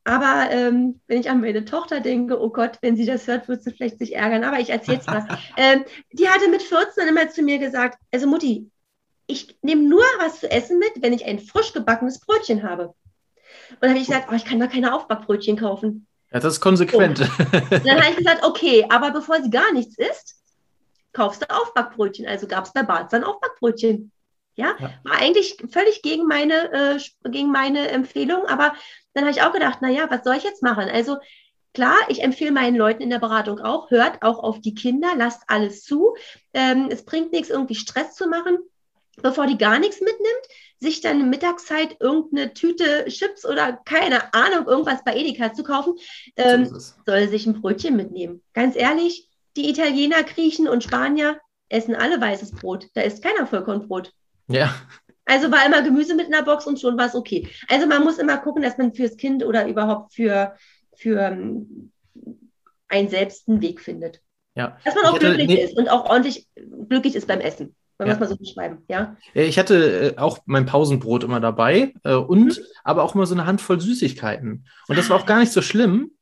Aber 0.05 0.49
ähm, 0.53 1.01
wenn 1.09 1.19
ich 1.19 1.29
an 1.29 1.41
meine 1.41 1.65
Tochter 1.65 1.99
denke, 1.99 2.41
oh 2.41 2.51
Gott, 2.51 2.79
wenn 2.83 2.95
sie 2.95 3.05
das 3.05 3.27
hört, 3.27 3.49
wird 3.49 3.65
sie 3.65 3.73
vielleicht 3.73 3.99
sich 3.99 4.15
ärgern. 4.15 4.45
Aber 4.45 4.61
ich 4.61 4.71
erzähle 4.71 5.01
es 5.01 5.07
mal. 5.09 5.27
ähm, 5.57 5.85
die 6.13 6.29
hatte 6.29 6.49
mit 6.51 6.63
14 6.63 6.93
dann 6.99 7.09
immer 7.09 7.31
zu 7.31 7.43
mir 7.43 7.59
gesagt, 7.59 7.99
also 8.13 8.29
Mutti, 8.29 8.71
ich 9.27 9.59
nehme 9.63 9.83
nur 9.83 10.05
was 10.21 10.39
zu 10.39 10.49
essen 10.49 10.79
mit, 10.79 11.03
wenn 11.03 11.13
ich 11.13 11.25
ein 11.25 11.41
frisch 11.41 11.73
gebackenes 11.73 12.21
Brötchen 12.21 12.63
habe. 12.63 12.95
Und 13.71 13.79
dann 13.81 13.91
habe 13.91 13.99
ich 13.99 14.07
gesagt, 14.07 14.29
oh, 14.31 14.37
ich 14.37 14.45
kann 14.45 14.61
doch 14.61 14.71
keine 14.71 14.95
Aufbackbrötchen 14.95 15.57
kaufen. 15.57 16.07
Ja, 16.33 16.41
das 16.41 16.55
ist 16.55 16.61
konsequent. 16.61 17.19
So. 17.19 17.25
Dann 17.25 18.01
habe 18.01 18.11
ich 18.11 18.17
gesagt, 18.17 18.45
okay, 18.45 18.87
aber 18.89 19.11
bevor 19.11 19.43
sie 19.43 19.51
gar 19.51 19.73
nichts 19.73 19.97
isst, 19.99 20.37
kaufst 21.13 21.43
du 21.43 21.51
Aufbackbrötchen. 21.51 22.27
Also 22.27 22.47
gab 22.47 22.65
es 22.65 22.73
bei 22.73 22.83
Bart 22.83 23.13
dann 23.13 23.25
Aufbackbrötchen. 23.25 24.11
Ja? 24.55 24.75
ja, 24.79 24.91
war 25.05 25.19
eigentlich 25.19 25.57
völlig 25.71 26.03
gegen 26.03 26.27
meine, 26.27 26.73
äh, 26.73 27.31
gegen 27.31 27.51
meine 27.51 27.89
Empfehlung, 27.89 28.47
aber 28.47 28.75
dann 29.15 29.25
habe 29.25 29.33
ich 29.33 29.43
auch 29.43 29.53
gedacht, 29.53 29.81
naja, 29.81 30.07
was 30.11 30.25
soll 30.25 30.37
ich 30.37 30.45
jetzt 30.45 30.63
machen? 30.63 30.89
Also 30.91 31.17
klar, 31.73 31.97
ich 32.09 32.23
empfehle 32.23 32.53
meinen 32.53 32.77
Leuten 32.77 33.03
in 33.03 33.11
der 33.11 33.19
Beratung 33.19 33.61
auch, 33.61 33.91
hört 33.91 34.23
auch 34.23 34.39
auf 34.41 34.61
die 34.61 34.75
Kinder, 34.75 35.15
lasst 35.17 35.43
alles 35.47 35.85
zu. 35.85 36.17
Ähm, 36.53 36.89
es 36.91 37.05
bringt 37.05 37.33
nichts, 37.33 37.49
irgendwie 37.49 37.75
Stress 37.75 38.15
zu 38.15 38.27
machen 38.27 38.59
bevor 39.21 39.47
die 39.47 39.59
gar 39.59 39.79
nichts 39.79 40.01
mitnimmt, 40.01 40.47
sich 40.79 41.01
dann 41.01 41.21
in 41.21 41.31
Mittagszeit 41.31 41.97
irgendeine 42.01 42.55
Tüte 42.55 43.05
Chips 43.07 43.47
oder 43.47 43.79
keine 43.85 44.35
Ahnung, 44.35 44.67
irgendwas 44.67 45.05
bei 45.05 45.15
Edeka 45.15 45.53
zu 45.53 45.63
kaufen, 45.63 45.95
ähm, 46.37 46.67
so 46.67 46.95
soll 47.07 47.29
sich 47.29 47.47
ein 47.47 47.61
Brötchen 47.61 47.97
mitnehmen. 47.97 48.43
Ganz 48.53 48.75
ehrlich, 48.77 49.29
die 49.57 49.69
Italiener, 49.69 50.23
Griechen 50.25 50.69
und 50.69 50.83
Spanier 50.83 51.39
essen 51.69 51.95
alle 51.95 52.21
weißes 52.21 52.53
Brot. 52.53 52.89
Da 52.95 53.03
ist 53.03 53.23
keiner 53.23 53.47
Vollkornbrot. 53.47 54.13
Ja. 54.49 54.75
Also 55.25 55.53
war 55.53 55.65
immer 55.65 55.83
Gemüse 55.83 56.15
mit 56.15 56.27
in 56.27 56.33
der 56.33 56.43
Box 56.43 56.67
und 56.67 56.81
schon 56.81 56.99
war 56.99 57.07
es 57.07 57.15
okay. 57.15 57.49
Also 57.69 57.87
man 57.87 58.03
muss 58.03 58.19
immer 58.19 58.39
gucken, 58.39 58.63
dass 58.63 58.77
man 58.77 58.93
fürs 58.93 59.17
Kind 59.17 59.45
oder 59.45 59.69
überhaupt 59.69 60.15
für, 60.15 60.57
für 60.97 61.21
ähm, 61.21 61.93
einen 62.89 63.09
selbst 63.09 63.49
einen 63.49 63.63
Weg 63.63 63.81
findet. 63.81 64.21
Ja. 64.55 64.77
Dass 64.85 64.95
man 64.95 65.05
auch 65.07 65.19
glücklich 65.19 65.49
nee. 65.49 65.63
ist 65.63 65.77
und 65.77 65.89
auch 65.89 66.07
ordentlich 66.11 66.49
glücklich 66.89 67.15
ist 67.15 67.29
beim 67.29 67.41
Essen. 67.41 67.75
Wenn 67.99 68.09
ja. 68.09 68.13
wir 68.13 68.15
es 68.15 68.21
mal 68.21 68.29
so 68.29 68.37
beschreiben, 68.37 68.79
ja. 68.89 69.17
Ich 69.35 69.59
hatte 69.59 70.15
äh, 70.15 70.19
auch 70.19 70.39
mein 70.47 70.67
Pausenbrot 70.67 71.25
immer 71.25 71.41
dabei 71.41 71.95
äh, 72.05 72.15
und 72.15 72.59
mhm. 72.59 72.65
aber 72.85 73.03
auch 73.03 73.15
immer 73.15 73.27
so 73.27 73.35
eine 73.35 73.47
Handvoll 73.47 73.81
Süßigkeiten. 73.81 74.67
Und 74.89 74.99
das 74.99 75.11
war 75.11 75.17
auch 75.17 75.27
gar 75.27 75.39
nicht 75.39 75.53
so 75.53 75.63
schlimm, 75.63 76.13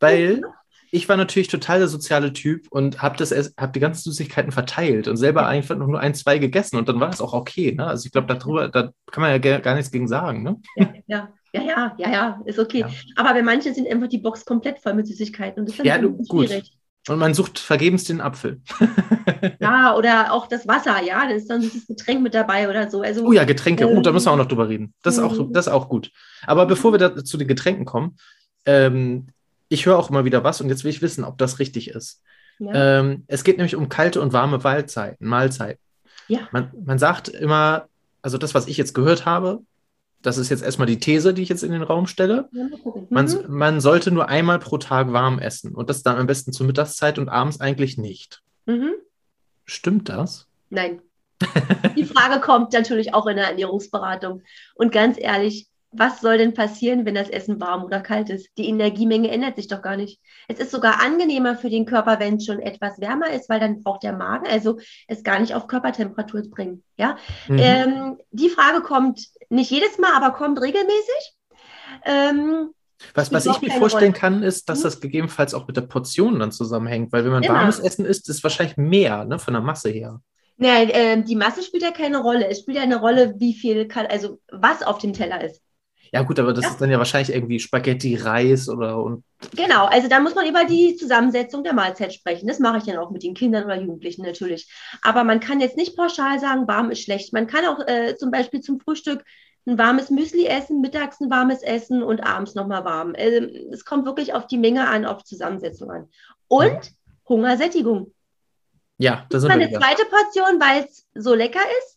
weil 0.00 0.42
ich 0.90 1.08
war 1.08 1.16
natürlich 1.16 1.48
total 1.48 1.78
der 1.80 1.88
soziale 1.88 2.32
Typ 2.32 2.68
und 2.70 3.02
habe 3.02 3.22
hab 3.24 3.72
die 3.72 3.80
ganzen 3.80 4.10
Süßigkeiten 4.10 4.52
verteilt 4.52 5.08
und 5.08 5.16
selber 5.16 5.46
einfach 5.46 5.76
nur 5.76 6.00
ein, 6.00 6.14
zwei 6.14 6.38
gegessen 6.38 6.76
und 6.76 6.88
dann 6.88 7.00
war 7.00 7.10
das 7.10 7.20
auch 7.20 7.34
okay. 7.34 7.72
Ne? 7.72 7.86
Also 7.86 8.06
ich 8.06 8.12
glaube, 8.12 8.32
darüber, 8.32 8.68
da 8.68 8.92
kann 9.10 9.20
man 9.20 9.30
ja 9.30 9.58
gar 9.58 9.74
nichts 9.74 9.90
gegen 9.90 10.08
sagen. 10.08 10.42
Ne? 10.42 10.60
Ja, 10.76 10.94
ja. 11.06 11.28
Ja, 11.52 11.62
ja, 11.62 11.94
ja, 11.96 12.10
ja, 12.10 12.42
ist 12.44 12.58
okay. 12.58 12.80
Ja. 12.80 12.90
Aber 13.14 13.32
bei 13.32 13.42
manchen 13.42 13.72
sind 13.72 13.88
einfach 13.88 14.08
die 14.08 14.18
Box 14.18 14.44
komplett 14.44 14.78
voll 14.78 14.92
mit 14.92 15.06
Süßigkeiten 15.06 15.60
und 15.60 15.66
das 15.66 15.74
ist 15.74 15.78
dann 15.78 15.86
ja, 15.86 15.96
du, 15.96 16.12
gut. 16.12 16.48
schwierig. 16.48 16.75
Und 17.08 17.18
man 17.18 17.34
sucht 17.34 17.58
vergebens 17.58 18.04
den 18.04 18.20
Apfel. 18.20 18.60
ja, 19.60 19.94
oder 19.94 20.32
auch 20.32 20.48
das 20.48 20.66
Wasser, 20.66 21.02
ja, 21.02 21.26
da 21.26 21.34
ist 21.34 21.48
dann 21.48 21.60
dieses 21.60 21.86
Getränk 21.86 22.22
mit 22.22 22.34
dabei 22.34 22.68
oder 22.68 22.90
so. 22.90 23.02
Also, 23.02 23.24
oh 23.24 23.32
ja, 23.32 23.44
Getränke, 23.44 23.84
ähm, 23.84 23.98
oh, 23.98 24.00
da 24.00 24.10
müssen 24.10 24.26
wir 24.26 24.32
auch 24.32 24.36
noch 24.36 24.48
drüber 24.48 24.68
reden. 24.68 24.92
Das 25.02 25.14
ist 25.14 25.22
auch, 25.22 25.32
mhm. 25.32 25.52
das 25.52 25.66
ist 25.66 25.72
auch 25.72 25.88
gut. 25.88 26.10
Aber 26.46 26.66
bevor 26.66 26.92
wir 26.92 26.98
da, 26.98 27.24
zu 27.24 27.36
den 27.36 27.46
Getränken 27.46 27.84
kommen, 27.84 28.16
ähm, 28.64 29.28
ich 29.68 29.86
höre 29.86 29.98
auch 29.98 30.10
immer 30.10 30.24
wieder 30.24 30.42
was 30.42 30.60
und 30.60 30.68
jetzt 30.68 30.84
will 30.84 30.90
ich 30.90 31.02
wissen, 31.02 31.24
ob 31.24 31.38
das 31.38 31.58
richtig 31.60 31.90
ist. 31.90 32.22
Ja. 32.58 33.00
Ähm, 33.00 33.24
es 33.28 33.44
geht 33.44 33.58
nämlich 33.58 33.76
um 33.76 33.88
kalte 33.88 34.20
und 34.20 34.32
warme 34.32 34.58
Mahlzeiten. 34.58 35.28
Mahlzeiten. 35.28 35.80
Ja. 36.28 36.48
Man, 36.50 36.72
man 36.84 36.98
sagt 36.98 37.28
immer, 37.28 37.86
also 38.22 38.38
das, 38.38 38.54
was 38.54 38.66
ich 38.66 38.76
jetzt 38.76 38.94
gehört 38.94 39.26
habe, 39.26 39.60
das 40.22 40.38
ist 40.38 40.48
jetzt 40.48 40.62
erstmal 40.62 40.86
die 40.86 40.98
These, 40.98 41.34
die 41.34 41.42
ich 41.42 41.48
jetzt 41.48 41.62
in 41.62 41.72
den 41.72 41.82
Raum 41.82 42.06
stelle. 42.06 42.48
Man, 43.10 43.26
mhm. 43.26 43.44
man 43.48 43.80
sollte 43.80 44.10
nur 44.10 44.28
einmal 44.28 44.58
pro 44.58 44.78
Tag 44.78 45.12
warm 45.12 45.38
essen 45.38 45.74
und 45.74 45.88
das 45.90 46.02
dann 46.02 46.16
am 46.16 46.26
besten 46.26 46.52
zur 46.52 46.66
Mittagszeit 46.66 47.18
und 47.18 47.28
abends 47.28 47.60
eigentlich 47.60 47.98
nicht. 47.98 48.42
Mhm. 48.66 48.92
Stimmt 49.64 50.08
das? 50.08 50.46
Nein. 50.70 51.00
Die 51.96 52.04
Frage 52.04 52.40
kommt 52.40 52.72
natürlich 52.72 53.14
auch 53.14 53.26
in 53.26 53.36
der 53.36 53.48
Ernährungsberatung. 53.48 54.42
Und 54.74 54.92
ganz 54.92 55.16
ehrlich, 55.20 55.68
was 55.98 56.20
soll 56.20 56.38
denn 56.38 56.54
passieren, 56.54 57.06
wenn 57.06 57.14
das 57.14 57.30
Essen 57.30 57.60
warm 57.60 57.84
oder 57.84 58.00
kalt 58.00 58.28
ist? 58.28 58.48
Die 58.58 58.68
Energiemenge 58.68 59.30
ändert 59.30 59.56
sich 59.56 59.68
doch 59.68 59.82
gar 59.82 59.96
nicht. 59.96 60.20
Es 60.48 60.58
ist 60.58 60.70
sogar 60.70 61.02
angenehmer 61.02 61.56
für 61.56 61.70
den 61.70 61.86
Körper, 61.86 62.18
wenn 62.18 62.36
es 62.36 62.44
schon 62.44 62.60
etwas 62.60 63.00
wärmer 63.00 63.30
ist, 63.30 63.48
weil 63.48 63.60
dann 63.60 63.82
braucht 63.82 64.02
der 64.02 64.12
Magen 64.12 64.46
also 64.46 64.78
es 65.08 65.22
gar 65.22 65.40
nicht 65.40 65.54
auf 65.54 65.66
Körpertemperatur 65.66 66.42
bringen. 66.50 66.82
Ja? 66.98 67.16
Mhm. 67.48 67.58
Ähm, 67.58 68.18
die 68.30 68.50
Frage 68.50 68.82
kommt 68.82 69.26
nicht 69.48 69.70
jedes 69.70 69.98
Mal, 69.98 70.12
aber 70.14 70.36
kommt 70.36 70.60
regelmäßig. 70.60 71.36
Ähm, 72.04 72.70
was, 73.14 73.32
was 73.32 73.46
ich 73.46 73.60
mir 73.60 73.70
vorstellen 73.70 74.12
Rolle. 74.12 74.20
kann, 74.20 74.42
ist, 74.42 74.68
dass 74.68 74.80
mhm. 74.80 74.84
das 74.84 75.00
gegebenenfalls 75.00 75.54
auch 75.54 75.66
mit 75.66 75.76
der 75.76 75.82
Portion 75.82 76.38
dann 76.38 76.52
zusammenhängt, 76.52 77.12
weil 77.12 77.24
wenn 77.24 77.32
man 77.32 77.42
Immer. 77.42 77.54
warmes 77.54 77.78
Essen 77.78 78.04
isst, 78.04 78.28
ist 78.28 78.36
es 78.36 78.42
wahrscheinlich 78.42 78.76
mehr 78.76 79.24
ne, 79.24 79.38
von 79.38 79.54
der 79.54 79.62
Masse 79.62 79.90
her. 79.90 80.20
Ja, 80.58 80.82
äh, 80.82 81.22
die 81.22 81.36
Masse 81.36 81.62
spielt 81.62 81.82
ja 81.82 81.90
keine 81.90 82.18
Rolle. 82.18 82.48
Es 82.48 82.60
spielt 82.60 82.78
ja 82.78 82.82
eine 82.82 82.98
Rolle, 82.98 83.34
wie 83.38 83.52
viel, 83.52 83.86
kann, 83.86 84.06
also 84.06 84.40
was 84.50 84.82
auf 84.82 84.98
dem 84.98 85.12
Teller 85.12 85.44
ist. 85.44 85.60
Ja, 86.12 86.22
gut, 86.22 86.38
aber 86.38 86.52
das 86.52 86.64
ja. 86.64 86.70
ist 86.70 86.80
dann 86.80 86.90
ja 86.90 86.98
wahrscheinlich 86.98 87.34
irgendwie 87.34 87.58
Spaghetti, 87.58 88.16
Reis 88.16 88.68
oder 88.68 89.02
und. 89.02 89.24
Genau, 89.54 89.86
also 89.86 90.08
da 90.08 90.20
muss 90.20 90.34
man 90.34 90.48
über 90.48 90.64
die 90.64 90.96
Zusammensetzung 90.96 91.64
der 91.64 91.74
Mahlzeit 91.74 92.14
sprechen. 92.14 92.46
Das 92.46 92.58
mache 92.58 92.78
ich 92.78 92.84
dann 92.84 92.98
auch 92.98 93.10
mit 93.10 93.22
den 93.22 93.34
Kindern 93.34 93.64
oder 93.64 93.80
Jugendlichen 93.80 94.22
natürlich. 94.22 94.70
Aber 95.02 95.24
man 95.24 95.40
kann 95.40 95.60
jetzt 95.60 95.76
nicht 95.76 95.96
pauschal 95.96 96.38
sagen, 96.38 96.68
warm 96.68 96.90
ist 96.90 97.02
schlecht. 97.02 97.32
Man 97.32 97.46
kann 97.46 97.64
auch 97.66 97.86
äh, 97.86 98.16
zum 98.16 98.30
Beispiel 98.30 98.60
zum 98.60 98.80
Frühstück 98.80 99.24
ein 99.66 99.78
warmes 99.78 100.10
Müsli 100.10 100.46
essen, 100.46 100.80
mittags 100.80 101.20
ein 101.20 101.30
warmes 101.30 101.62
Essen 101.62 102.02
und 102.02 102.20
abends 102.20 102.54
nochmal 102.54 102.84
warm. 102.84 103.14
Ähm, 103.16 103.50
es 103.72 103.84
kommt 103.84 104.06
wirklich 104.06 104.32
auf 104.32 104.46
die 104.46 104.58
Menge 104.58 104.88
an, 104.88 105.04
auf 105.04 105.24
Zusammensetzung 105.24 105.90
an. 105.90 106.08
Und 106.48 106.66
ja. 106.66 106.80
Hungersättigung. 107.28 108.12
Ja, 108.98 109.26
das 109.28 109.42
ist 109.42 109.50
eine 109.50 109.70
zweite 109.70 110.04
Portion, 110.06 110.60
weil 110.60 110.84
es 110.84 111.06
so 111.14 111.34
lecker 111.34 111.60
ist 111.80 111.95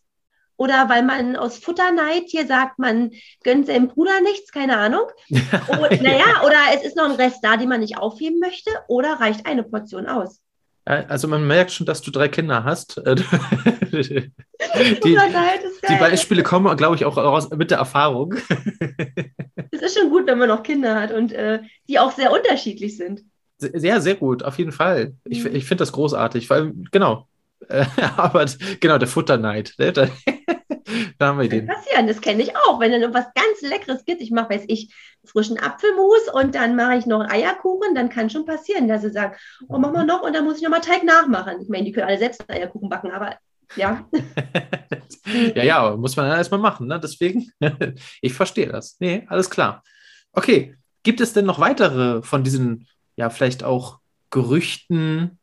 oder 0.60 0.90
weil 0.90 1.02
man 1.02 1.36
aus 1.36 1.56
Futterneid 1.56 2.24
hier 2.26 2.46
sagt, 2.46 2.78
man 2.78 3.12
gönnt 3.42 3.66
seinem 3.66 3.88
Bruder 3.88 4.20
nichts, 4.20 4.52
keine 4.52 4.76
Ahnung. 4.76 5.04
Und, 5.30 6.02
naja, 6.02 6.42
oder 6.44 6.58
es 6.74 6.84
ist 6.84 6.98
noch 6.98 7.06
ein 7.06 7.16
Rest 7.16 7.38
da, 7.42 7.56
den 7.56 7.70
man 7.70 7.80
nicht 7.80 7.96
aufheben 7.96 8.40
möchte, 8.40 8.70
oder 8.86 9.14
reicht 9.20 9.46
eine 9.46 9.62
Portion 9.62 10.06
aus. 10.06 10.42
Also 10.84 11.28
man 11.28 11.46
merkt 11.46 11.70
schon, 11.70 11.86
dass 11.86 12.02
du 12.02 12.10
drei 12.10 12.28
Kinder 12.28 12.64
hast. 12.64 12.96
die, 13.06 14.30
die 15.02 15.98
Beispiele 15.98 16.42
kommen, 16.42 16.76
glaube 16.76 16.96
ich, 16.96 17.06
auch 17.06 17.16
raus 17.16 17.48
mit 17.48 17.70
der 17.70 17.78
Erfahrung. 17.78 18.34
es 19.70 19.80
ist 19.80 19.98
schon 19.98 20.10
gut, 20.10 20.26
wenn 20.26 20.38
man 20.38 20.48
noch 20.48 20.62
Kinder 20.62 21.00
hat 21.00 21.10
und 21.10 21.32
äh, 21.32 21.60
die 21.88 21.98
auch 21.98 22.12
sehr 22.12 22.32
unterschiedlich 22.32 22.98
sind. 22.98 23.22
Sehr, 23.56 24.02
sehr 24.02 24.14
gut, 24.14 24.42
auf 24.42 24.58
jeden 24.58 24.72
Fall. 24.72 25.14
Ich, 25.24 25.42
mhm. 25.42 25.54
ich 25.54 25.64
finde 25.64 25.80
das 25.82 25.92
großartig, 25.92 26.50
weil, 26.50 26.74
genau, 26.92 27.29
aber 28.16 28.46
genau, 28.80 28.98
der 28.98 29.08
Futterneid. 29.08 29.74
Ne? 29.78 29.92
Da, 29.92 30.08
da 31.18 31.26
haben 31.26 31.40
wir 31.40 31.48
den. 31.48 31.66
Das 31.66 31.76
passieren, 31.76 32.06
das 32.06 32.20
kenne 32.20 32.42
ich 32.42 32.56
auch. 32.56 32.80
Wenn 32.80 32.92
dann 32.92 33.00
irgendwas 33.00 33.26
ganz 33.34 33.60
Leckeres 33.62 34.04
gibt, 34.04 34.20
ich 34.20 34.30
mache, 34.30 34.50
weiß 34.50 34.64
ich, 34.68 34.94
frischen 35.24 35.58
Apfelmus 35.58 36.28
und 36.32 36.54
dann 36.54 36.76
mache 36.76 36.96
ich 36.96 37.06
noch 37.06 37.28
Eierkuchen, 37.28 37.94
dann 37.94 38.08
kann 38.08 38.30
schon 38.30 38.46
passieren, 38.46 38.88
dass 38.88 39.02
sie 39.02 39.10
sagen, 39.10 39.36
oh, 39.68 39.78
mach 39.78 39.92
mal 39.92 40.06
noch 40.06 40.22
und 40.22 40.34
dann 40.34 40.44
muss 40.44 40.56
ich 40.56 40.62
nochmal 40.62 40.80
Teig 40.80 41.04
nachmachen. 41.04 41.60
Ich 41.62 41.68
meine, 41.68 41.84
die 41.84 41.92
können 41.92 42.08
alle 42.08 42.18
selbst 42.18 42.42
Eierkuchen 42.50 42.88
backen, 42.88 43.10
aber 43.10 43.36
ja. 43.76 44.08
ja, 45.54 45.62
ja, 45.62 45.96
muss 45.96 46.16
man 46.16 46.28
dann 46.28 46.38
erstmal 46.38 46.60
machen, 46.60 46.88
ne? 46.88 46.98
Deswegen, 46.98 47.52
ich 48.20 48.32
verstehe 48.32 48.66
das. 48.66 48.96
Nee, 48.98 49.26
alles 49.28 49.50
klar. 49.50 49.84
Okay, 50.32 50.74
gibt 51.02 51.20
es 51.20 51.32
denn 51.32 51.46
noch 51.46 51.60
weitere 51.60 52.22
von 52.22 52.42
diesen, 52.42 52.88
ja, 53.16 53.30
vielleicht 53.30 53.62
auch 53.62 54.00
Gerüchten, 54.30 55.39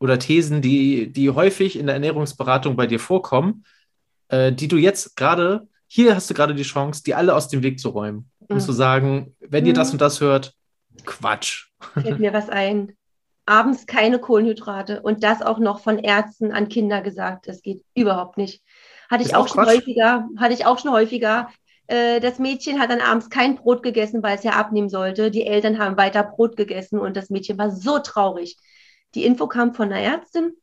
oder 0.00 0.18
Thesen, 0.18 0.62
die, 0.62 1.12
die 1.12 1.30
häufig 1.30 1.78
in 1.78 1.86
der 1.86 1.94
Ernährungsberatung 1.94 2.76
bei 2.76 2.86
dir 2.86 3.00
vorkommen, 3.00 3.64
äh, 4.28 4.52
die 4.52 4.68
du 4.68 4.76
jetzt 4.76 5.16
gerade, 5.16 5.66
hier 5.86 6.14
hast 6.14 6.30
du 6.30 6.34
gerade 6.34 6.54
die 6.54 6.62
Chance, 6.62 7.02
die 7.04 7.14
alle 7.14 7.34
aus 7.34 7.48
dem 7.48 7.62
Weg 7.62 7.80
zu 7.80 7.90
räumen 7.90 8.30
und 8.40 8.56
mhm. 8.56 8.60
zu 8.60 8.72
sagen, 8.72 9.34
wenn 9.40 9.66
ihr 9.66 9.74
das 9.74 9.88
mhm. 9.88 9.94
und 9.94 10.00
das 10.02 10.20
hört, 10.20 10.54
Quatsch. 11.04 11.68
Fällt 11.94 12.20
mir 12.20 12.32
was 12.32 12.48
ein. 12.48 12.92
Abends 13.46 13.86
keine 13.86 14.18
Kohlenhydrate 14.18 15.00
und 15.00 15.24
das 15.24 15.40
auch 15.40 15.58
noch 15.58 15.80
von 15.80 15.98
Ärzten 15.98 16.52
an 16.52 16.68
Kinder 16.68 17.00
gesagt. 17.00 17.48
Das 17.48 17.62
geht 17.62 17.82
überhaupt 17.94 18.36
nicht. 18.36 18.62
Hatte 19.10 19.22
ich 19.22 19.34
auch, 19.34 19.44
auch 19.44 19.48
schon 19.48 19.64
häufiger, 19.64 20.28
hatte 20.36 20.52
ich 20.52 20.66
auch 20.66 20.78
schon 20.78 20.92
häufiger. 20.92 21.48
Äh, 21.86 22.20
das 22.20 22.38
Mädchen 22.38 22.78
hat 22.78 22.90
dann 22.90 23.00
abends 23.00 23.30
kein 23.30 23.56
Brot 23.56 23.82
gegessen, 23.82 24.22
weil 24.22 24.36
es 24.36 24.44
ja 24.44 24.52
abnehmen 24.52 24.90
sollte. 24.90 25.30
Die 25.30 25.46
Eltern 25.46 25.78
haben 25.78 25.96
weiter 25.96 26.24
Brot 26.24 26.56
gegessen 26.56 26.98
und 26.98 27.16
das 27.16 27.30
Mädchen 27.30 27.56
war 27.56 27.70
so 27.70 28.00
traurig 28.00 28.58
die 29.14 29.24
Info 29.24 29.46
kam 29.46 29.74
von 29.74 29.92
einer 29.92 30.00
Ärztin, 30.00 30.56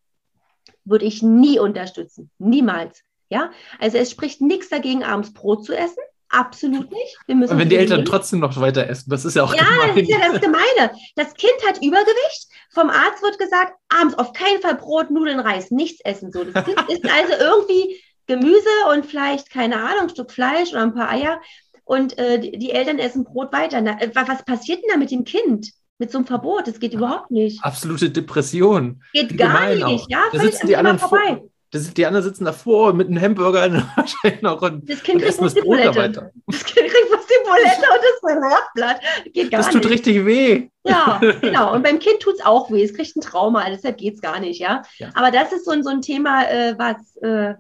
würde 0.84 1.06
ich 1.06 1.22
nie 1.22 1.60
unterstützen. 1.60 2.30
Niemals. 2.38 3.02
Ja, 3.30 3.52
also 3.80 3.98
es 3.98 4.12
spricht 4.12 4.42
nichts 4.42 4.70
dagegen, 4.70 5.04
abends 5.04 5.34
Brot 5.34 5.66
zu 5.66 5.74
essen. 5.76 6.02
Absolut 6.30 6.92
nicht. 6.92 7.18
Wir 7.28 7.50
wenn 7.50 7.70
die 7.70 7.76
Eltern 7.76 7.98
nehmen. 7.98 8.10
trotzdem 8.10 8.40
noch 8.40 8.60
weiter 8.60 8.88
essen, 8.88 9.10
das 9.10 9.26
ist 9.26 9.36
ja 9.36 9.44
auch 9.44 9.54
Ja, 9.54 9.64
gemein. 9.64 9.90
das 9.90 9.98
ist 9.98 10.10
ja 10.10 10.32
das 10.32 10.42
Gemeine. 10.42 10.92
Das 11.16 11.34
Kind 11.36 11.54
hat 11.68 11.78
Übergewicht. 11.78 12.48
Vom 12.72 12.90
Arzt 12.90 13.22
wird 13.22 13.40
gesagt, 13.40 13.74
abends 13.90 14.18
auf 14.18 14.34
keinen 14.34 14.62
Fall 14.62 14.76
Brot, 14.76 15.12
Nudeln, 15.12 15.40
Reis, 15.40 15.72
nichts 15.72 16.02
essen. 16.04 16.32
So, 16.32 16.44
das 16.44 16.66
Kind 16.66 16.78
isst 16.90 17.06
also 17.06 17.34
irgendwie 17.40 18.02
Gemüse 18.28 18.70
und 18.92 19.06
vielleicht, 19.06 19.50
keine 19.50 19.78
Ahnung, 19.78 20.04
ein 20.04 20.10
Stück 20.10 20.32
Fleisch 20.32 20.72
oder 20.72 20.84
ein 20.84 20.94
paar 20.94 21.10
Eier. 21.10 21.42
Und 21.84 22.18
äh, 22.18 22.40
die, 22.40 22.58
die, 22.58 22.72
Eltern 22.72 23.00
essen 23.00 23.24
Brot 23.24 23.54
weiter. 23.54 23.80
Na, 23.82 24.00
äh, 24.02 24.10
was 24.14 24.44
passiert 24.44 24.82
denn 24.82 24.90
da 24.92 24.98
mit 24.98 25.12
dem 25.12 25.24
Kind? 25.24 25.72
Mit 25.98 26.12
so 26.12 26.18
einem 26.18 26.28
Verbot. 26.28 26.68
Das 26.68 26.80
geht 26.80 26.94
überhaupt 26.94 27.32
nicht. 27.32 27.64
Absolute 27.64 28.10
Depression. 28.10 29.02
Geht 29.14 29.38
gar 29.38 29.74
nicht, 29.74 29.84
auch. 29.84 30.10
ja. 30.10 30.24
Da 30.32 30.40
sitzen 30.40 30.68
die 30.68 30.76
anderen 30.76 31.00
vorbei. 31.00 31.38
Vor, 31.38 31.50
das, 31.72 31.94
die 31.94 32.06
anderen 32.06 32.24
sitzen 32.24 32.46
davor 32.46 32.94
mit 32.94 33.08
einem 33.08 33.22
Hamburger 33.22 33.62
wahrscheinlich 33.96 34.42
noch 34.42 34.62
und, 34.62 34.90
das 34.90 35.04
kind 35.04 35.22
und 35.22 35.28
essen 35.28 35.44
das 35.44 35.56
Brot 35.56 35.80
da 35.80 35.96
weiter. 35.96 36.32
Das 36.48 36.64
Kind 36.64 36.88
kriegt 36.88 37.12
was 37.12 37.26
die 37.26 37.34
Bulette 37.44 37.86
und 37.92 38.02
das 38.02 38.22
Brotblatt. 38.22 39.34
Geht 39.34 39.52
gar 39.52 39.58
das 39.62 39.70
tut 39.72 39.84
nicht. 39.84 39.92
richtig 39.92 40.26
weh. 40.26 40.70
Ja, 40.86 41.20
genau. 41.42 41.74
Und 41.74 41.84
beim 41.84 42.00
Kind 42.00 42.22
tut 42.22 42.36
es 42.36 42.46
auch 42.46 42.72
weh. 42.72 42.84
Es 42.84 42.94
kriegt 42.94 43.16
ein 43.16 43.22
Trauma, 43.22 43.70
deshalb 43.70 43.98
geht 43.98 44.16
es 44.16 44.22
gar 44.22 44.40
nicht, 44.40 44.60
ja? 44.60 44.84
ja? 44.98 45.10
Aber 45.16 45.32
das 45.32 45.52
ist 45.52 45.66
so, 45.66 45.72
ein, 45.72 45.84
so 45.84 45.90
ein 45.90 46.02
Thema, 46.02 46.50
äh, 46.50 46.76
was, 46.78 47.18
äh, 47.18 47.56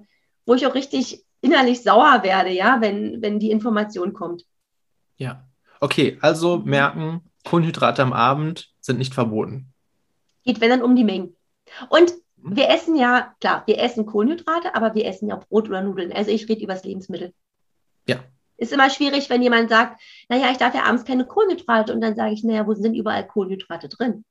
wo 0.45 0.53
ich 0.53 0.65
auch 0.65 0.75
richtig 0.75 1.23
innerlich 1.41 1.83
sauer 1.83 2.21
werde, 2.23 2.51
ja, 2.51 2.77
wenn, 2.79 3.21
wenn 3.21 3.39
die 3.39 3.51
Information 3.51 4.13
kommt. 4.13 4.45
Ja. 5.17 5.45
Okay, 5.81 6.17
also 6.21 6.59
merken, 6.59 7.21
Kohlenhydrate 7.45 8.01
am 8.01 8.13
Abend 8.13 8.69
sind 8.81 8.97
nicht 8.97 9.13
verboten. 9.13 9.73
Geht, 10.43 10.61
wenn 10.61 10.69
dann 10.69 10.83
um 10.83 10.95
die 10.95 11.03
Mengen. 11.03 11.35
Und 11.89 12.13
mhm. 12.37 12.55
wir 12.55 12.69
essen 12.69 12.95
ja, 12.95 13.33
klar, 13.39 13.63
wir 13.65 13.79
essen 13.79 14.05
Kohlenhydrate, 14.05 14.75
aber 14.75 14.93
wir 14.95 15.05
essen 15.05 15.29
ja 15.29 15.37
Brot 15.37 15.69
oder 15.69 15.81
Nudeln. 15.81 16.11
Also 16.11 16.31
ich 16.31 16.49
rede 16.49 16.63
über 16.63 16.73
das 16.73 16.83
Lebensmittel. 16.83 17.33
Ja. 18.07 18.17
Ist 18.57 18.73
immer 18.73 18.89
schwierig, 18.89 19.29
wenn 19.29 19.41
jemand 19.41 19.69
sagt, 19.69 20.01
naja, 20.29 20.49
ich 20.51 20.57
darf 20.57 20.75
ja 20.75 20.83
abends 20.83 21.05
keine 21.05 21.25
Kohlenhydrate. 21.25 21.93
Und 21.93 22.01
dann 22.01 22.15
sage 22.15 22.33
ich, 22.33 22.43
naja, 22.43 22.67
wo 22.67 22.73
sind 22.73 22.95
überall 22.95 23.25
Kohlenhydrate 23.25 23.89
drin? 23.89 24.25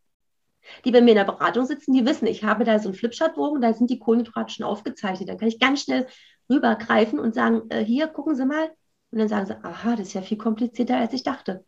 Die 0.85 0.93
bei 0.93 1.03
mir 1.03 1.11
in 1.11 1.17
der 1.17 1.25
Beratung 1.25 1.67
sitzen, 1.67 1.93
die 1.93 2.07
wissen, 2.07 2.27
ich 2.27 2.43
habe 2.43 2.65
da 2.65 2.79
so 2.79 2.89
einen 2.89 2.97
Flipchartbogen, 2.97 3.61
da 3.61 3.75
sind 3.75 3.91
die 3.91 3.99
Kohlenhydrate 3.99 4.55
schon 4.55 4.65
aufgezeichnet. 4.65 5.29
Dann 5.29 5.39
kann 5.39 5.49
ich 5.49 5.59
ganz 5.59 5.83
schnell 5.83 6.07
rübergreifen 6.51 7.19
und 7.19 7.35
sagen, 7.35 7.63
äh, 7.69 7.85
hier, 7.85 8.09
gucken 8.09 8.35
Sie 8.35 8.47
mal. 8.47 8.71
Und 9.11 9.19
dann 9.19 9.29
sagen 9.29 9.47
sie, 9.47 9.65
aha, 9.65 9.97
das 9.97 10.09
ist 10.09 10.15
ja 10.15 10.23
viel 10.23 10.39
komplizierter, 10.39 10.97
als 10.97 11.13
ich 11.13 11.23
dachte. 11.23 11.65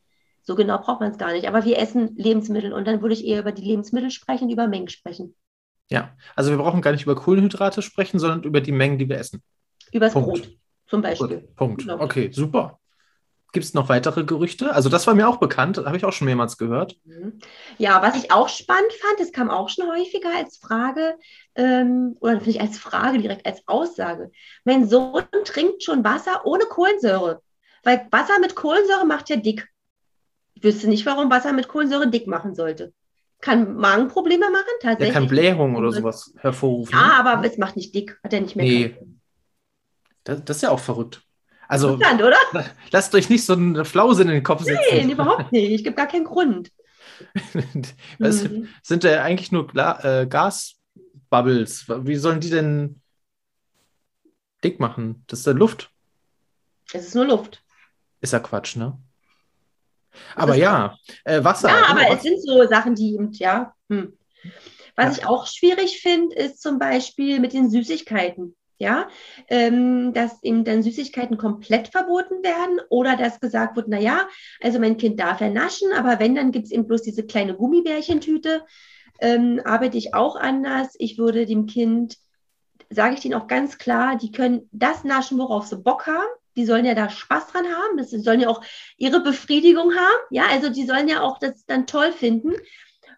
So 0.46 0.54
genau 0.54 0.78
braucht 0.78 1.00
man 1.00 1.10
es 1.10 1.18
gar 1.18 1.32
nicht. 1.32 1.48
Aber 1.48 1.64
wir 1.64 1.76
essen 1.76 2.14
Lebensmittel 2.16 2.72
und 2.72 2.86
dann 2.86 3.02
würde 3.02 3.14
ich 3.14 3.26
eher 3.26 3.40
über 3.40 3.50
die 3.50 3.64
Lebensmittel 3.64 4.12
sprechen 4.12 4.48
über 4.48 4.68
Mengen 4.68 4.88
sprechen. 4.88 5.34
Ja, 5.90 6.16
also 6.36 6.50
wir 6.50 6.58
brauchen 6.58 6.82
gar 6.82 6.92
nicht 6.92 7.02
über 7.02 7.16
Kohlenhydrate 7.16 7.82
sprechen, 7.82 8.20
sondern 8.20 8.44
über 8.44 8.60
die 8.60 8.72
Mengen, 8.72 8.96
die 8.96 9.08
wir 9.08 9.18
essen. 9.18 9.42
Übers 9.92 10.12
Punkt. 10.12 10.28
Brot 10.28 10.56
zum 10.86 11.02
Beispiel. 11.02 11.40
Gut. 11.40 11.56
Punkt. 11.56 11.82
Genau. 11.82 12.00
Okay, 12.00 12.30
super. 12.32 12.78
Gibt 13.52 13.64
es 13.64 13.74
noch 13.74 13.88
weitere 13.88 14.22
Gerüchte? 14.22 14.72
Also 14.72 14.88
das 14.88 15.06
war 15.08 15.14
mir 15.14 15.28
auch 15.28 15.38
bekannt, 15.38 15.78
habe 15.78 15.96
ich 15.96 16.04
auch 16.04 16.12
schon 16.12 16.26
mehrmals 16.26 16.58
gehört. 16.58 16.96
Mhm. 17.04 17.40
Ja, 17.78 18.02
was 18.02 18.16
ich 18.16 18.30
auch 18.30 18.48
spannend 18.48 18.92
fand, 19.00 19.18
das 19.18 19.32
kam 19.32 19.50
auch 19.50 19.68
schon 19.68 19.88
häufiger 19.88 20.30
als 20.36 20.58
Frage, 20.58 21.16
ähm, 21.56 22.16
oder 22.20 22.40
nicht 22.40 22.60
als 22.60 22.78
Frage, 22.78 23.18
direkt 23.18 23.46
als 23.46 23.66
Aussage. 23.66 24.30
Mein 24.64 24.88
Sohn 24.88 25.24
trinkt 25.44 25.82
schon 25.82 26.04
Wasser 26.04 26.44
ohne 26.44 26.66
Kohlensäure, 26.66 27.40
weil 27.82 28.06
Wasser 28.12 28.38
mit 28.40 28.54
Kohlensäure 28.54 29.06
macht 29.06 29.28
ja 29.28 29.36
dick. 29.36 29.66
Ich 30.56 30.64
wüsste 30.64 30.88
nicht, 30.88 31.04
warum 31.04 31.30
Wasser 31.30 31.52
mit 31.52 31.68
Kohlensäure 31.68 32.08
dick 32.08 32.26
machen 32.26 32.54
sollte. 32.54 32.94
Kann 33.42 33.76
Magenprobleme 33.76 34.50
machen, 34.50 34.64
tatsächlich. 34.80 35.12
Der 35.12 35.20
kann 35.20 35.28
Blähung 35.28 35.76
oder 35.76 35.92
sowas 35.92 36.32
hervorrufen. 36.38 36.96
Ja, 36.96 37.22
ne? 37.22 37.30
aber 37.30 37.46
es 37.46 37.58
macht 37.58 37.76
nicht 37.76 37.94
dick, 37.94 38.18
hat 38.24 38.32
er 38.32 38.40
nicht 38.40 38.56
mehr. 38.56 38.64
Nee. 38.64 38.96
Das, 40.24 40.42
das, 40.42 40.56
ist 40.56 40.62
ja 40.62 40.70
auch 40.70 40.80
verrückt. 40.80 41.22
Also, 41.68 41.94
oder? 41.94 42.36
lasst 42.90 43.14
euch 43.14 43.28
nicht 43.28 43.44
so 43.44 43.52
eine 43.52 43.84
Flause 43.84 44.22
in 44.22 44.28
den 44.28 44.42
Kopf 44.42 44.62
setzen. 44.62 44.80
Nee, 45.06 45.12
überhaupt 45.12 45.52
nicht. 45.52 45.70
Ich 45.70 45.84
gebe 45.84 45.94
gar 45.94 46.08
keinen 46.08 46.24
Grund. 46.24 46.72
das 48.18 48.44
mhm. 48.44 48.68
sind 48.82 49.04
ja 49.04 49.22
eigentlich 49.22 49.52
nur 49.52 49.66
Gla 49.66 50.22
äh, 50.22 50.26
Gasbubbles. 50.26 51.84
Wie 51.88 52.16
sollen 52.16 52.40
die 52.40 52.50
denn 52.50 53.02
dick 54.64 54.80
machen? 54.80 55.22
Das 55.26 55.40
ist 55.40 55.46
ja 55.46 55.52
Luft. 55.52 55.90
Es 56.94 57.08
ist 57.08 57.14
nur 57.14 57.26
Luft. 57.26 57.62
Ist 58.22 58.32
ja 58.32 58.40
Quatsch, 58.40 58.76
ne? 58.76 58.98
Aber 60.34 60.54
ja, 60.54 60.96
äh, 61.24 61.42
Wasser. 61.42 61.68
Ja, 61.68 61.86
aber 61.88 62.10
es 62.10 62.22
sind 62.22 62.40
so 62.42 62.66
Sachen, 62.66 62.94
die 62.94 63.14
eben, 63.14 63.32
ja. 63.32 63.74
Hm. 63.88 64.16
Was 64.96 65.16
ja. 65.16 65.22
ich 65.22 65.26
auch 65.26 65.46
schwierig 65.46 66.00
finde, 66.00 66.34
ist 66.36 66.62
zum 66.62 66.78
Beispiel 66.78 67.40
mit 67.40 67.52
den 67.52 67.70
Süßigkeiten. 67.70 68.56
Ja, 68.78 69.08
ähm, 69.48 70.12
dass 70.12 70.42
eben 70.42 70.62
dann 70.62 70.82
Süßigkeiten 70.82 71.38
komplett 71.38 71.88
verboten 71.88 72.42
werden 72.42 72.78
oder 72.90 73.16
dass 73.16 73.40
gesagt 73.40 73.74
wird, 73.74 73.88
naja, 73.88 74.28
also 74.60 74.78
mein 74.78 74.98
Kind 74.98 75.18
darf 75.18 75.40
ja 75.40 75.48
naschen, 75.48 75.92
aber 75.96 76.20
wenn, 76.20 76.34
dann 76.34 76.52
gibt 76.52 76.66
es 76.66 76.72
eben 76.72 76.86
bloß 76.86 77.00
diese 77.00 77.24
kleine 77.24 77.54
Gummibärchentüte. 77.54 78.66
Ähm, 79.18 79.62
arbeite 79.64 79.96
ich 79.96 80.12
auch 80.12 80.36
anders. 80.36 80.94
Ich 80.98 81.16
würde 81.16 81.46
dem 81.46 81.64
Kind, 81.64 82.18
sage 82.90 83.14
ich 83.14 83.20
denen 83.20 83.32
auch 83.32 83.46
ganz 83.46 83.78
klar, 83.78 84.18
die 84.18 84.30
können 84.30 84.68
das 84.72 85.04
naschen, 85.04 85.38
worauf 85.38 85.66
sie 85.66 85.78
Bock 85.78 86.06
haben 86.06 86.35
die 86.56 86.64
sollen 86.64 86.84
ja 86.84 86.94
da 86.94 87.08
Spaß 87.08 87.48
dran 87.48 87.66
haben, 87.66 87.96
das, 87.98 88.10
sollen 88.10 88.40
ja 88.40 88.48
auch 88.48 88.62
ihre 88.96 89.20
Befriedigung 89.20 89.94
haben, 89.94 90.20
ja, 90.30 90.44
also 90.50 90.70
die 90.70 90.86
sollen 90.86 91.08
ja 91.08 91.20
auch 91.20 91.38
das 91.38 91.64
dann 91.66 91.86
toll 91.86 92.12
finden. 92.12 92.52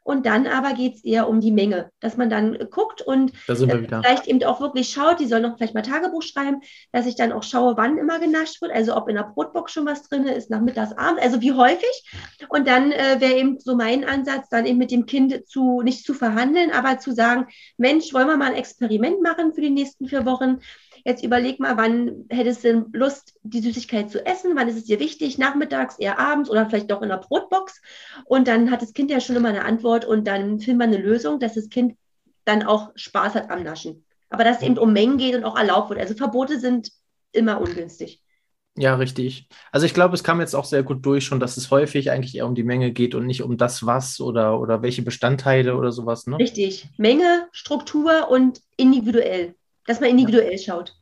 Und 0.08 0.24
dann 0.24 0.46
aber 0.46 0.72
geht 0.72 0.94
es 0.94 1.04
eher 1.04 1.28
um 1.28 1.38
die 1.38 1.50
Menge, 1.50 1.90
dass 2.00 2.16
man 2.16 2.30
dann 2.30 2.56
guckt 2.70 3.02
und 3.02 3.30
äh, 3.46 3.54
vielleicht 4.00 4.26
eben 4.26 4.42
auch 4.44 4.58
wirklich 4.58 4.88
schaut, 4.88 5.20
die 5.20 5.26
soll 5.26 5.40
noch 5.40 5.58
vielleicht 5.58 5.74
mal 5.74 5.82
Tagebuch 5.82 6.22
schreiben, 6.22 6.62
dass 6.92 7.04
ich 7.04 7.14
dann 7.14 7.30
auch 7.30 7.42
schaue, 7.42 7.76
wann 7.76 7.98
immer 7.98 8.18
genascht 8.18 8.62
wird, 8.62 8.72
also 8.72 8.96
ob 8.96 9.10
in 9.10 9.16
der 9.16 9.24
Brotbox 9.34 9.70
schon 9.70 9.84
was 9.84 10.08
drin 10.08 10.24
ist, 10.24 10.48
nach 10.48 10.62
mittags, 10.62 10.96
abends, 10.96 11.22
also 11.22 11.42
wie 11.42 11.52
häufig. 11.52 12.10
Und 12.48 12.66
dann 12.66 12.90
äh, 12.90 13.20
wäre 13.20 13.34
eben 13.34 13.60
so 13.60 13.76
mein 13.76 14.06
Ansatz, 14.06 14.48
dann 14.48 14.64
eben 14.64 14.78
mit 14.78 14.92
dem 14.92 15.04
Kind 15.04 15.46
zu, 15.46 15.82
nicht 15.82 16.06
zu 16.06 16.14
verhandeln, 16.14 16.70
aber 16.70 16.98
zu 16.98 17.12
sagen, 17.12 17.46
Mensch, 17.76 18.14
wollen 18.14 18.28
wir 18.28 18.38
mal 18.38 18.52
ein 18.52 18.56
Experiment 18.56 19.20
machen 19.20 19.52
für 19.52 19.60
die 19.60 19.68
nächsten 19.68 20.08
vier 20.08 20.24
Wochen? 20.24 20.60
Jetzt 21.04 21.24
überleg 21.24 21.60
mal, 21.60 21.76
wann 21.76 22.26
hättest 22.30 22.64
du 22.64 22.86
Lust, 22.92 23.38
die 23.42 23.60
Süßigkeit 23.60 24.10
zu 24.10 24.24
essen? 24.24 24.52
Wann 24.54 24.68
ist 24.68 24.76
es 24.76 24.84
dir 24.84 25.00
wichtig? 25.00 25.38
Nachmittags, 25.38 25.98
eher 25.98 26.18
abends 26.18 26.50
oder 26.50 26.66
vielleicht 26.66 26.90
doch 26.90 27.02
in 27.02 27.08
der 27.08 27.18
Brotbox? 27.18 27.80
Und 28.24 28.48
dann 28.48 28.70
hat 28.70 28.82
das 28.82 28.92
Kind 28.92 29.10
ja 29.10 29.20
schon 29.20 29.36
immer 29.36 29.48
eine 29.48 29.64
Antwort 29.64 30.04
und 30.04 30.26
dann 30.26 30.60
finden 30.60 30.80
wir 30.80 30.84
eine 30.84 30.98
Lösung, 30.98 31.40
dass 31.40 31.54
das 31.54 31.68
Kind 31.68 31.96
dann 32.44 32.62
auch 32.62 32.90
Spaß 32.94 33.34
hat 33.34 33.50
am 33.50 33.62
Naschen. 33.62 34.04
Aber 34.30 34.44
dass 34.44 34.58
es 34.58 34.62
eben 34.62 34.78
um 34.78 34.92
Mengen 34.92 35.18
geht 35.18 35.34
und 35.34 35.44
auch 35.44 35.56
erlaubt 35.56 35.90
wird. 35.90 36.00
Also 36.00 36.14
Verbote 36.14 36.60
sind 36.60 36.90
immer 37.32 37.60
ungünstig. 37.60 38.22
Ja, 38.76 38.94
richtig. 38.94 39.48
Also 39.72 39.86
ich 39.86 39.94
glaube, 39.94 40.14
es 40.14 40.22
kam 40.22 40.40
jetzt 40.40 40.54
auch 40.54 40.64
sehr 40.64 40.84
gut 40.84 41.04
durch 41.04 41.24
schon, 41.24 41.40
dass 41.40 41.56
es 41.56 41.70
häufig 41.72 42.12
eigentlich 42.12 42.36
eher 42.36 42.46
um 42.46 42.54
die 42.54 42.62
Menge 42.62 42.92
geht 42.92 43.16
und 43.16 43.26
nicht 43.26 43.42
um 43.42 43.56
das 43.56 43.84
was 43.86 44.20
oder, 44.20 44.60
oder 44.60 44.82
welche 44.82 45.02
Bestandteile 45.02 45.76
oder 45.76 45.90
sowas. 45.90 46.28
Ne? 46.28 46.38
Richtig. 46.38 46.88
Menge, 46.96 47.48
Struktur 47.50 48.30
und 48.30 48.60
individuell. 48.76 49.56
Dass 49.88 50.00
man 50.00 50.10
individuell 50.10 50.52
ja. 50.52 50.58
schaut. 50.58 50.94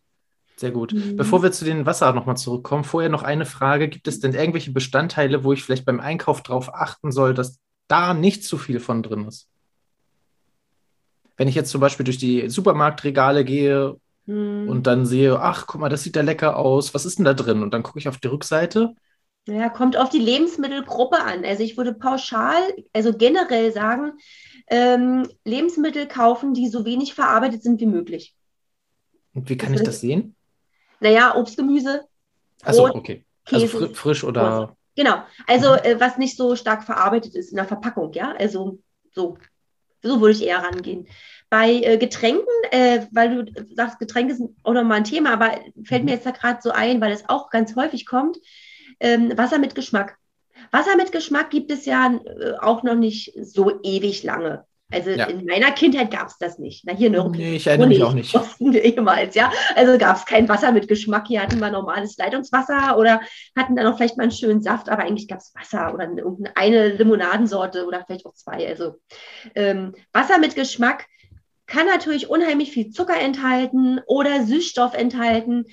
Sehr 0.56 0.70
gut. 0.70 0.94
Mhm. 0.94 1.16
Bevor 1.16 1.42
wir 1.42 1.52
zu 1.52 1.66
den 1.66 1.84
Wasser 1.84 2.12
nochmal 2.14 2.38
zurückkommen, 2.38 2.84
vorher 2.84 3.10
noch 3.10 3.22
eine 3.22 3.44
Frage. 3.44 3.88
Gibt 3.88 4.08
es 4.08 4.20
denn 4.20 4.32
irgendwelche 4.32 4.72
Bestandteile, 4.72 5.44
wo 5.44 5.52
ich 5.52 5.62
vielleicht 5.62 5.84
beim 5.84 6.00
Einkauf 6.00 6.42
darauf 6.42 6.74
achten 6.74 7.12
soll, 7.12 7.34
dass 7.34 7.58
da 7.88 8.14
nicht 8.14 8.42
zu 8.42 8.56
viel 8.56 8.80
von 8.80 9.02
drin 9.02 9.26
ist? 9.26 9.48
Wenn 11.36 11.48
ich 11.48 11.54
jetzt 11.54 11.70
zum 11.70 11.82
Beispiel 11.82 12.04
durch 12.04 12.16
die 12.16 12.48
Supermarktregale 12.48 13.44
gehe 13.44 13.96
mhm. 14.24 14.68
und 14.68 14.86
dann 14.86 15.04
sehe, 15.04 15.38
ach, 15.38 15.66
guck 15.66 15.82
mal, 15.82 15.90
das 15.90 16.02
sieht 16.02 16.16
da 16.16 16.22
lecker 16.22 16.56
aus, 16.56 16.94
was 16.94 17.04
ist 17.04 17.18
denn 17.18 17.26
da 17.26 17.34
drin? 17.34 17.62
Und 17.62 17.74
dann 17.74 17.82
gucke 17.82 17.98
ich 17.98 18.08
auf 18.08 18.16
die 18.16 18.28
Rückseite. 18.28 18.94
Ja, 19.46 19.68
kommt 19.68 19.96
auf 19.96 20.08
die 20.08 20.18
Lebensmittelgruppe 20.18 21.18
an. 21.20 21.44
Also 21.44 21.62
ich 21.62 21.76
würde 21.76 21.92
pauschal, 21.92 22.62
also 22.94 23.12
generell 23.12 23.72
sagen, 23.72 24.12
ähm, 24.68 25.28
Lebensmittel 25.44 26.08
kaufen, 26.08 26.54
die 26.54 26.68
so 26.68 26.84
wenig 26.86 27.14
verarbeitet 27.14 27.62
sind 27.62 27.80
wie 27.80 27.86
möglich. 27.86 28.34
Und 29.36 29.48
wie 29.50 29.56
kann 29.56 29.72
das 29.72 29.82
ich 29.82 29.86
das 29.86 30.00
sehen? 30.00 30.34
Naja, 31.00 31.36
Obst, 31.36 31.56
Gemüse. 31.56 32.06
Achso, 32.62 32.86
okay. 32.86 33.24
Also 33.44 33.66
Käse, 33.66 33.76
also 33.76 33.88
fr 33.88 33.94
frisch 33.94 34.24
oder. 34.24 34.76
Genau. 34.96 35.22
Also, 35.46 35.72
mhm. 35.72 35.78
äh, 35.82 36.00
was 36.00 36.16
nicht 36.16 36.36
so 36.36 36.56
stark 36.56 36.84
verarbeitet 36.84 37.34
ist 37.34 37.50
in 37.50 37.56
der 37.56 37.66
Verpackung, 37.66 38.12
ja. 38.14 38.34
Also, 38.38 38.78
so. 39.12 39.36
So 40.02 40.20
würde 40.20 40.32
ich 40.32 40.44
eher 40.44 40.62
rangehen. 40.62 41.06
Bei 41.50 41.70
äh, 41.70 41.98
Getränken, 41.98 42.46
äh, 42.70 43.06
weil 43.12 43.44
du 43.44 43.64
sagst, 43.74 43.98
Getränke 43.98 44.34
sind 44.34 44.56
auch 44.62 44.72
nochmal 44.72 44.98
ein 44.98 45.04
Thema, 45.04 45.32
aber 45.32 45.58
fällt 45.84 46.02
mhm. 46.02 46.06
mir 46.06 46.14
jetzt 46.14 46.26
da 46.26 46.30
gerade 46.30 46.60
so 46.62 46.70
ein, 46.70 47.00
weil 47.00 47.12
es 47.12 47.28
auch 47.28 47.50
ganz 47.50 47.76
häufig 47.76 48.06
kommt, 48.06 48.38
ähm, 49.00 49.36
Wasser 49.36 49.58
mit 49.58 49.74
Geschmack. 49.74 50.16
Wasser 50.70 50.96
mit 50.96 51.12
Geschmack 51.12 51.50
gibt 51.50 51.70
es 51.70 51.84
ja 51.84 52.14
äh, 52.24 52.54
auch 52.60 52.82
noch 52.82 52.94
nicht 52.94 53.32
so 53.42 53.80
ewig 53.82 54.22
lange. 54.22 54.64
Also 54.90 55.10
ja. 55.10 55.26
in 55.26 55.44
meiner 55.44 55.72
Kindheit 55.72 56.12
gab 56.12 56.28
es 56.28 56.38
das 56.38 56.58
nicht. 56.58 56.84
Na, 56.86 56.94
hier 56.94 57.08
in 57.08 57.16
Europa. 57.16 57.36
Nee, 57.36 57.56
ich 57.56 57.66
erinnere 57.66 57.88
mich 57.88 58.02
auch 58.02 58.14
nicht. 58.14 58.34
Ehemals, 58.60 59.34
ja. 59.34 59.50
Also 59.74 59.98
gab 59.98 60.16
es 60.16 60.24
kein 60.24 60.48
Wasser 60.48 60.70
mit 60.70 60.86
Geschmack. 60.86 61.26
Hier 61.26 61.42
hatten 61.42 61.58
wir 61.58 61.70
normales 61.70 62.16
Leitungswasser 62.16 62.96
oder 62.96 63.20
hatten 63.56 63.74
dann 63.74 63.84
noch 63.84 63.96
vielleicht 63.96 64.16
mal 64.16 64.24
einen 64.24 64.32
schönen 64.32 64.62
Saft, 64.62 64.88
aber 64.88 65.02
eigentlich 65.02 65.26
gab 65.26 65.38
es 65.38 65.52
Wasser 65.54 65.92
oder 65.92 66.08
irgendeine 66.08 66.90
Limonadensorte 66.90 67.84
oder 67.84 68.04
vielleicht 68.06 68.26
auch 68.26 68.34
zwei. 68.34 68.68
Also 68.68 68.94
ähm, 69.56 69.94
Wasser 70.12 70.38
mit 70.38 70.54
Geschmack 70.54 71.06
kann 71.66 71.86
natürlich 71.86 72.30
unheimlich 72.30 72.70
viel 72.70 72.90
Zucker 72.90 73.18
enthalten 73.18 74.00
oder 74.06 74.44
Süßstoff 74.44 74.94
enthalten. 74.94 75.64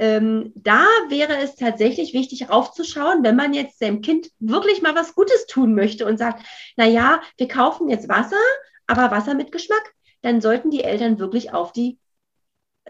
Ähm, 0.00 0.52
da 0.54 0.86
wäre 1.10 1.36
es 1.36 1.56
tatsächlich 1.56 2.14
wichtig, 2.14 2.48
raufzuschauen, 2.48 3.22
wenn 3.22 3.36
man 3.36 3.52
jetzt 3.52 3.78
seinem 3.78 4.00
Kind 4.00 4.30
wirklich 4.38 4.80
mal 4.80 4.94
was 4.94 5.14
Gutes 5.14 5.44
tun 5.44 5.74
möchte 5.74 6.06
und 6.06 6.16
sagt, 6.16 6.42
na 6.76 6.86
ja, 6.86 7.20
wir 7.36 7.48
kaufen 7.48 7.90
jetzt 7.90 8.08
Wasser, 8.08 8.40
aber 8.86 9.10
Wasser 9.10 9.34
mit 9.34 9.52
Geschmack, 9.52 9.92
dann 10.22 10.40
sollten 10.40 10.70
die 10.70 10.84
Eltern 10.84 11.18
wirklich 11.18 11.52
auf 11.52 11.74
die 11.74 11.98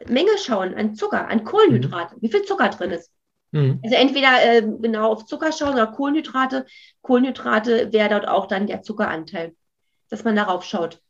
Menge 0.07 0.39
schauen 0.39 0.73
an 0.77 0.95
Zucker, 0.95 1.27
an 1.27 1.43
Kohlenhydrate, 1.43 2.15
mhm. 2.15 2.23
wie 2.23 2.31
viel 2.31 2.45
Zucker 2.45 2.69
drin 2.69 2.93
ist. 2.93 3.11
Mhm. 3.51 3.81
Also 3.83 3.97
entweder 3.97 4.45
äh, 4.45 4.63
genau 4.63 5.11
auf 5.11 5.27
Zucker 5.27 5.51
schauen 5.51 5.75
oder 5.75 5.89
Kohlenhydrate. 5.89 6.65
Kohlenhydrate 7.03 7.93
wäre 7.93 8.11
dort 8.11 8.29
auch 8.29 8.47
dann 8.47 8.69
der 8.69 8.83
Zuckeranteil, 8.83 9.57
dass 10.11 10.23
man 10.23 10.37
darauf 10.37 10.65
schaut. 10.65 11.01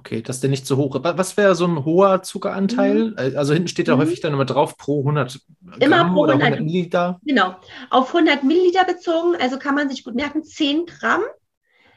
Okay, 0.00 0.22
dass 0.22 0.40
der 0.40 0.48
nicht 0.48 0.66
zu 0.66 0.78
hoch. 0.78 0.98
Was 1.02 1.36
wäre 1.36 1.54
so 1.54 1.66
ein 1.66 1.84
hoher 1.84 2.22
Zuckeranteil? 2.22 3.10
Mhm. 3.10 3.16
Äh, 3.18 3.36
also 3.36 3.52
hinten 3.52 3.68
steht 3.68 3.86
da 3.86 3.96
mhm. 3.96 4.00
häufig 4.00 4.20
dann 4.20 4.32
immer 4.32 4.46
drauf 4.46 4.78
pro 4.78 5.00
100 5.00 5.40
Gramm 5.62 5.80
immer 5.80 6.04
pro 6.10 6.20
oder 6.20 6.32
100, 6.32 6.52
100 6.52 6.60
Milliliter. 6.60 7.20
Genau, 7.22 7.56
auf 7.90 8.14
100 8.14 8.42
Milliliter 8.42 8.84
bezogen, 8.84 9.36
also 9.38 9.58
kann 9.58 9.74
man 9.74 9.90
sich 9.90 10.02
gut 10.02 10.14
merken, 10.14 10.42
10 10.42 10.86
Gramm 10.86 11.20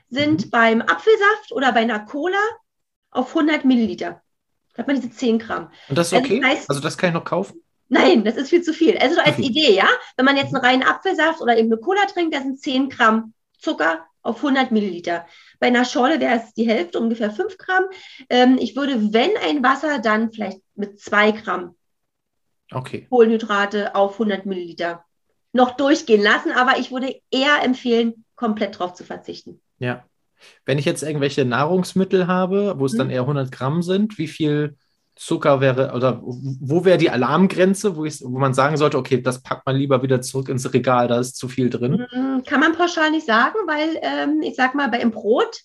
sind 0.10 0.46
mhm. 0.46 0.50
beim 0.50 0.82
Apfelsaft 0.82 1.54
oder 1.54 1.72
bei 1.72 1.80
einer 1.80 2.02
Cola 2.02 2.38
auf 3.10 3.30
100 3.30 3.64
Milliliter. 3.64 4.22
Da 4.74 4.80
hat 4.80 4.88
man 4.88 4.98
diese 4.98 5.12
10 5.12 5.40
Gramm. 5.40 5.70
Und 5.88 5.98
das 5.98 6.12
ist 6.12 6.18
okay? 6.18 6.36
Also 6.36 6.42
das, 6.42 6.50
heißt, 6.50 6.70
also 6.72 6.82
das 6.82 6.98
kann 6.98 7.10
ich 7.12 7.14
noch 7.14 7.24
kaufen? 7.24 7.62
Nein, 7.88 8.26
das 8.26 8.36
ist 8.36 8.50
viel 8.50 8.64
zu 8.64 8.74
viel. 8.74 8.98
Also 8.98 9.22
als 9.22 9.40
Idee, 9.40 9.74
ja, 9.74 9.88
wenn 10.18 10.26
man 10.26 10.36
jetzt 10.36 10.54
einen 10.54 10.66
reinen 10.66 10.84
Apfelsaft 10.84 11.40
oder 11.40 11.58
eben 11.58 11.72
eine 11.72 11.80
Cola 11.80 12.06
trinkt, 12.06 12.36
da 12.36 12.42
sind 12.42 12.60
10 12.60 12.90
Gramm 12.90 13.34
Zucker 13.58 14.06
auf 14.24 14.38
100 14.38 14.72
Milliliter. 14.72 15.26
Bei 15.64 15.68
einer 15.68 15.86
Schorle 15.86 16.20
wäre 16.20 16.42
es 16.42 16.54
die 16.56 16.68
Hälfte, 16.68 17.00
ungefähr 17.00 17.32
5 17.32 17.58
Gramm. 17.58 17.86
Ähm, 18.30 18.58
ich 18.60 18.76
würde, 18.76 19.14
wenn 19.14 19.32
ein 19.48 19.64
Wasser, 19.64 20.00
dann 20.00 20.30
vielleicht 20.30 20.60
mit 20.76 21.00
2 21.00 21.32
Gramm 21.32 21.78
okay. 22.70 23.08
Kohlenhydrate 23.10 23.96
auf 23.96 24.20
100 24.20 24.46
Milliliter 24.46 25.06
noch 25.54 25.78
durchgehen 25.78 26.22
lassen. 26.22 26.52
Aber 26.52 26.80
ich 26.80 26.92
würde 26.92 27.16
eher 27.32 27.64
empfehlen, 27.64 28.26
komplett 28.36 28.78
drauf 28.78 28.94
zu 28.94 29.06
verzichten. 29.06 29.62
Ja. 29.80 30.04
Wenn 30.66 30.80
ich 30.80 30.84
jetzt 30.84 31.02
irgendwelche 31.02 31.46
Nahrungsmittel 31.46 32.28
habe, 32.28 32.76
wo 32.78 32.86
es 32.86 32.92
hm. 32.92 32.98
dann 32.98 33.10
eher 33.10 33.22
100 33.22 33.50
Gramm 33.50 33.84
sind, 33.84 34.18
wie 34.18 34.28
viel 34.28 34.76
Zucker 35.16 35.62
wäre, 35.62 35.94
oder 35.94 36.22
wo 36.24 36.86
wäre 36.86 36.98
die 36.98 37.12
Alarmgrenze, 37.12 37.96
wo, 37.96 38.06
ich, 38.06 38.22
wo 38.24 38.40
man 38.40 38.54
sagen 38.54 38.78
sollte, 38.78 38.98
okay, 38.98 39.22
das 39.22 39.44
packt 39.44 39.66
man 39.66 39.76
lieber 39.76 40.02
wieder 40.02 40.22
zurück 40.22 40.50
ins 40.50 40.74
Regal, 40.74 41.08
da 41.08 41.20
ist 41.20 41.38
zu 41.38 41.48
viel 41.48 41.70
drin? 41.70 42.06
Mm, 42.12 42.44
kann 42.44 42.60
man 42.60 42.74
pauschal 42.74 43.12
nicht 43.12 43.28
sagen, 43.28 43.56
weil 43.68 44.00
ähm, 44.02 44.42
ich 44.42 44.56
sag 44.56 44.74
mal, 44.74 44.90
beim 44.90 45.12
Brot, 45.12 45.62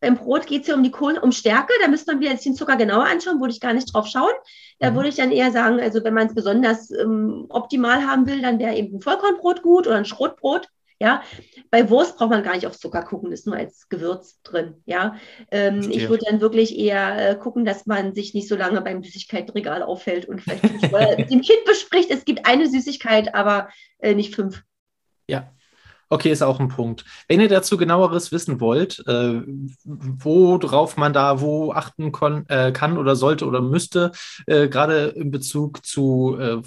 beim 0.00 0.16
Brot 0.16 0.46
geht 0.46 0.62
es 0.62 0.68
ja 0.68 0.74
um 0.74 0.82
die 0.82 0.90
Kohlen, 0.90 1.18
um 1.18 1.30
Stärke, 1.30 1.72
da 1.82 1.88
müsste 1.88 2.12
man 2.12 2.20
wieder 2.20 2.32
jetzt 2.32 2.44
den 2.44 2.56
Zucker 2.56 2.76
genauer 2.76 3.04
anschauen, 3.04 3.40
würde 3.40 3.52
ich 3.52 3.60
gar 3.60 3.74
nicht 3.74 3.94
drauf 3.94 4.06
schauen. 4.06 4.32
Da 4.80 4.90
mhm. 4.90 4.96
würde 4.96 5.08
ich 5.10 5.16
dann 5.16 5.30
eher 5.30 5.52
sagen, 5.52 5.78
also 5.78 6.02
wenn 6.02 6.14
man 6.14 6.26
es 6.26 6.34
besonders 6.34 6.90
ähm, 6.90 7.46
optimal 7.50 8.06
haben 8.06 8.26
will, 8.26 8.42
dann 8.42 8.58
wäre 8.58 8.74
eben 8.74 8.96
ein 8.96 9.00
Vollkornbrot 9.00 9.62
gut 9.62 9.86
oder 9.86 9.96
ein 9.96 10.04
Schrotbrot. 10.04 10.68
Ja, 11.02 11.22
bei 11.70 11.88
Wurst 11.88 12.18
braucht 12.18 12.28
man 12.28 12.42
gar 12.42 12.54
nicht 12.54 12.66
auf 12.66 12.78
Zucker 12.78 13.02
gucken, 13.02 13.32
ist 13.32 13.46
nur 13.46 13.56
als 13.56 13.88
Gewürz 13.88 14.42
drin. 14.42 14.74
Ja, 14.84 15.16
ähm, 15.50 15.80
ich 15.90 16.08
würde 16.10 16.26
dann 16.28 16.42
wirklich 16.42 16.78
eher 16.78 17.30
äh, 17.30 17.36
gucken, 17.36 17.64
dass 17.64 17.86
man 17.86 18.14
sich 18.14 18.34
nicht 18.34 18.48
so 18.48 18.54
lange 18.54 18.82
beim 18.82 19.02
Süßigkeitenregal 19.02 19.82
aufhält 19.82 20.26
und 20.28 20.42
vielleicht 20.42 20.62
dem 21.30 21.40
Kind 21.40 21.64
bespricht, 21.64 22.10
es 22.10 22.26
gibt 22.26 22.46
eine 22.46 22.68
Süßigkeit, 22.68 23.34
aber 23.34 23.70
äh, 23.98 24.14
nicht 24.14 24.34
fünf. 24.34 24.62
Ja, 25.26 25.50
Okay, 26.12 26.32
ist 26.32 26.42
auch 26.42 26.58
ein 26.58 26.66
Punkt. 26.66 27.04
Wenn 27.28 27.40
ihr 27.40 27.48
dazu 27.48 27.76
genaueres 27.76 28.32
wissen 28.32 28.60
wollt, 28.60 28.98
äh, 29.06 29.42
worauf 29.84 30.96
man 30.96 31.12
da 31.12 31.40
wo 31.40 31.72
achten 31.72 32.12
äh, 32.48 32.72
kann 32.72 32.98
oder 32.98 33.14
sollte 33.14 33.46
oder 33.46 33.62
müsste, 33.62 34.10
äh, 34.46 34.68
gerade 34.68 35.06
in 35.14 35.30
Bezug 35.30 35.86
zu 35.86 36.36
äh, 36.36 36.62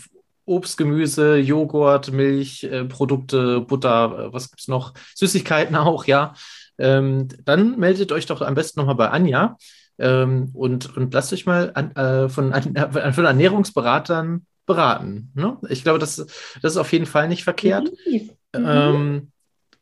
Obst, 0.46 0.78
Gemüse, 0.78 1.38
Joghurt, 1.38 2.12
Milch, 2.12 2.64
äh, 2.64 2.86
Produkte, 2.86 3.62
Butter, 3.62 4.28
äh, 4.28 4.34
was 4.34 4.50
gibt 4.50 4.62
es 4.62 4.68
noch? 4.68 4.94
Süßigkeiten 5.16 5.76
auch, 5.76 6.06
ja. 6.06 6.34
Ähm, 6.78 7.28
dann 7.46 7.78
meldet 7.78 8.12
euch 8.12 8.26
doch 8.26 8.42
am 8.42 8.56
besten 8.56 8.80
nochmal 8.80 8.96
bei 8.96 9.10
Anja 9.10 9.58
ähm, 10.00 10.50
und, 10.54 10.98
und 10.98 11.14
lasst 11.14 11.32
euch 11.34 11.46
mal 11.46 11.72
an, 11.76 11.96
äh, 11.96 12.30
von, 12.30 12.52
an, 12.52 12.74
von 13.14 13.26
Ernährungsberatern 13.26 14.46
beraten. 14.66 15.32
Ne? 15.36 15.58
Ich 15.70 15.84
glaube, 15.84 16.00
das, 16.00 16.16
das 16.16 16.72
ist 16.74 16.78
auf 16.78 16.92
jeden 16.92 17.06
Fall 17.06 17.28
nicht 17.28 17.44
verkehrt. 17.44 17.92
Mhm. 18.08 18.30
Ähm, 18.54 19.32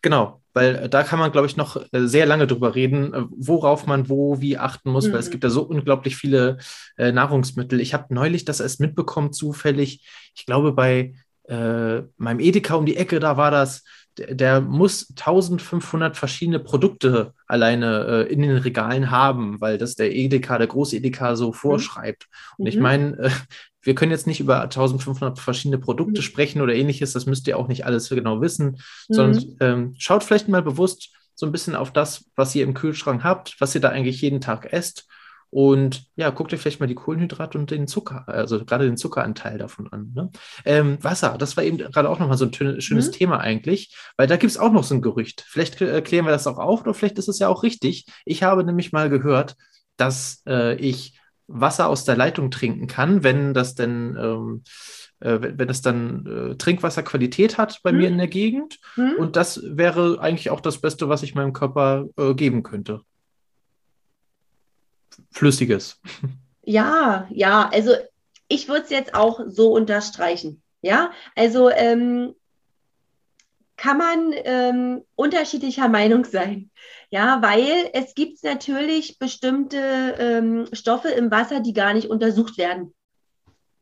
genau. 0.02 0.41
Weil 0.54 0.76
äh, 0.76 0.90
da 0.90 1.04
kann 1.04 1.20
man, 1.20 1.32
glaube 1.32 1.48
ich, 1.48 1.58
noch 1.58 1.78
äh, 1.78 2.08
sehr 2.08 2.26
lange 2.26 2.48
drüber 2.48 2.76
reden, 2.76 3.14
äh, 3.14 3.24
worauf 3.30 3.88
man 3.88 4.10
wo 4.10 4.42
wie 4.42 4.58
achten 4.58 4.92
muss, 4.92 5.08
mhm. 5.08 5.14
weil 5.14 5.20
es 5.20 5.28
mhm. 5.28 5.32
gibt 5.32 5.44
da 5.44 5.50
so 5.50 5.64
unglaublich 5.64 6.16
viele 6.16 6.58
äh, 6.98 7.12
Nahrungsmittel. 7.12 7.80
Ich 7.80 7.94
habe 7.94 8.14
neulich 8.14 8.46
das 8.46 8.60
erst 8.60 8.80
mitbekommen, 8.80 9.34
zufällig. 9.34 10.08
Ich 10.36 10.46
glaube, 10.46 10.74
bei 10.74 11.14
äh, 11.48 12.02
meinem 12.18 12.40
Edeka 12.40 12.76
um 12.76 12.86
die 12.86 12.98
Ecke, 12.98 13.20
da 13.20 13.38
war 13.38 13.52
das, 13.52 13.84
der, 14.18 14.36
der 14.36 14.62
muss 14.62 15.10
1500 15.12 16.18
verschiedene 16.18 16.60
Produkte 16.60 17.34
alleine 17.48 18.28
äh, 18.28 18.34
in 18.34 18.42
den 18.42 18.58
Regalen 18.58 19.12
haben, 19.12 19.60
weil 19.62 19.78
das 19.78 19.96
der 19.96 20.14
Edeka, 20.14 20.58
der 20.58 20.68
große 20.68 20.98
Edeka 20.98 21.36
so 21.36 21.50
mhm. 21.50 21.54
vorschreibt. 21.54 22.28
Mhm. 22.30 22.64
Und 22.64 22.68
ich 22.68 22.78
meine, 22.78 23.32
wir 23.82 23.96
können 23.96 24.12
jetzt 24.12 24.28
nicht 24.28 24.40
über 24.40 24.62
1500 24.62 25.40
verschiedene 25.40 25.80
Produkte 25.80 26.22
mhm. 26.22 26.24
sprechen 26.24 26.62
oder 26.62 26.74
ähnliches, 26.74 27.14
das 27.14 27.26
müsst 27.26 27.48
ihr 27.48 27.58
auch 27.58 27.68
nicht 27.68 27.86
alles 27.86 28.10
genau 28.10 28.42
wissen, 28.42 28.80
mhm. 29.10 29.14
sondern 29.14 29.46
ähm, 29.60 29.96
schaut 29.98 30.24
vielleicht 30.24 30.48
mal 30.48 30.62
bewusst 30.62 31.10
so 31.36 31.46
ein 31.46 31.52
bisschen 31.52 31.76
auf 31.76 31.92
das, 31.92 32.26
was 32.36 32.54
ihr 32.56 32.64
im 32.64 32.74
Kühlschrank 32.74 33.24
habt, 33.24 33.56
was 33.60 33.74
ihr 33.74 33.82
da 33.82 33.90
eigentlich 33.90 34.22
jeden 34.22 34.42
Tag 34.42 34.72
esst. 34.72 35.08
Und 35.50 36.06
ja, 36.16 36.30
guckt 36.30 36.54
euch 36.54 36.62
vielleicht 36.62 36.80
mal 36.80 36.88
die 36.88 36.96
Kohlenhydrate 36.96 37.58
und 37.58 37.72
den 37.72 37.86
Zucker, 37.86 38.24
also 38.28 38.64
gerade 38.64 38.86
den 38.86 38.96
Zuckeranteil 38.96 39.58
davon 39.58 39.92
an. 39.92 40.14
Ne? 40.16 40.32
Ähm, 40.64 40.98
Wasser, 41.02 41.38
das 41.38 41.58
war 41.58 41.66
eben 41.66 41.78
gerade 41.78 42.10
auch 42.10 42.20
nochmal 42.20 42.38
so 42.38 42.46
ein 42.46 42.54
schönes 42.82 43.08
mhm. 43.08 43.12
Thema 43.12 43.40
eigentlich, 43.42 43.94
weil 44.16 44.28
da 44.28 44.38
gibt 44.38 44.52
es 44.52 44.58
auch 44.58 44.72
noch 44.72 44.86
so 44.86 44.96
ein 44.96 45.02
Gerücht. 45.02 45.44
Vielleicht 45.46 45.82
erklären 45.82 46.26
wir 46.26 46.32
das 46.32 46.48
auch 46.48 46.58
auf 46.58 46.82
oder 46.82 46.94
vielleicht 46.94 47.20
ist 47.20 47.28
es 47.28 47.40
ja 47.40 47.50
auch 47.50 47.64
richtig. 47.64 48.06
Ich 48.24 48.44
habe 48.44 48.64
nämlich 48.64 48.94
mal 48.94 49.10
gehört, 49.10 49.58
dass 49.98 50.42
äh, 50.48 50.76
ich 50.76 51.20
Wasser 51.54 51.88
aus 51.90 52.06
der 52.06 52.18
Leitung 52.18 52.52
trinken 52.52 52.88
kann, 52.88 53.24
wenn 53.24 53.54
das 53.54 53.76
denn 53.76 54.18
ähm, 54.20 54.64
äh, 55.22 55.40
wenn 55.42 55.70
es 55.70 55.82
dann 55.82 56.26
äh, 56.26 56.56
Trinkwasserqualität 56.56 57.58
hat 57.58 57.80
bei 57.84 57.92
hm. 57.92 57.98
mir 57.98 58.08
in 58.08 58.18
der 58.18 58.28
Gegend. 58.28 58.80
Hm. 58.96 59.16
Und 59.18 59.36
das 59.36 59.62
wäre 59.64 60.20
eigentlich 60.20 60.50
auch 60.50 60.62
das 60.62 60.80
Beste, 60.82 61.10
was 61.10 61.24
ich 61.24 61.36
meinem 61.36 61.54
Körper 61.54 62.08
äh, 62.18 62.34
geben 62.34 62.64
könnte. 62.64 63.02
Flüssiges. 65.32 66.00
Ja, 66.64 67.28
ja, 67.32 67.70
also 67.74 67.96
ich 68.48 68.68
würde 68.68 68.84
es 68.84 68.92
jetzt 68.92 69.16
auch 69.16 69.42
so 69.48 69.74
unterstreichen. 69.74 70.62
Ja, 70.84 71.12
also 71.36 71.72
ähm, 71.72 72.36
kann 73.78 73.98
man 73.98 74.32
ähm, 74.44 75.02
unterschiedlicher 75.16 75.90
Meinung 75.90 76.24
sein. 76.24 76.70
Ja, 77.12 77.42
weil 77.42 77.90
es 77.92 78.16
gibt 78.16 78.42
natürlich 78.42 79.20
bestimmte 79.20 79.78
ähm, 80.18 80.68
Stoffe 80.72 81.10
im 81.10 81.30
Wasser, 81.30 81.60
die 81.60 81.74
gar 81.74 81.94
nicht 81.94 82.10
untersucht 82.10 82.58
werden. 82.58 82.94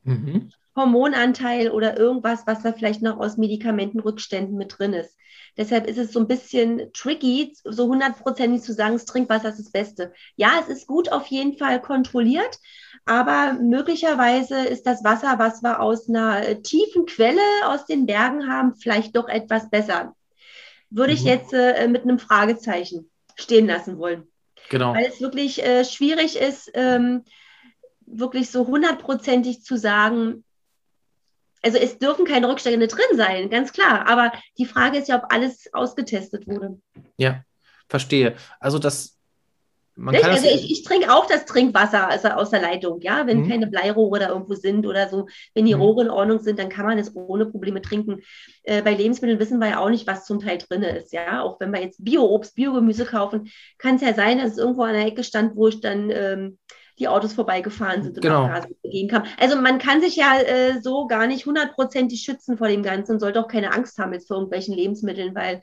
Mhm. 0.04 0.52
Hormonanteil 0.76 1.70
oder 1.70 1.96
irgendwas, 1.96 2.48
was 2.48 2.64
da 2.64 2.74
vielleicht 2.74 3.04
noch 3.04 3.20
aus 3.20 3.38
Medikamentenrückständen 3.38 4.58
mit 4.58 4.80
drin 4.80 4.94
ist. 4.94 5.16
Deshalb 5.58 5.86
ist 5.86 6.00
es 6.00 6.12
so 6.12 6.20
ein 6.20 6.28
bisschen 6.28 6.92
tricky, 6.94 7.54
so 7.64 7.88
hundertprozentig 7.88 8.64
zu 8.64 8.74
sagen, 8.74 8.94
das 8.94 9.06
Trinkwasser 9.06 9.50
ist 9.50 9.60
das 9.60 9.72
Beste. 9.72 10.14
Ja, 10.36 10.54
es 10.62 10.68
ist 10.68 10.88
gut 10.88 11.12
auf 11.12 11.28
jeden 11.28 11.56
Fall 11.56 11.82
kontrolliert, 11.82 12.58
aber 13.06 13.54
möglicherweise 13.62 14.66
ist 14.66 14.88
das 14.88 15.04
Wasser, 15.04 15.38
was 15.38 15.62
wir 15.62 15.82
aus 15.82 16.10
einer 16.10 16.48
äh, 16.48 16.62
tiefen 16.62 17.06
Quelle 17.06 17.42
aus 17.66 17.86
den 17.86 18.08
Bergen 18.08 18.52
haben, 18.52 18.76
vielleicht 18.76 19.16
doch 19.16 19.28
etwas 19.28 19.70
besser. 19.70 20.16
Würde 20.90 21.12
mhm. 21.12 21.18
ich 21.18 21.24
jetzt 21.26 21.54
äh, 21.54 21.88
mit 21.88 22.04
einem 22.04 22.18
Fragezeichen 22.18 23.09
stehen 23.40 23.68
lassen 23.68 23.98
wollen. 23.98 24.28
Genau. 24.70 24.94
Weil 24.94 25.06
es 25.06 25.22
wirklich 25.22 25.64
äh, 25.64 25.86
schwierig 25.86 26.38
ist, 26.38 26.72
ähm, 26.74 27.24
wirklich 28.06 28.50
so 28.50 28.68
hundertprozentig 28.68 29.64
zu 29.64 29.78
sagen, 29.78 30.44
also 31.62 31.78
es 31.78 31.98
dürfen 31.98 32.26
keine 32.26 32.48
Rückstände 32.50 32.88
drin 32.88 33.18
sein, 33.18 33.50
ganz 33.50 33.74
klar. 33.74 34.08
Aber 34.08 34.32
die 34.58 34.66
Frage 34.66 34.98
ist 34.98 35.10
ja, 35.10 35.18
ob 35.18 35.34
alles 35.34 35.70
ausgetestet 35.74 36.48
wurde. 36.48 36.80
Ja, 37.18 37.44
verstehe. 37.88 38.36
Also 38.60 38.80
das. 38.80 39.18
Man 40.00 40.16
kann 40.16 40.32
also 40.32 40.47
ich, 40.47 40.72
ich, 40.72 40.84
trinke 40.84 41.14
auch 41.14 41.26
das 41.26 41.45
Trinkwasser 41.45 42.08
also 42.08 42.30
aus 42.30 42.52
der 42.52 42.62
Leitung, 42.62 43.02
ja. 43.02 43.28
Wenn 43.28 43.41
mhm. 43.41 43.50
keine 43.50 43.68
Bleirohre 43.68 44.20
da 44.20 44.30
irgendwo 44.30 44.56
sind 44.56 44.88
oder 44.88 45.10
so, 45.10 45.28
wenn 45.54 45.66
die 45.66 45.76
mhm. 45.76 45.82
Rohre 45.82 46.04
in 46.04 46.10
Ordnung 46.10 46.39
sind, 46.39 46.58
dann 46.58 46.70
kann 46.70 46.86
man 46.86 46.97
es 46.97 47.16
ohne 47.16 47.45
Probleme 47.45 47.82
trinken. 47.82 48.22
Äh, 48.64 48.82
bei 48.82 48.93
Lebensmitteln 48.93 49.39
wissen 49.39 49.60
wir 49.60 49.70
ja 49.70 49.80
auch 49.80 49.89
nicht, 49.89 50.08
was 50.08 50.26
zum 50.26 50.39
Teil 50.39 50.58
drin 50.58 50.84
ist, 50.84 51.12
ja. 51.12 51.41
Auch 51.43 51.60
wenn 51.60 51.72
wir 51.72 51.82
jetzt 51.82 52.04
Bio-Obst, 52.04 52.56
Biogemüse 52.56 53.06
kaufen, 53.06 53.52
kann 53.78 53.95
es 53.95 54.02
ja 54.02 54.14
sein, 54.14 54.38
dass 54.38 54.54
es 54.54 54.58
irgendwo 54.58 54.84
an 54.84 54.93
der 54.93 55.06
Ecke 55.06 55.24
stand, 55.24 55.58
wo 55.58 55.68
ich 55.68 55.82
dann 55.82 56.10
ähm, 56.10 56.58
die 57.00 57.08
Autos 57.08 57.34
vorbeigefahren 57.34 58.04
sind 58.04 58.18
und 58.18 58.22
genau. 58.22 58.50
Begehen 58.84 59.08
kam. 59.08 59.24
Also 59.38 59.56
man 59.56 59.80
kann 59.80 60.02
sich 60.02 60.16
ja 60.18 60.38
äh, 60.39 60.82
so 60.82 61.08
gar 61.08 61.28
nicht 61.28 61.45
hundertprozentig 61.45 62.22
schützen 62.22 62.58
vor 62.58 62.68
dem 62.68 62.84
Ganzen 62.84 63.14
und 63.14 63.20
sollte 63.20 63.39
auch 63.39 63.47
keine 63.47 63.74
Angst 63.74 63.97
haben 63.97 64.14
jetzt 64.14 64.28
vor 64.28 64.38
irgendwelchen 64.38 64.76
Lebensmitteln, 64.76 65.34
weil 65.34 65.62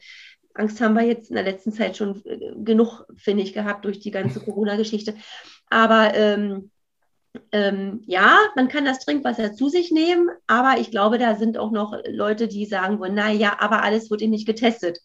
Angst 0.58 0.80
haben 0.80 0.94
wir 0.94 1.02
jetzt 1.02 1.30
in 1.30 1.36
der 1.36 1.44
letzten 1.44 1.72
Zeit 1.72 1.96
schon 1.96 2.22
äh, 2.24 2.52
genug, 2.56 3.06
finde 3.16 3.42
ich, 3.42 3.52
gehabt 3.52 3.84
durch 3.84 4.00
die 4.00 4.10
ganze 4.10 4.40
Corona-Geschichte. 4.44 5.14
Aber 5.68 6.14
ähm, 6.14 6.70
ähm, 7.52 8.02
ja, 8.06 8.38
man 8.54 8.68
kann 8.68 8.84
das 8.84 9.00
Trinkwasser 9.00 9.52
zu 9.52 9.68
sich 9.68 9.90
nehmen, 9.90 10.30
aber 10.46 10.80
ich 10.80 10.90
glaube, 10.90 11.18
da 11.18 11.34
sind 11.34 11.58
auch 11.58 11.70
noch 11.70 11.94
Leute, 12.08 12.48
die 12.48 12.66
sagen 12.66 12.98
wollen, 12.98 13.14
naja, 13.14 13.56
aber 13.58 13.82
alles 13.82 14.10
wird 14.10 14.22
eben 14.22 14.32
nicht 14.32 14.46
getestet. 14.46 15.00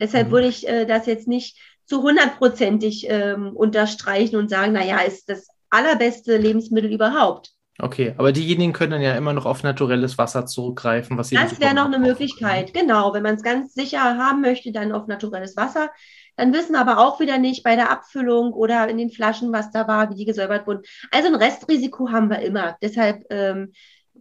Deshalb 0.00 0.28
mhm. 0.28 0.32
würde 0.32 0.48
ich 0.48 0.68
äh, 0.68 0.84
das 0.84 1.06
jetzt 1.06 1.28
nicht 1.28 1.58
zu 1.84 2.02
hundertprozentig 2.02 3.06
ähm, 3.08 3.56
unterstreichen 3.56 4.36
und 4.36 4.50
sagen, 4.50 4.72
naja, 4.72 5.00
ist 5.00 5.28
das 5.28 5.46
allerbeste 5.70 6.36
Lebensmittel 6.36 6.92
überhaupt. 6.92 7.55
Okay, 7.78 8.14
aber 8.16 8.32
diejenigen 8.32 8.72
können 8.72 8.92
dann 8.92 9.02
ja 9.02 9.14
immer 9.16 9.32
noch 9.32 9.44
auf 9.44 9.62
naturelles 9.62 10.16
Wasser 10.16 10.46
zurückgreifen, 10.46 11.18
was 11.18 11.28
sie 11.28 11.36
Das 11.36 11.60
wäre 11.60 11.74
noch 11.74 11.84
eine 11.86 11.98
Möglichkeit, 11.98 12.72
genau. 12.72 13.12
Wenn 13.12 13.22
man 13.22 13.34
es 13.34 13.42
ganz 13.42 13.74
sicher 13.74 14.00
haben 14.00 14.40
möchte, 14.40 14.72
dann 14.72 14.92
auf 14.92 15.06
naturelles 15.06 15.56
Wasser. 15.56 15.90
Dann 16.36 16.52
wissen 16.52 16.76
aber 16.76 16.98
auch 16.98 17.20
wieder 17.20 17.38
nicht 17.38 17.62
bei 17.62 17.76
der 17.76 17.90
Abfüllung 17.90 18.52
oder 18.52 18.88
in 18.88 18.98
den 18.98 19.10
Flaschen, 19.10 19.52
was 19.52 19.70
da 19.70 19.88
war, 19.88 20.10
wie 20.10 20.14
die 20.14 20.24
gesäubert 20.24 20.66
wurden. 20.66 20.82
Also 21.10 21.28
ein 21.28 21.34
Restrisiko 21.34 22.10
haben 22.10 22.30
wir 22.30 22.40
immer. 22.40 22.76
Deshalb 22.82 23.24
ähm, 23.30 23.72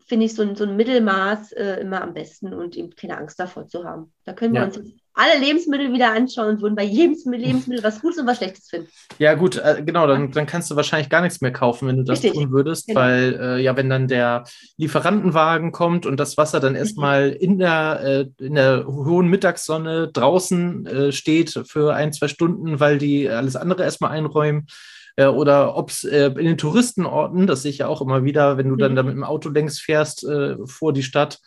finde 0.06 0.28
ich 0.28 0.36
so 0.36 0.44
ein, 0.44 0.56
so 0.56 0.66
ein 0.66 0.76
Mittelmaß 0.76 1.52
äh, 1.54 1.82
immer 1.82 2.02
am 2.02 2.14
besten 2.14 2.54
und 2.54 2.78
eben 2.78 2.96
keine 2.96 3.18
Angst 3.18 3.40
davor 3.40 3.68
zu 3.68 3.84
haben. 3.84 4.14
Da 4.24 4.34
können 4.34 4.54
wir 4.54 4.62
ja. 4.62 4.68
uns 4.68 4.80
alle 5.16 5.40
Lebensmittel 5.40 5.94
wieder 5.94 6.12
anschauen 6.12 6.56
und 6.56 6.62
würden 6.62 6.76
bei 6.76 6.84
jedem 6.84 7.32
Lebensmittel 7.32 7.84
was 7.84 8.02
Gutes 8.02 8.20
und 8.20 8.28
was 8.28 8.38
Schlechtes 8.38 8.68
finden. 8.68 8.90
Ja, 9.18 9.34
gut, 9.34 9.56
äh, 9.58 9.82
genau, 9.84 10.06
dann, 10.08 10.32
dann 10.32 10.46
kannst 10.46 10.70
du 10.70 10.76
wahrscheinlich 10.76 11.10
gar 11.10 11.22
nichts 11.22 11.42
mehr 11.42 11.54
kaufen, 11.54 11.88
wenn 11.88 11.98
du 11.98 12.04
das 12.04 12.22
Richtig. 12.22 12.34
tun 12.34 12.52
würdest, 12.52 12.88
genau. 12.88 13.00
weil 13.00 13.40
äh, 13.40 13.62
ja, 13.62 13.76
wenn 13.78 13.90
dann 13.90 14.08
der 14.08 14.44
Lieferantenwagen 14.78 15.72
kommt 15.72 16.06
und 16.06 16.20
das 16.20 16.38
Wasser 16.38 16.60
dann 16.60 16.76
erstmal 16.76 17.30
in 17.30 17.58
der, 17.58 18.28
äh, 18.40 18.44
in 18.44 18.56
der 18.56 18.86
hohen 18.86 19.28
Mittagssonne 19.30 20.10
draußen 20.12 20.86
äh, 20.86 21.12
steht 21.14 21.62
für 21.66 21.96
ein, 21.96 22.12
zwei 22.12 22.28
Stunden, 22.28 22.80
weil 22.80 22.98
die 22.98 23.30
alles 23.30 23.56
andere 23.56 23.84
erstmal 23.84 24.12
einräumen, 24.12 24.68
äh, 25.16 25.28
oder 25.28 25.76
ob 25.76 25.90
es 25.90 26.04
äh, 26.04 26.28
in 26.28 26.46
den 26.46 26.58
Touristenorten, 26.58 27.48
das 27.48 27.62
sehe 27.62 27.72
ich 27.72 27.80
ja 27.80 27.88
auch 27.88 28.02
immer 28.02 28.24
wieder, 28.24 28.58
wenn 28.58 28.70
du 28.70 28.76
dann 28.76 28.94
mhm. 28.94 28.96
da 28.96 29.04
mit 29.04 29.14
dem 29.14 29.24
Auto 29.24 29.50
längs 29.50 29.80
fährst 29.80 30.24
äh, 30.24 30.56
vor 30.66 30.94
die 30.94 31.04
Stadt, 31.04 31.40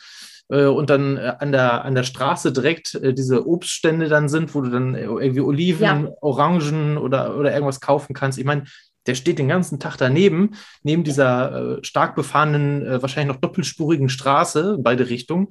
äh, 0.48 0.64
und 0.64 0.90
dann 0.90 1.16
äh, 1.16 1.34
an 1.38 1.52
der, 1.52 1.84
an 1.84 1.94
der 1.94 2.04
Straße 2.04 2.52
direkt 2.52 2.94
äh, 2.94 3.14
diese 3.14 3.46
Obststände 3.46 4.08
dann 4.08 4.28
sind, 4.28 4.54
wo 4.54 4.60
du 4.60 4.70
dann 4.70 4.94
irgendwie 4.94 5.40
Oliven, 5.40 6.04
ja. 6.04 6.12
Orangen 6.20 6.98
oder, 6.98 7.36
oder 7.36 7.52
irgendwas 7.52 7.80
kaufen 7.80 8.14
kannst. 8.14 8.38
Ich 8.38 8.44
meine, 8.44 8.64
der 9.06 9.14
steht 9.14 9.38
den 9.38 9.48
ganzen 9.48 9.80
Tag 9.80 9.96
daneben, 9.96 10.52
neben 10.82 11.04
dieser 11.04 11.78
äh, 11.78 11.84
stark 11.84 12.14
befahrenen, 12.14 12.84
äh, 12.84 13.02
wahrscheinlich 13.02 13.34
noch 13.34 13.40
doppelspurigen 13.40 14.08
Straße, 14.08 14.74
in 14.76 14.82
beide 14.82 15.08
Richtungen. 15.08 15.48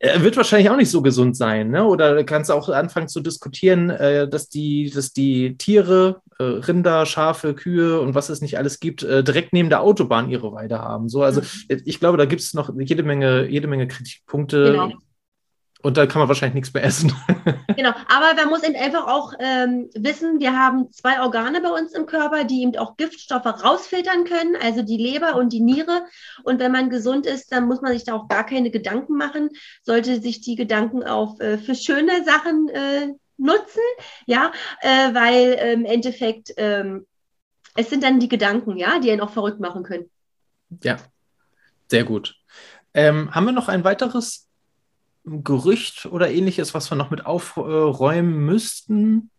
Er 0.00 0.22
wird 0.22 0.36
wahrscheinlich 0.36 0.70
auch 0.70 0.76
nicht 0.76 0.90
so 0.90 1.02
gesund 1.02 1.36
sein, 1.36 1.70
ne? 1.70 1.84
Oder 1.84 2.22
kannst 2.22 2.50
du 2.50 2.54
auch 2.54 2.68
anfangen 2.68 3.08
zu 3.08 3.20
diskutieren, 3.20 3.90
äh, 3.90 4.28
dass 4.28 4.48
die, 4.48 4.90
dass 4.94 5.12
die 5.12 5.56
Tiere, 5.56 6.22
äh, 6.38 6.44
Rinder, 6.44 7.04
Schafe, 7.04 7.54
Kühe 7.54 8.00
und 8.00 8.14
was 8.14 8.28
es 8.28 8.40
nicht 8.40 8.58
alles 8.58 8.78
gibt, 8.78 9.02
äh, 9.02 9.24
direkt 9.24 9.52
neben 9.52 9.70
der 9.70 9.82
Autobahn 9.82 10.30
ihre 10.30 10.52
Weide 10.52 10.78
haben. 10.78 11.08
So, 11.08 11.24
also 11.24 11.40
mhm. 11.40 11.82
ich 11.84 11.98
glaube, 11.98 12.16
da 12.16 12.26
gibt 12.26 12.42
es 12.42 12.54
noch 12.54 12.72
jede 12.78 13.02
Menge, 13.02 13.48
jede 13.48 13.66
Menge 13.66 13.88
Kritikpunkte. 13.88 14.72
Genau. 14.72 14.92
Und 15.80 15.96
da 15.96 16.06
kann 16.06 16.18
man 16.18 16.28
wahrscheinlich 16.28 16.54
nichts 16.54 16.74
mehr 16.74 16.82
essen. 16.82 17.14
genau, 17.76 17.90
aber 18.08 18.34
man 18.34 18.48
muss 18.48 18.64
eben 18.64 18.74
einfach 18.74 19.06
auch 19.06 19.32
ähm, 19.38 19.88
wissen, 19.94 20.40
wir 20.40 20.58
haben 20.58 20.90
zwei 20.92 21.20
Organe 21.20 21.60
bei 21.60 21.70
uns 21.70 21.92
im 21.92 22.06
Körper, 22.06 22.42
die 22.42 22.62
eben 22.62 22.76
auch 22.78 22.96
Giftstoffe 22.96 23.46
rausfiltern 23.46 24.24
können, 24.24 24.56
also 24.60 24.82
die 24.82 24.96
Leber 24.96 25.36
und 25.36 25.52
die 25.52 25.60
Niere. 25.60 26.04
Und 26.42 26.58
wenn 26.58 26.72
man 26.72 26.90
gesund 26.90 27.26
ist, 27.26 27.52
dann 27.52 27.68
muss 27.68 27.80
man 27.80 27.92
sich 27.92 28.02
da 28.02 28.14
auch 28.14 28.26
gar 28.26 28.44
keine 28.44 28.70
Gedanken 28.72 29.16
machen, 29.16 29.50
sollte 29.82 30.20
sich 30.20 30.40
die 30.40 30.56
Gedanken 30.56 31.04
auch 31.04 31.38
äh, 31.38 31.58
für 31.58 31.76
schöne 31.76 32.24
Sachen 32.24 32.68
äh, 32.70 33.14
nutzen, 33.36 33.82
ja, 34.26 34.50
äh, 34.80 35.14
weil 35.14 35.52
äh, 35.52 35.72
im 35.74 35.84
Endeffekt 35.84 36.52
ähm, 36.56 37.06
es 37.76 37.88
sind 37.88 38.02
dann 38.02 38.18
die 38.18 38.28
Gedanken, 38.28 38.76
ja, 38.76 38.98
die 38.98 39.12
einen 39.12 39.20
auch 39.20 39.30
verrückt 39.30 39.60
machen 39.60 39.84
können. 39.84 40.10
Ja, 40.82 40.96
sehr 41.86 42.02
gut. 42.02 42.34
Ähm, 42.94 43.32
haben 43.32 43.44
wir 43.46 43.52
noch 43.52 43.68
ein 43.68 43.84
weiteres 43.84 44.47
Gerücht 45.28 46.06
oder 46.06 46.30
ähnliches, 46.30 46.74
was 46.74 46.90
wir 46.90 46.96
noch 46.96 47.10
mit 47.10 47.26
aufräumen 47.26 48.44
müssten? 48.44 49.30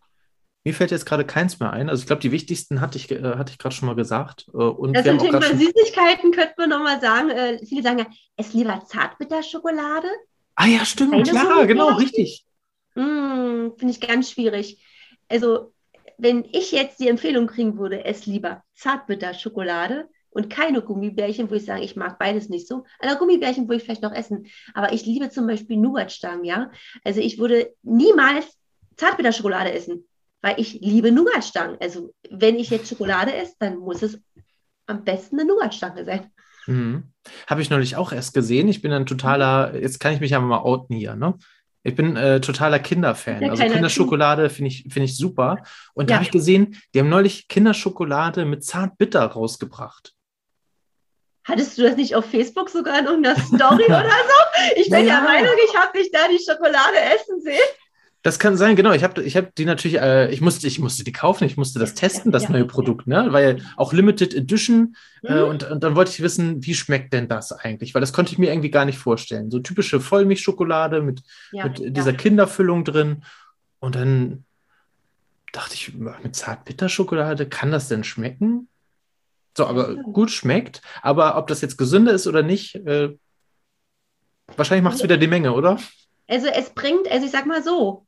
Mir 0.64 0.74
fällt 0.74 0.92
jetzt 0.92 1.06
gerade 1.06 1.26
keins 1.26 1.60
mehr 1.60 1.72
ein. 1.72 1.90
Also 1.90 2.02
ich 2.02 2.08
glaube, 2.08 2.22
die 2.22 2.32
wichtigsten 2.32 2.82
hatte 2.82 2.98
ich, 2.98 3.10
äh, 3.10 3.22
hatte 3.22 3.52
ich 3.52 3.58
gerade 3.58 3.74
schon 3.74 3.88
mal 3.88 3.96
gesagt. 3.96 4.48
Äh, 4.54 4.58
und 4.58 4.94
das 4.94 5.04
sind 5.04 5.20
Thema 5.20 5.42
Süßigkeiten, 5.42 6.32
könnte 6.32 6.54
man 6.58 6.70
nochmal 6.70 7.00
sagen. 7.00 7.30
Äh, 7.30 7.66
viele 7.66 7.82
sagen 7.82 8.00
ja, 8.00 8.06
es 8.36 8.54
lieber 8.54 8.84
Zartbitterschokolade. 8.86 10.08
Ah 10.56 10.68
ja, 10.68 10.84
stimmt, 10.84 11.12
Keine 11.12 11.24
klar, 11.24 11.66
genau, 11.66 11.94
richtig. 11.96 12.46
Mm, 12.96 13.72
Finde 13.78 13.92
ich 13.92 14.02
ganz 14.02 14.32
schwierig. 14.32 14.84
Also, 15.30 15.74
wenn 16.18 16.44
ich 16.52 16.74
jetzt 16.74 17.00
die 17.00 17.08
Empfehlung 17.08 17.48
kriegen 17.48 17.78
würde, 17.78 18.04
es 18.04 18.26
lieber 18.26 18.62
Zartbitterschokolade, 18.76 20.10
und 20.32 20.50
keine 20.50 20.82
Gummibärchen, 20.82 21.50
wo 21.50 21.56
ich 21.56 21.66
sage, 21.66 21.84
ich 21.84 21.96
mag 21.96 22.20
beides 22.20 22.50
nicht 22.50 22.68
so. 22.68 22.86
Also 23.00 23.18
Gummibärchen 23.18 23.68
würde 23.68 23.78
ich 23.78 23.84
vielleicht 23.84 24.04
noch 24.04 24.14
essen. 24.14 24.48
Aber 24.74 24.94
ich 24.94 25.06
liebe 25.06 25.30
zum 25.30 25.48
Beispiel 25.48 25.78
Nougatstangen, 25.78 26.46
ja. 26.46 26.72
Also 27.04 27.20
ich 27.22 27.40
würde 27.40 27.74
niemals 27.84 28.58
Zartbitterschokolade 28.98 29.72
essen, 29.72 30.08
weil 30.42 30.60
ich 30.60 30.80
liebe 30.82 31.12
Nougatstangen. 31.12 31.78
Also 31.80 32.14
wenn 32.30 32.58
ich 32.58 32.70
jetzt 32.70 32.90
Schokolade 32.90 33.34
esse, 33.34 33.56
dann 33.60 33.78
muss 33.78 34.02
es 34.02 34.20
am 34.86 35.04
besten 35.04 35.40
eine 35.40 35.48
Nougatstange 35.48 36.06
sein. 36.06 36.32
Mhm. 36.68 37.04
Habe 37.48 37.62
ich 37.62 37.70
neulich 37.70 37.96
auch 37.96 38.12
erst 38.12 38.34
gesehen. 38.34 38.68
Ich 38.68 38.82
bin 38.82 38.92
ein 38.92 39.06
totaler, 39.06 39.76
jetzt 39.80 40.00
kann 40.00 40.14
ich 40.14 40.20
mich 40.20 40.36
aber 40.36 40.46
mal 40.46 40.60
outen 40.60 40.96
hier, 40.96 41.16
ne? 41.16 41.36
Ich 41.84 41.96
bin 41.96 42.18
äh, 42.18 42.42
totaler 42.42 42.80
Kinderfan. 42.80 43.42
Ja, 43.42 43.52
also 43.52 43.64
Kinderschokolade 43.64 44.50
finde 44.50 44.68
ich, 44.68 44.86
find 44.90 45.06
ich 45.06 45.16
super. 45.16 45.64
Und 45.94 46.04
ja. 46.04 46.08
da 46.08 46.14
habe 46.16 46.26
ich 46.26 46.32
gesehen, 46.32 46.76
die 46.94 47.00
haben 47.00 47.10
neulich 47.10 47.48
Kinderschokolade 47.48 48.44
mit 48.44 48.66
Zartbitter 48.66 49.26
rausgebracht. 49.26 50.14
Hattest 51.44 51.78
du 51.78 51.84
das 51.84 51.96
nicht 51.96 52.16
auf 52.16 52.26
Facebook 52.26 52.70
sogar 52.70 53.00
in 53.00 53.06
irgendeiner 53.06 53.40
Story 53.40 53.84
oder 53.88 54.04
so? 54.04 54.64
Ich 54.76 54.90
bin 54.90 55.06
ja. 55.06 55.16
der 55.16 55.22
Meinung, 55.22 55.54
ich 55.68 55.76
habe 55.76 55.98
dich 55.98 56.12
da 56.12 56.20
die 56.28 56.40
Schokolade 56.40 57.00
essen 57.16 57.42
sehen. 57.42 57.58
Das 58.22 58.38
kann 58.38 58.58
sein, 58.58 58.76
genau. 58.76 58.92
Ich 58.92 59.04
habe 59.06 59.24
ich 59.24 59.38
hab 59.38 59.56
die 59.56 59.64
natürlich, 59.64 59.98
äh, 59.98 60.30
ich, 60.30 60.42
musste, 60.42 60.68
ich 60.68 60.78
musste 60.80 61.06
die 61.06 61.14
kaufen, 61.14 61.46
ich 61.46 61.56
musste 61.56 61.80
das 61.80 61.94
testen, 61.94 62.34
das 62.34 62.44
ja, 62.44 62.52
neue 62.52 62.66
Produkt, 62.66 63.08
ne? 63.08 63.28
Weil 63.32 63.64
auch 63.78 63.94
Limited 63.94 64.34
Edition. 64.34 64.96
Äh, 65.24 65.32
mhm. 65.32 65.38
Äh, 65.38 65.42
und, 65.44 65.72
und 65.72 65.84
dann 65.84 65.96
wollte 65.96 66.12
ich 66.12 66.22
wissen, 66.22 66.66
wie 66.66 66.74
schmeckt 66.74 67.14
denn 67.14 67.30
das 67.30 67.54
eigentlich? 67.54 67.94
Weil 67.94 68.02
das 68.02 68.12
konnte 68.12 68.34
ich 68.34 68.38
mir 68.38 68.52
irgendwie 68.52 68.72
gar 68.72 68.84
nicht 68.84 68.98
vorstellen. 68.98 69.50
So 69.50 69.60
typische 69.60 70.02
Vollmilchschokolade 70.02 71.02
mit, 71.02 71.24
ja, 71.54 71.64
mit 71.64 71.96
dieser 71.96 72.12
Kinderfüllung 72.12 72.84
drin. 72.84 73.24
Und 73.80 73.96
dann 73.96 74.44
dachte 75.54 75.76
ich, 75.76 75.94
mit 75.94 76.36
Zartbitterschokolade, 76.36 77.48
kann 77.48 77.72
das 77.72 77.88
denn 77.88 78.04
schmecken? 78.04 78.68
So, 79.56 79.66
aber 79.66 79.96
gut 79.96 80.32
schmeckt. 80.32 80.82
Aber 81.02 81.38
ob 81.38 81.48
das 81.48 81.62
jetzt 81.62 81.78
gesünder 81.78 82.14
ist 82.14 82.28
oder 82.28 82.44
nicht, 82.44 82.76
äh, 82.76 83.18
wahrscheinlich 84.56 84.84
macht 84.84 84.98
es 84.98 85.04
wieder 85.04 85.18
die 85.18 85.28
Menge, 85.28 85.54
oder? 85.54 85.80
Also 86.28 86.48
es 86.48 86.70
bringt, 86.72 87.10
also 87.12 87.26
ich 87.26 87.32
sag 87.32 87.46
mal 87.46 87.64
so, 87.64 88.06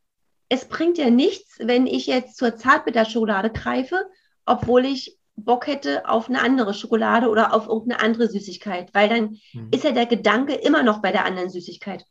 es 0.50 0.66
bringt 0.66 0.98
ja 0.98 1.10
nichts, 1.10 1.58
wenn 1.60 1.88
ich 1.88 2.08
jetzt 2.08 2.38
zur 2.38 2.56
Zartbitterschokolade 2.56 3.52
greife, 3.52 4.06
obwohl 4.46 4.86
ich 4.86 5.18
Bock 5.36 5.68
hätte 5.68 6.08
auf 6.08 6.30
eine 6.30 6.42
andere 6.42 6.74
Schokolade 6.74 7.30
oder 7.30 7.54
auf 7.54 7.68
irgendeine 7.68 8.02
andere 8.02 8.28
Süßigkeit, 8.28 8.94
weil 8.94 9.10
dann 9.10 9.38
hm. 9.52 9.70
ist 9.72 9.84
ja 9.84 9.92
der 9.92 10.06
Gedanke 10.06 10.54
immer 10.54 10.84
noch 10.84 11.02
bei 11.02 11.12
der 11.12 11.26
anderen 11.26 11.50
Süßigkeit. 11.50 12.06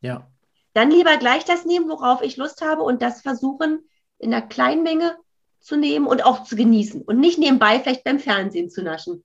Ja. 0.00 0.30
Dann 0.72 0.90
lieber 0.90 1.16
gleich 1.18 1.44
das 1.44 1.64
nehmen, 1.64 1.88
worauf 1.88 2.22
ich 2.22 2.36
Lust 2.36 2.62
habe 2.62 2.82
und 2.82 3.02
das 3.02 3.22
versuchen 3.22 3.80
in 4.18 4.32
einer 4.32 4.46
kleinen 4.46 4.82
Menge 4.82 5.16
zu 5.68 5.76
nehmen 5.76 6.06
und 6.06 6.24
auch 6.24 6.44
zu 6.44 6.56
genießen 6.56 7.02
und 7.02 7.20
nicht 7.20 7.38
nebenbei 7.38 7.78
vielleicht 7.78 8.02
beim 8.02 8.18
Fernsehen 8.18 8.70
zu 8.70 8.82
naschen. 8.82 9.22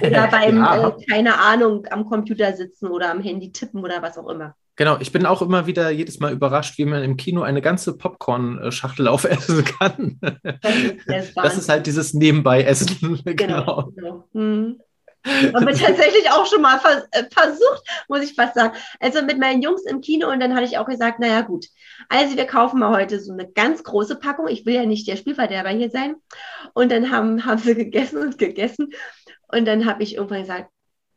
Oder 0.00 0.26
beim, 0.30 0.56
ja. 0.56 0.88
äh, 0.88 1.04
keine 1.08 1.38
Ahnung, 1.38 1.86
am 1.90 2.06
Computer 2.06 2.54
sitzen 2.54 2.86
oder 2.88 3.10
am 3.10 3.20
Handy 3.20 3.52
tippen 3.52 3.84
oder 3.84 4.00
was 4.00 4.16
auch 4.16 4.28
immer. 4.28 4.56
Genau, 4.76 4.96
ich 5.00 5.12
bin 5.12 5.26
auch 5.26 5.42
immer 5.42 5.66
wieder 5.66 5.90
jedes 5.90 6.18
Mal 6.18 6.32
überrascht, 6.32 6.78
wie 6.78 6.86
man 6.86 7.02
im 7.02 7.18
Kino 7.18 7.42
eine 7.42 7.60
ganze 7.60 7.96
Popcorn-Schachtel 7.98 9.06
aufessen 9.06 9.64
kann. 9.78 10.18
Das 10.22 11.26
ist, 11.26 11.36
das 11.36 11.58
ist 11.58 11.68
halt 11.68 11.86
dieses 11.86 12.14
Nebenbei-Essen. 12.14 13.20
Genau. 13.24 13.34
genau. 13.36 13.92
genau. 13.94 14.28
Mhm. 14.32 14.80
Haben 15.24 15.66
wir 15.66 15.74
tatsächlich 15.74 16.30
auch 16.30 16.46
schon 16.46 16.62
mal 16.62 16.78
vers 16.78 17.06
äh, 17.12 17.24
versucht, 17.30 17.82
muss 18.08 18.22
ich 18.22 18.34
fast 18.34 18.54
sagen. 18.54 18.76
Also 19.00 19.22
mit 19.22 19.38
meinen 19.38 19.62
Jungs 19.62 19.82
im 19.84 20.00
Kino 20.00 20.30
und 20.30 20.40
dann 20.40 20.54
hatte 20.54 20.64
ich 20.64 20.78
auch 20.78 20.86
gesagt, 20.86 21.20
naja 21.20 21.42
gut, 21.42 21.66
also 22.08 22.36
wir 22.36 22.46
kaufen 22.46 22.80
mal 22.80 22.90
heute 22.90 23.20
so 23.20 23.32
eine 23.32 23.50
ganz 23.50 23.84
große 23.84 24.16
Packung. 24.16 24.48
Ich 24.48 24.66
will 24.66 24.74
ja 24.74 24.86
nicht 24.86 25.06
der 25.06 25.16
Spielverderber 25.16 25.70
hier 25.70 25.90
sein. 25.90 26.16
Und 26.74 26.90
dann 26.90 27.10
haben, 27.10 27.44
haben 27.44 27.58
sie 27.58 27.74
gegessen 27.74 28.18
und 28.18 28.38
gegessen. 28.38 28.92
Und 29.48 29.66
dann 29.66 29.86
habe 29.86 30.02
ich 30.02 30.16
irgendwann 30.16 30.42
gesagt, 30.42 30.70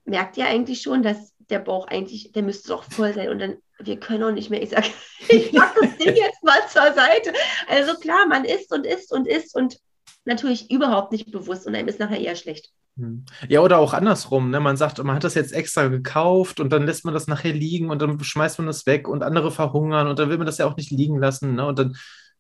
merkt 0.06 0.38
ihr 0.38 0.46
eigentlich 0.48 0.82
schon, 0.82 1.04
dass 1.04 1.34
der 1.50 1.60
Bauch 1.60 1.88
eigentlich, 1.88 2.32
der 2.32 2.44
müsste 2.44 2.70
doch 2.70 2.84
voll 2.84 3.14
sein 3.14 3.30
und 3.30 3.40
dann, 3.40 3.58
wir 3.80 4.00
können 4.00 4.24
auch 4.24 4.32
nicht 4.32 4.50
mehr. 4.50 4.62
Ich 4.62 4.70
sage, 4.70 4.88
ich 5.30 5.52
pack 5.52 5.76
das 5.80 5.98
Ding 5.98 6.16
jetzt 6.16 6.44
mal 6.44 6.60
zur 6.70 6.94
Seite. 6.94 7.34
Also 7.68 7.96
klar, 7.96 8.28
man 8.28 8.46
isst 8.46 8.72
und 8.72 8.86
isst 8.86 9.12
und 9.12 9.28
isst 9.28 9.56
und 9.56 9.80
natürlich 10.26 10.72
überhaupt 10.72 11.12
nicht 11.12 11.32
bewusst 11.32 11.68
und 11.68 11.76
einem 11.76 11.88
ist 11.88 12.00
nachher 12.00 12.20
eher 12.20 12.36
schlecht. 12.36 12.72
Hm. 12.98 13.26
Ja, 13.50 13.60
oder 13.60 13.80
auch 13.80 13.94
andersrum. 13.94 14.50
Ne? 14.50 14.60
Man 14.60 14.78
sagt, 14.78 15.04
man 15.04 15.16
hat 15.16 15.24
das 15.24 15.36
jetzt 15.36 15.54
extra 15.54 15.88
gekauft 15.88 16.60
und 16.60 16.72
dann 16.72 16.86
lässt 16.86 17.04
man 17.04 17.14
das 17.14 17.28
nachher 17.28 17.54
liegen 17.54 17.90
und 17.90 18.02
dann 18.02 18.24
schmeißt 18.24 18.60
man 18.60 18.68
das 18.68 18.86
weg 18.86 19.08
und 19.08 19.24
andere 19.24 19.52
verhungern 19.52 20.08
und 20.08 20.18
dann 20.18 20.30
will 20.30 20.38
man 20.38 20.46
das 20.48 20.58
ja 20.58 20.66
auch 20.66 20.78
nicht 20.78 20.92
liegen 20.92 21.20
lassen. 21.20 21.56
Ne? 21.56 21.66
Und 21.66 21.78
dann 21.78 21.96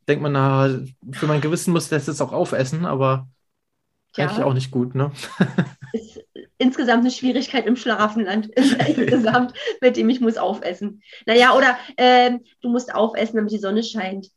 denkt 0.07 0.23
man, 0.23 0.31
na, 0.31 0.79
für 1.11 1.27
mein 1.27 1.41
Gewissen 1.41 1.73
muss 1.73 1.89
das 1.89 2.07
jetzt 2.07 2.21
auch 2.21 2.31
aufessen, 2.31 2.85
aber 2.85 3.27
ja. 4.15 4.27
eigentlich 4.27 4.43
auch 4.43 4.53
nicht 4.53 4.71
gut. 4.71 4.95
Ne? 4.95 5.11
Ist 5.93 6.21
insgesamt 6.57 7.01
eine 7.01 7.11
Schwierigkeit 7.11 7.65
im 7.65 7.75
Schlafenland 7.75 8.47
insgesamt, 8.55 9.53
mit 9.81 9.97
dem 9.97 10.09
ich 10.09 10.21
muss 10.21 10.37
aufessen. 10.37 11.01
Naja, 11.25 11.55
oder 11.55 11.77
äh, 11.97 12.37
du 12.61 12.69
musst 12.69 12.93
aufessen, 12.93 13.35
damit 13.35 13.51
die 13.51 13.59
Sonne 13.59 13.83
scheint. 13.83 14.29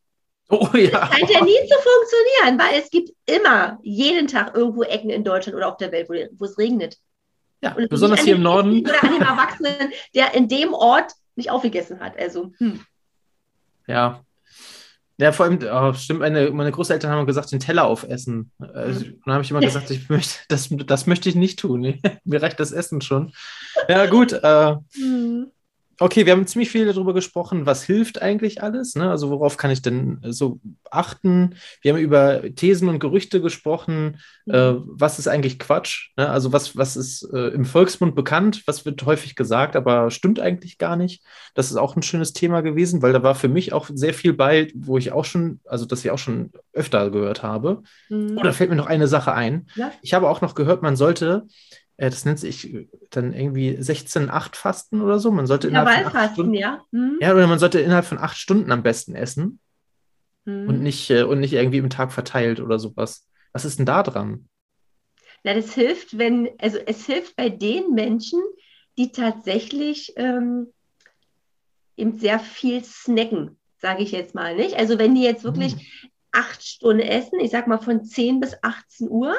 Oh 0.49 0.69
ja. 0.75 1.01
Das 1.01 1.11
scheint 1.11 1.31
ja 1.31 1.45
nie 1.45 1.69
zu 1.69 1.77
funktionieren, 1.79 2.59
weil 2.59 2.81
es 2.81 2.91
gibt 2.91 3.11
immer, 3.27 3.79
jeden 3.83 4.27
Tag 4.27 4.57
irgendwo 4.57 4.83
Ecken 4.83 5.11
in 5.11 5.25
Deutschland 5.25 5.57
oder 5.57 5.69
auf 5.69 5.77
der 5.77 5.93
Welt, 5.93 6.09
wo, 6.09 6.45
es 6.45 6.59
regnet. 6.59 6.97
Ja, 7.61 7.77
besonders 7.91 8.21
hier 8.21 8.37
im 8.37 8.43
Norden. 8.43 8.81
Oder 8.81 9.03
an 9.03 9.13
dem 9.13 9.23
Erwachsenen, 9.23 9.93
der 10.15 10.35
in 10.35 10.49
dem 10.49 10.73
Ort 10.73 11.13
nicht 11.35 11.51
aufgegessen 11.51 12.01
hat. 12.01 12.19
Also, 12.19 12.53
hm. 12.59 12.81
Ja, 13.87 14.23
ja, 15.21 15.33
vor 15.33 15.47
allem, 15.47 15.59
oh, 15.69 15.93
stimmt, 15.95 16.21
meine, 16.21 16.51
meine 16.53 16.71
Großeltern 16.71 17.11
haben 17.11 17.27
gesagt, 17.27 17.51
den 17.51 17.59
Teller 17.59 17.87
aufessen. 17.87 18.53
Also, 18.61 19.05
mhm. 19.05 19.21
dann 19.25 19.35
habe 19.35 19.43
ich 19.43 19.51
immer 19.51 19.61
gesagt, 19.61 19.91
ich 19.91 20.09
möchte, 20.09 20.35
das, 20.49 20.69
das 20.71 21.09
möchte 21.09 21.29
ich 21.29 21.35
nicht 21.35 21.59
tun. 21.59 22.01
Mir 22.25 22.41
reicht 22.41 22.61
das 22.61 22.71
Essen 22.71 23.01
schon. 23.01 23.33
Ja, 23.89 24.07
gut. 24.07 24.33
Äh, 24.33 24.77
mhm. 24.97 25.51
Okay, 26.01 26.27
wir 26.27 26.33
haben 26.33 26.47
ziemlich 26.47 26.71
viel 26.71 26.87
darüber 26.87 27.13
gesprochen, 27.13 27.67
was 27.67 27.83
hilft 27.83 28.23
eigentlich 28.23 28.63
alles. 28.63 28.95
Ne? 28.95 29.11
Also 29.11 29.31
worauf 29.31 29.57
kann 29.57 29.73
ich 29.73 29.83
denn 29.83 30.23
äh, 30.23 30.33
so 30.33 30.61
achten? 30.91 31.57
Wir 31.83 31.93
haben 31.93 32.01
über 32.01 32.43
Thesen 32.55 32.89
und 32.89 33.01
Gerüchte 33.01 33.41
gesprochen. 33.41 34.21
Mhm. 34.47 34.55
Äh, 34.55 34.75
was 34.85 35.19
ist 35.19 35.27
eigentlich 35.27 35.59
Quatsch? 35.59 36.11
Ne? 36.17 36.29
Also 36.29 36.53
was, 36.53 36.77
was 36.77 36.97
ist 36.97 37.29
äh, 37.33 37.49
im 37.49 37.65
Volksmund 37.65 38.15
bekannt? 38.15 38.63
Was 38.67 38.85
wird 38.85 39.05
häufig 39.07 39.35
gesagt, 39.35 39.75
aber 39.75 40.13
stimmt 40.13 40.39
eigentlich 40.39 40.79
gar 40.79 40.95
nicht? 40.95 41.25
Das 41.55 41.71
ist 41.71 41.77
auch 41.77 41.97
ein 41.97 42.03
schönes 42.03 42.33
Thema 42.33 42.61
gewesen, 42.61 43.03
weil 43.03 43.13
da 43.13 43.25
war 43.25 43.35
für 43.35 43.49
mich 43.49 43.73
auch 43.73 43.91
sehr 43.93 44.15
viel 44.15 44.35
bei, 44.35 44.71
wo 44.77 44.99
ich 44.99 45.11
auch 45.11 45.25
schon, 45.25 45.59
also 45.65 45.85
das 45.85 46.05
ich 46.05 46.13
auch 46.13 46.19
schon 46.19 46.53
öfter 46.73 47.11
gehört 47.11 47.43
habe. 47.43 47.83
Mhm. 48.09 48.39
Oder 48.39 48.53
fällt 48.53 48.71
mir 48.71 48.77
noch 48.77 48.87
eine 48.87 49.09
Sache 49.09 49.33
ein. 49.33 49.67
Ja? 49.75 49.91
Ich 50.03 50.15
habe 50.15 50.29
auch 50.29 50.43
noch 50.43 50.55
gehört, 50.55 50.81
man 50.81 50.95
sollte 50.95 51.49
äh, 51.99 52.09
das 52.09 52.25
nennt 52.25 52.39
sich 52.39 52.89
dann 53.11 53.35
irgendwie 53.35 53.77
16-8 53.77 54.57
Fasten 54.57 55.03
oder 55.03 55.19
so. 55.19 55.31
Man 55.31 55.47
sollte 55.47 55.69
innerhalb 55.69 56.05
von 56.05 56.17
acht 56.17 56.33
Stunden, 56.33 56.55
ja. 56.55 56.83
Hm. 56.93 57.19
ja, 57.21 57.35
oder 57.35 57.47
man 57.47 57.59
sollte 57.59 57.81
innerhalb 57.81 58.07
von 58.07 58.19
acht 58.19 58.39
Stunden 58.39 58.73
am 58.73 58.83
besten 58.83 59.15
essen 59.15 59.61
hm. 60.47 60.69
und, 60.69 60.83
nicht, 60.83 61.11
äh, 61.11 61.25
und 61.25 61.41
nicht 61.41 61.53
irgendwie 61.53 61.79
im 61.79 61.91
Tag 61.91 62.13
verteilt 62.13 62.61
oder 62.61 62.79
sowas. 62.79 63.29
Was 63.53 63.65
ist 63.65 63.79
denn 63.79 63.87
da 63.87 64.03
dran? 64.03 64.49
Na, 65.43 65.55
das 65.55 65.75
hilft, 65.75 66.19
wenn, 66.19 66.49
also 66.59 66.79
es 66.79 67.05
hilft 67.05 67.37
bei 67.37 67.49
den 67.49 67.93
Menschen, 67.95 68.41
die 68.97 69.13
tatsächlich 69.13 70.13
ähm, 70.17 70.73
eben 71.97 72.19
sehr 72.19 72.39
viel 72.39 72.83
snacken, 72.85 73.59
sage 73.77 74.03
ich 74.05 74.13
jetzt 74.13 74.35
mal 74.35 74.55
nicht. 74.55 74.77
Also 74.77 74.99
wenn 74.99 75.17
die 75.17 75.23
jetzt 75.23 75.43
wirklich 75.43 75.73
hm. 75.73 75.81
acht 76.31 76.65
Stunden 76.65 77.03
essen, 77.03 77.41
ich 77.41 77.51
sag 77.51 77.67
mal 77.67 77.79
von 77.79 78.05
10 78.05 78.39
bis 78.39 78.57
18 78.63 79.09
Uhr, 79.09 79.35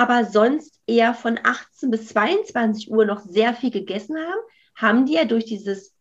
aber 0.00 0.24
sonst 0.24 0.80
eher 0.86 1.12
von 1.12 1.38
18 1.42 1.90
bis 1.90 2.08
22 2.08 2.90
Uhr 2.90 3.04
noch 3.04 3.20
sehr 3.20 3.52
viel 3.52 3.70
gegessen 3.70 4.16
haben, 4.16 4.40
haben 4.74 5.04
die 5.04 5.12
ja 5.12 5.26
durch 5.26 5.44
dieses 5.44 5.94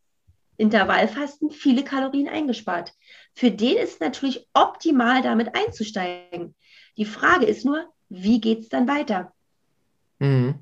Intervallfasten 0.56 1.52
viele 1.52 1.84
Kalorien 1.84 2.30
eingespart. 2.30 2.94
Für 3.36 3.52
den 3.52 3.76
ist 3.76 3.96
es 3.96 4.00
natürlich 4.00 4.48
optimal, 4.54 5.22
damit 5.22 5.54
einzusteigen. 5.54 6.56
Die 6.96 7.04
Frage 7.04 7.46
ist 7.46 7.66
nur, 7.66 7.92
wie 8.08 8.40
geht 8.40 8.62
es 8.62 8.70
dann 8.70 8.88
weiter? 8.88 9.34
Mhm. 10.20 10.60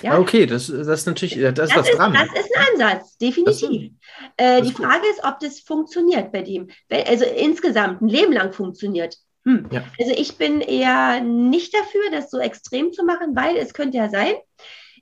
Ja? 0.00 0.18
Okay, 0.18 0.46
das, 0.46 0.68
das 0.68 0.86
ist 0.86 1.06
natürlich, 1.06 1.34
das, 1.34 1.54
das 1.54 1.70
ist 1.70 1.76
was 1.76 1.90
dran. 1.90 2.14
Das 2.14 2.40
ist 2.40 2.56
ein 2.56 2.72
Ansatz, 2.72 3.18
definitiv. 3.18 3.92
Äh, 4.38 4.62
die 4.62 4.72
Frage 4.72 5.06
ist, 5.10 5.22
ob 5.24 5.40
das 5.40 5.60
funktioniert 5.60 6.32
bei 6.32 6.40
dem. 6.40 6.68
Also 6.90 7.26
insgesamt 7.26 8.00
ein 8.00 8.08
Leben 8.08 8.32
lang 8.32 8.54
funktioniert. 8.54 9.18
Hm. 9.44 9.68
Ja. 9.70 9.84
Also 9.98 10.12
ich 10.16 10.36
bin 10.36 10.60
eher 10.60 11.20
nicht 11.20 11.74
dafür, 11.74 12.10
das 12.10 12.30
so 12.30 12.38
extrem 12.38 12.92
zu 12.92 13.04
machen, 13.04 13.34
weil 13.34 13.56
es 13.56 13.72
könnte 13.74 13.98
ja 13.98 14.08
sein, 14.08 14.34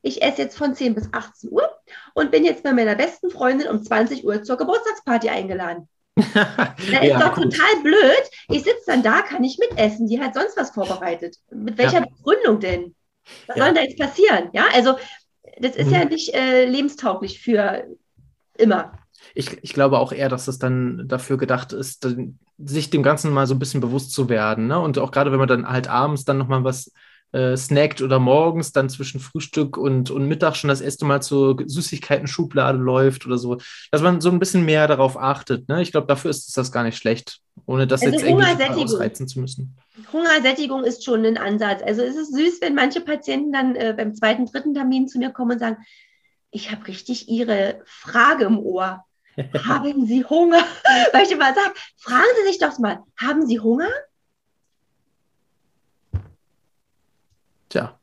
ich 0.03 0.23
esse 0.23 0.43
jetzt 0.43 0.57
von 0.57 0.75
10 0.75 0.95
bis 0.95 1.09
18 1.13 1.51
Uhr 1.51 1.69
und 2.15 2.31
bin 2.31 2.45
jetzt 2.45 2.63
bei 2.63 2.73
meiner 2.73 2.95
besten 2.95 3.31
Freundin 3.31 3.69
um 3.69 3.83
20 3.83 4.25
Uhr 4.25 4.43
zur 4.43 4.57
Geburtstagsparty 4.57 5.29
eingeladen. 5.29 5.89
da 6.35 6.75
ist 6.79 7.09
ja, 7.09 7.19
doch 7.19 7.35
gut. 7.35 7.53
total 7.53 7.83
blöd. 7.83 8.23
Ich 8.49 8.63
sitze 8.63 8.85
dann 8.87 9.03
da, 9.03 9.23
kann 9.23 9.45
ich 9.45 9.59
mitessen. 9.59 10.07
Die 10.07 10.21
hat 10.21 10.35
sonst 10.35 10.57
was 10.57 10.71
vorbereitet. 10.71 11.37
Mit 11.51 11.77
welcher 11.77 12.01
ja. 12.01 12.07
Begründung 12.07 12.61
denn? 12.61 12.95
Was 13.47 13.57
ja. 13.57 13.65
soll 13.65 13.75
da 13.75 13.83
jetzt 13.83 13.99
passieren? 13.99 14.49
Ja, 14.53 14.67
also 14.73 14.97
das 15.59 15.77
ist 15.77 15.89
mhm. 15.89 15.93
ja 15.93 16.05
nicht 16.05 16.35
äh, 16.35 16.65
lebenstauglich 16.65 17.41
für 17.41 17.87
immer. 18.57 18.93
Ich, 19.35 19.59
ich 19.63 19.73
glaube 19.73 19.99
auch 19.99 20.13
eher, 20.13 20.29
dass 20.29 20.49
es 20.49 20.59
dann 20.59 21.05
dafür 21.07 21.37
gedacht 21.37 21.73
ist, 21.73 22.07
sich 22.59 22.91
dem 22.91 23.03
Ganzen 23.03 23.33
mal 23.33 23.47
so 23.47 23.55
ein 23.55 23.59
bisschen 23.59 23.81
bewusst 23.81 24.13
zu 24.13 24.29
werden. 24.29 24.67
Ne? 24.67 24.79
Und 24.79 24.99
auch 24.99 25.11
gerade, 25.11 25.33
wenn 25.33 25.39
man 25.39 25.49
dann 25.49 25.69
halt 25.69 25.89
abends 25.89 26.25
dann 26.25 26.39
nochmal 26.39 26.65
was 26.65 26.91
äh, 27.33 27.57
snackt 27.57 28.03
oder 28.03 28.19
morgens 28.19 28.73
dann 28.73 28.89
zwischen 28.89 29.21
Frühstück 29.21 29.77
und, 29.77 30.11
und 30.11 30.27
Mittag 30.27 30.57
schon 30.57 30.69
das 30.69 30.81
erste 30.81 31.05
Mal 31.05 31.23
zur 31.23 31.57
Süßigkeiten-Schublade 31.67 32.79
läuft 32.79 33.27
oder 33.27 33.37
so, 33.37 33.59
dass 33.91 34.01
man 34.01 34.21
so 34.21 34.31
ein 34.31 34.39
bisschen 34.39 34.65
mehr 34.65 34.87
darauf 34.89 35.19
achtet. 35.19 35.69
Ne? 35.69 35.83
Ich 35.83 35.93
glaube, 35.93 36.07
dafür 36.07 36.31
ist 36.31 36.57
das 36.57 36.73
gar 36.73 36.85
nicht 36.85 36.97
schlecht, 36.97 37.41
ohne 37.67 37.87
das 37.87 38.03
also 38.03 38.15
jetzt 38.15 38.25
irgendwie 38.25 38.83
ausreizen 38.83 39.29
zu 39.29 39.41
müssen. 39.41 39.77
Hungersättigung 40.13 40.85
ist 40.85 41.05
schon 41.05 41.25
ein 41.25 41.37
Ansatz. 41.37 41.83
Also 41.83 42.03
es 42.03 42.17
ist 42.17 42.35
süß, 42.35 42.61
wenn 42.61 42.75
manche 42.75 43.01
Patienten 43.01 43.53
dann 43.53 43.75
äh, 43.75 43.93
beim 43.97 44.15
zweiten, 44.15 44.47
dritten 44.47 44.73
Termin 44.73 45.09
zu 45.09 45.19
mir 45.19 45.31
kommen 45.31 45.53
und 45.53 45.59
sagen, 45.59 45.79
ich 46.51 46.71
habe 46.71 46.87
richtig 46.87 47.29
Ihre 47.29 47.81
Frage 47.85 48.45
im 48.45 48.59
Ohr. 48.59 49.05
haben 49.67 50.07
Sie 50.07 50.25
Hunger? 50.25 50.65
Weil 51.13 51.25
ich 51.25 51.33
immer 51.33 51.55
sage, 51.55 51.75
fragen 51.97 52.25
Sie 52.41 52.49
sich 52.51 52.59
doch 52.59 52.79
mal, 52.79 53.01
haben 53.21 53.47
Sie 53.47 53.61
Hunger? 53.61 53.89
Tja. 57.69 57.99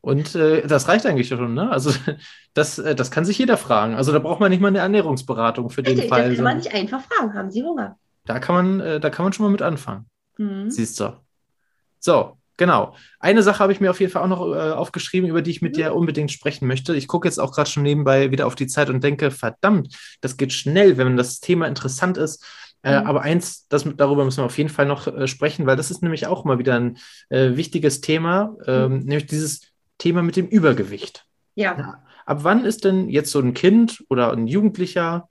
Und 0.00 0.34
äh, 0.34 0.66
das 0.66 0.88
reicht 0.88 1.06
eigentlich 1.06 1.28
schon, 1.28 1.54
ne? 1.54 1.70
Also 1.70 1.92
das, 2.54 2.78
äh, 2.78 2.94
das 2.94 3.10
kann 3.10 3.24
sich 3.24 3.38
jeder 3.38 3.56
fragen. 3.56 3.94
Also 3.94 4.12
da 4.12 4.18
braucht 4.18 4.40
man 4.40 4.50
nicht 4.50 4.60
mal 4.60 4.68
eine 4.68 4.80
Ernährungsberatung 4.80 5.70
für 5.70 5.82
den 5.82 5.94
Richtig, 5.94 6.10
Fall. 6.10 6.28
Das 6.28 6.36
kann 6.36 6.44
man 6.44 6.60
sich 6.60 6.74
einfach 6.74 7.02
fragen, 7.02 7.34
haben 7.34 7.50
Sie 7.50 7.62
Hunger? 7.62 7.98
Da 8.24 8.38
kann 8.38 8.54
man, 8.54 8.80
äh, 8.80 9.00
da 9.00 9.10
kann 9.10 9.24
man 9.24 9.32
schon 9.32 9.46
mal 9.46 9.52
mit 9.52 9.62
anfangen. 9.62 10.06
Mhm. 10.38 10.70
Siehst 10.70 10.98
du. 11.00 11.16
So, 11.98 12.36
genau. 12.56 12.94
Eine 13.20 13.42
Sache 13.42 13.58
habe 13.60 13.72
ich 13.72 13.80
mir 13.80 13.90
auf 13.90 14.00
jeden 14.00 14.12
Fall 14.12 14.22
auch 14.22 14.28
noch 14.28 14.46
äh, 14.54 14.72
aufgeschrieben, 14.72 15.28
über 15.28 15.42
die 15.42 15.50
ich 15.50 15.62
mit 15.62 15.72
Mhm. 15.72 15.76
dir 15.76 15.94
unbedingt 15.94 16.30
sprechen 16.32 16.66
möchte. 16.68 16.94
Ich 16.94 17.08
gucke 17.08 17.28
jetzt 17.28 17.38
auch 17.38 17.52
gerade 17.52 17.68
schon 17.70 17.82
nebenbei 17.82 18.30
wieder 18.30 18.46
auf 18.46 18.54
die 18.54 18.66
Zeit 18.66 18.90
und 18.90 19.02
denke, 19.02 19.30
verdammt, 19.30 19.96
das 20.20 20.36
geht 20.36 20.52
schnell, 20.52 20.96
wenn 20.96 21.16
das 21.16 21.40
Thema 21.40 21.66
interessant 21.66 22.16
ist. 22.16 22.44
Äh, 22.84 23.00
Mhm. 23.00 23.06
aber 23.06 23.22
eins, 23.22 23.66
das, 23.68 23.84
darüber 23.96 24.24
müssen 24.24 24.38
wir 24.38 24.46
auf 24.46 24.58
jeden 24.58 24.70
Fall 24.70 24.86
noch 24.86 25.06
äh, 25.06 25.28
sprechen, 25.28 25.66
weil 25.66 25.76
das 25.76 25.90
ist 25.90 26.02
nämlich 26.02 26.26
auch 26.26 26.44
mal 26.44 26.58
wieder 26.58 26.74
ein 26.74 26.98
äh, 27.28 27.56
wichtiges 27.56 28.00
Thema, 28.00 28.56
ähm, 28.66 28.98
nämlich 29.00 29.26
dieses 29.26 29.60
Thema 29.98 30.22
mit 30.22 30.34
dem 30.36 30.48
Übergewicht. 30.48 31.24
Ja. 31.54 31.78
Ja. 31.78 32.02
Ab 32.26 32.40
wann 32.42 32.64
ist 32.64 32.84
denn 32.84 33.08
jetzt 33.08 33.30
so 33.30 33.38
ein 33.40 33.54
Kind 33.54 34.02
oder 34.08 34.32
ein 34.32 34.46
Jugendlicher, 34.48 35.28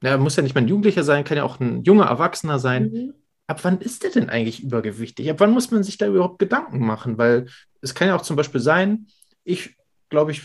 na, 0.00 0.16
muss 0.16 0.34
ja 0.36 0.42
nicht 0.42 0.54
mal 0.54 0.62
ein 0.62 0.68
Jugendlicher 0.68 1.04
sein, 1.04 1.22
kann 1.24 1.36
ja 1.36 1.44
auch 1.44 1.60
ein 1.60 1.84
junger 1.84 2.06
Erwachsener 2.06 2.58
sein, 2.58 2.90
Mhm. 2.92 3.14
Ab 3.50 3.64
wann 3.64 3.80
ist 3.80 4.04
der 4.04 4.10
denn 4.10 4.30
eigentlich 4.30 4.62
übergewichtig? 4.62 5.28
Ab 5.28 5.40
wann 5.40 5.50
muss 5.50 5.70
man 5.72 5.82
sich 5.82 5.98
da 5.98 6.06
überhaupt 6.06 6.38
Gedanken 6.38 6.78
machen? 6.86 7.18
Weil 7.18 7.46
es 7.80 7.94
kann 7.94 8.06
ja 8.08 8.14
auch 8.16 8.22
zum 8.22 8.36
Beispiel 8.36 8.60
sein, 8.60 9.08
ich 9.42 9.76
glaube, 10.08 10.30
ich, 10.30 10.42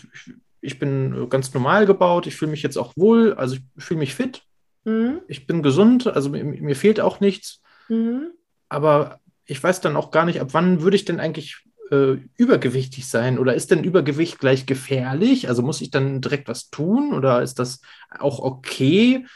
ich 0.60 0.78
bin 0.80 1.28
ganz 1.30 1.54
normal 1.54 1.86
gebaut, 1.86 2.26
ich 2.26 2.34
fühle 2.34 2.50
mich 2.50 2.62
jetzt 2.64 2.76
auch 2.76 2.92
wohl, 2.96 3.34
also 3.34 3.56
ich 3.56 3.62
fühle 3.84 4.00
mich 4.00 4.14
fit, 4.14 4.42
Mhm. 4.84 5.20
ich 5.28 5.46
bin 5.46 5.62
gesund, 5.62 6.06
also 6.06 6.30
mir, 6.30 6.44
mir 6.44 6.76
fehlt 6.76 7.00
auch 7.00 7.20
nichts, 7.20 7.60
Mhm. 7.88 8.32
aber 8.68 9.20
ich 9.44 9.62
weiß 9.62 9.80
dann 9.80 9.96
auch 9.96 10.10
gar 10.10 10.24
nicht, 10.24 10.40
ab 10.40 10.48
wann 10.52 10.82
würde 10.82 10.96
ich 10.96 11.04
denn 11.04 11.20
eigentlich 11.20 11.62
äh, 11.92 12.16
übergewichtig 12.36 13.06
sein? 13.08 13.38
Oder 13.38 13.54
ist 13.54 13.70
denn 13.70 13.84
Übergewicht 13.84 14.40
gleich 14.40 14.66
gefährlich? 14.66 15.48
Also 15.48 15.62
muss 15.62 15.80
ich 15.80 15.90
dann 15.90 16.20
direkt 16.20 16.48
was 16.48 16.70
tun 16.70 17.12
oder 17.14 17.42
ist 17.42 17.60
das 17.60 17.80
auch 18.10 18.40
okay? 18.40 19.26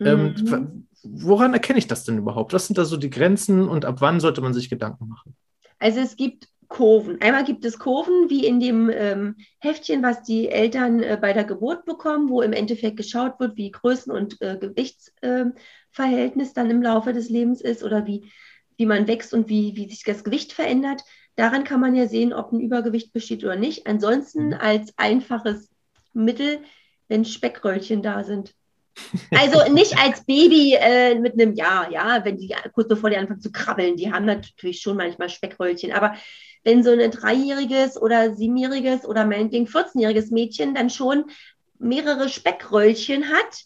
Ähm, 0.00 0.34
Mhm. 0.34 0.50
w- 0.50 0.66
woran 1.12 1.52
erkenne 1.54 1.78
ich 1.78 1.86
das 1.86 2.04
denn 2.04 2.18
überhaupt? 2.18 2.52
Was 2.52 2.66
sind 2.66 2.78
da 2.78 2.84
so 2.84 2.96
die 2.96 3.10
Grenzen 3.10 3.68
und 3.68 3.84
ab 3.84 4.00
wann 4.00 4.20
sollte 4.20 4.40
man 4.40 4.54
sich 4.54 4.70
Gedanken 4.70 5.08
machen? 5.08 5.36
Also 5.78 6.00
es 6.00 6.16
gibt 6.16 6.48
Kurven. 6.68 7.20
Einmal 7.20 7.44
gibt 7.44 7.64
es 7.64 7.78
Kurven, 7.78 8.28
wie 8.28 8.44
in 8.46 8.58
dem 8.60 8.90
ähm, 8.90 9.36
Heftchen, 9.58 10.02
was 10.02 10.22
die 10.22 10.48
Eltern 10.48 11.02
äh, 11.02 11.16
bei 11.20 11.32
der 11.32 11.44
Geburt 11.44 11.84
bekommen, 11.84 12.28
wo 12.28 12.42
im 12.42 12.52
Endeffekt 12.52 12.96
geschaut 12.96 13.38
wird, 13.38 13.56
wie 13.56 13.70
Größen- 13.70 14.10
und 14.12 14.40
äh, 14.42 14.58
Gewichtsverhältnis 14.58 16.52
dann 16.54 16.70
im 16.70 16.82
Laufe 16.82 17.12
des 17.12 17.28
Lebens 17.28 17.60
ist 17.60 17.84
oder 17.84 18.06
wie, 18.06 18.30
wie 18.76 18.86
man 18.86 19.06
wächst 19.06 19.32
und 19.32 19.48
wie, 19.48 19.76
wie 19.76 19.88
sich 19.88 20.02
das 20.02 20.24
Gewicht 20.24 20.52
verändert. 20.52 21.02
Daran 21.36 21.64
kann 21.64 21.80
man 21.80 21.94
ja 21.94 22.08
sehen, 22.08 22.32
ob 22.32 22.52
ein 22.52 22.60
Übergewicht 22.60 23.12
besteht 23.12 23.44
oder 23.44 23.56
nicht. 23.56 23.86
Ansonsten 23.86 24.48
Mhm. 24.48 24.54
als 24.54 24.92
einfaches 24.96 25.70
Mittel, 26.14 26.60
wenn 27.08 27.24
Speckröllchen 27.24 28.02
da 28.02 28.24
sind. 28.24 28.54
Also 29.30 29.72
nicht 29.72 29.98
als 29.98 30.24
Baby 30.24 30.74
äh, 30.74 31.14
mit 31.16 31.34
einem 31.34 31.54
Jahr, 31.54 31.90
ja, 31.90 32.24
wenn 32.24 32.38
die 32.38 32.54
kurz 32.72 32.88
bevor 32.88 33.10
die 33.10 33.16
anfangen 33.16 33.40
zu 33.40 33.52
krabbeln, 33.52 33.96
die 33.96 34.12
haben 34.12 34.24
natürlich 34.24 34.80
schon 34.80 34.96
manchmal 34.96 35.28
Speckröllchen, 35.28 35.92
aber 35.92 36.14
wenn 36.64 36.82
so 36.82 36.90
ein 36.90 37.10
dreijähriges 37.10 38.00
oder 38.00 38.34
siebenjähriges 38.34 39.04
oder 39.04 39.24
meinetwegen 39.24 39.66
14-jähriges 39.66 40.32
Mädchen 40.32 40.74
dann 40.74 40.90
schon 40.90 41.26
mehrere 41.78 42.28
Speckröllchen 42.28 43.28
hat, 43.28 43.64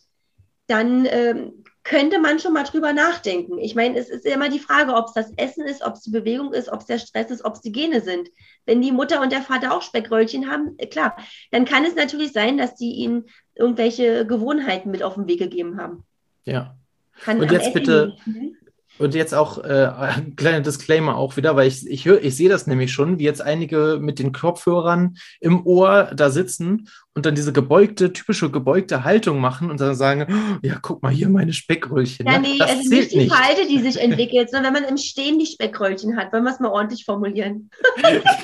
dann 0.66 1.06
ähm, 1.06 1.64
könnte 1.82 2.18
man 2.18 2.38
schon 2.38 2.52
mal 2.52 2.64
drüber 2.64 2.92
nachdenken. 2.92 3.58
Ich 3.58 3.74
meine, 3.74 3.98
es 3.98 4.10
ist 4.10 4.26
immer 4.26 4.48
die 4.48 4.58
Frage, 4.58 4.94
ob 4.94 5.06
es 5.06 5.14
das 5.14 5.32
Essen 5.36 5.64
ist, 5.66 5.82
ob 5.82 5.94
es 5.94 6.02
die 6.02 6.10
Bewegung 6.10 6.52
ist, 6.52 6.68
ob 6.70 6.80
es 6.80 6.86
der 6.86 6.98
Stress 6.98 7.30
ist, 7.30 7.44
ob 7.44 7.54
es 7.54 7.62
die 7.62 7.72
Gene 7.72 8.00
sind. 8.02 8.28
Wenn 8.66 8.82
die 8.82 8.92
Mutter 8.92 9.20
und 9.22 9.32
der 9.32 9.42
Vater 9.42 9.72
auch 9.74 9.82
Speckröllchen 9.82 10.50
haben, 10.50 10.74
äh, 10.78 10.86
klar, 10.86 11.16
dann 11.50 11.64
kann 11.64 11.84
es 11.84 11.94
natürlich 11.94 12.32
sein, 12.32 12.58
dass 12.58 12.74
die 12.74 12.92
ihnen 12.92 13.24
irgendwelche 13.54 14.26
Gewohnheiten 14.26 14.90
mit 14.90 15.02
auf 15.02 15.14
den 15.14 15.26
Weg 15.26 15.38
gegeben 15.38 15.80
haben. 15.80 16.04
Ja. 16.44 16.76
Kann 17.22 17.40
Und 17.40 17.50
jetzt 17.50 17.62
Essen 17.68 17.72
bitte- 17.74 18.16
liegen. 18.26 18.56
Und 19.01 19.14
jetzt 19.14 19.34
auch 19.34 19.64
äh, 19.64 19.90
ein 19.96 20.36
kleiner 20.36 20.61
Disclaimer 20.61 21.16
auch 21.16 21.38
wieder, 21.38 21.57
weil 21.57 21.68
ich, 21.68 21.86
ich, 21.86 22.05
hör, 22.05 22.22
ich 22.22 22.36
sehe 22.36 22.51
das 22.51 22.66
nämlich 22.66 22.92
schon, 22.92 23.18
wie 23.18 23.24
jetzt 23.24 23.40
einige 23.40 23.98
mit 23.98 24.18
den 24.18 24.32
Kopfhörern 24.32 25.16
im 25.40 25.66
Ohr 25.66 26.11
da 26.14 26.28
sitzen 26.28 26.86
und 27.14 27.24
dann 27.24 27.34
diese 27.34 27.55
gebeugte, 27.55 28.12
typische 28.12 28.51
gebeugte 28.51 29.03
Haltung 29.03 29.40
machen 29.40 29.70
und 29.70 29.80
dann 29.80 29.94
sagen, 29.94 30.26
"Oh, 30.28 30.59
ja, 30.66 30.76
guck 30.82 31.03
mal 31.03 31.12
hier 31.12 31.30
meine 31.30 31.55
Speckröllchen. 31.55 32.26
Ja, 32.26 32.38
ne? 32.38 32.40
nee, 32.40 32.59
das 32.59 32.72
es 32.72 32.80
ist 32.80 32.90
nicht 32.90 33.12
die 33.12 33.18
nicht. 33.20 33.34
Falte, 33.34 33.66
die 33.66 33.78
sich 33.78 33.96
entwickelt, 34.01 34.51
sondern 34.51 34.74
wenn 34.74 34.82
man 34.82 34.90
im 34.90 34.98
Stehen 34.98 35.38
die 35.38 35.46
Speckröllchen 35.46 36.18
hat, 36.18 36.30
wollen 36.34 36.44
wir 36.44 36.53
es 36.53 36.61
mal 36.61 36.68
ordentlich 36.68 37.07
formulieren. 37.07 37.70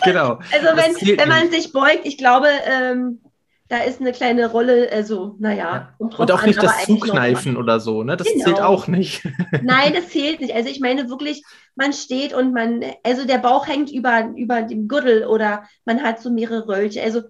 genau. 0.05 0.39
Also 0.53 0.69
wenn, 0.75 1.19
wenn 1.19 1.29
man 1.29 1.49
nicht. 1.49 1.53
sich 1.53 1.73
beugt, 1.73 2.01
ich 2.05 2.17
glaube, 2.17 2.47
ähm, 2.67 3.21
da 3.69 3.79
ist 3.79 4.01
eine 4.01 4.12
kleine 4.12 4.51
Rolle, 4.51 4.89
also 4.93 5.35
naja. 5.39 5.95
Drauf 5.99 6.19
Und 6.21 6.31
auch 6.31 6.43
an, 6.43 6.49
nicht 6.49 6.62
das 6.62 6.85
Zukneifen 6.85 7.57
oder 7.57 7.81
so, 7.81 8.03
ne? 8.05 8.17
Das 8.17 8.27
Genau. 8.29 8.45
zählt 8.45 8.61
auch 8.61 8.87
nicht. 8.87 9.25
Nein, 9.62 9.93
das 9.95 10.09
zählt 10.09 10.41
nicht. 10.41 10.55
Also 10.55 10.69
ich 10.69 10.81
meine 10.81 11.09
wirklich, 11.09 11.43
man 11.75 11.93
steht 11.93 12.33
und 12.33 12.53
man, 12.53 12.85
also 13.03 13.27
der 13.27 13.39
Bauch 13.39 13.67
hängt 13.67 13.91
über, 13.91 14.33
über 14.37 14.62
dem 14.62 14.87
Gürtel 14.89 15.27
oder 15.27 15.64
man 15.85 16.03
hat 16.03 16.21
so 16.21 16.31
mehrere 16.31 16.69
Röllchen. 16.69 17.03
Also 17.03 17.23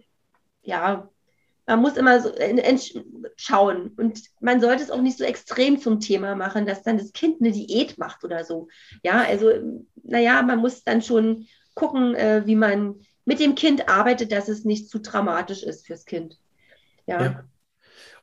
ja, 0.62 1.08
man 1.66 1.80
muss 1.80 1.96
immer 1.96 2.20
so 2.20 2.32
schauen. 3.36 3.92
Und 3.96 4.20
man 4.40 4.60
sollte 4.60 4.82
es 4.82 4.90
auch 4.90 5.00
nicht 5.00 5.18
so 5.18 5.24
extrem 5.24 5.80
zum 5.80 6.00
Thema 6.00 6.34
machen, 6.34 6.66
dass 6.66 6.82
dann 6.82 6.98
das 6.98 7.12
Kind 7.12 7.40
eine 7.40 7.52
Diät 7.52 7.98
macht 7.98 8.24
oder 8.24 8.44
so. 8.44 8.68
Ja, 9.02 9.22
also 9.22 9.50
naja, 10.02 10.42
man 10.42 10.60
muss 10.60 10.84
dann 10.84 11.02
schon 11.02 11.46
gucken, 11.74 12.14
äh, 12.14 12.42
wie 12.46 12.56
man 12.56 12.96
mit 13.26 13.40
dem 13.40 13.54
Kind 13.54 13.88
arbeitet, 13.88 14.32
dass 14.32 14.48
es 14.48 14.64
nicht 14.64 14.88
zu 14.88 15.00
dramatisch 15.00 15.62
ist 15.62 15.86
fürs 15.86 16.06
Kind. 16.06 16.38
Ja. 17.06 17.22
Ja. 17.22 17.44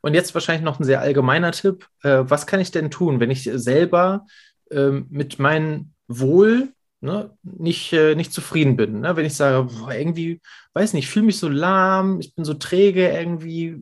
Und 0.02 0.16
jetzt 0.16 0.34
wahrscheinlich 0.34 0.64
noch 0.64 0.80
ein 0.80 0.86
sehr 0.86 1.02
allgemeiner 1.02 1.52
Tipp. 1.52 1.88
Äh, 2.02 2.24
was 2.24 2.48
kann 2.48 2.60
ich 2.60 2.72
denn 2.72 2.90
tun, 2.90 3.20
wenn 3.20 3.30
ich 3.30 3.44
selber 3.54 4.26
ähm, 4.72 5.06
mit 5.10 5.40
meinem 5.40 5.94
Wohl 6.08 6.74
ne, 7.02 7.38
nicht, 7.44 7.94
äh, 7.94 8.16
nicht 8.16 8.34
zufrieden 8.34 8.76
bin? 8.76 9.02
Ne? 9.02 9.16
Wenn 9.16 9.26
ich 9.26 9.36
sage, 9.36 9.64
boah, 9.64 9.94
irgendwie, 9.94 10.42
weiß 10.74 10.94
nicht, 10.94 11.06
ich 11.06 11.12
fühle 11.12 11.28
mich 11.28 11.38
so 11.38 11.48
lahm, 11.48 12.20
ich 12.20 12.34
bin 12.34 12.44
so 12.44 12.54
träge 12.54 13.10
irgendwie. 13.10 13.82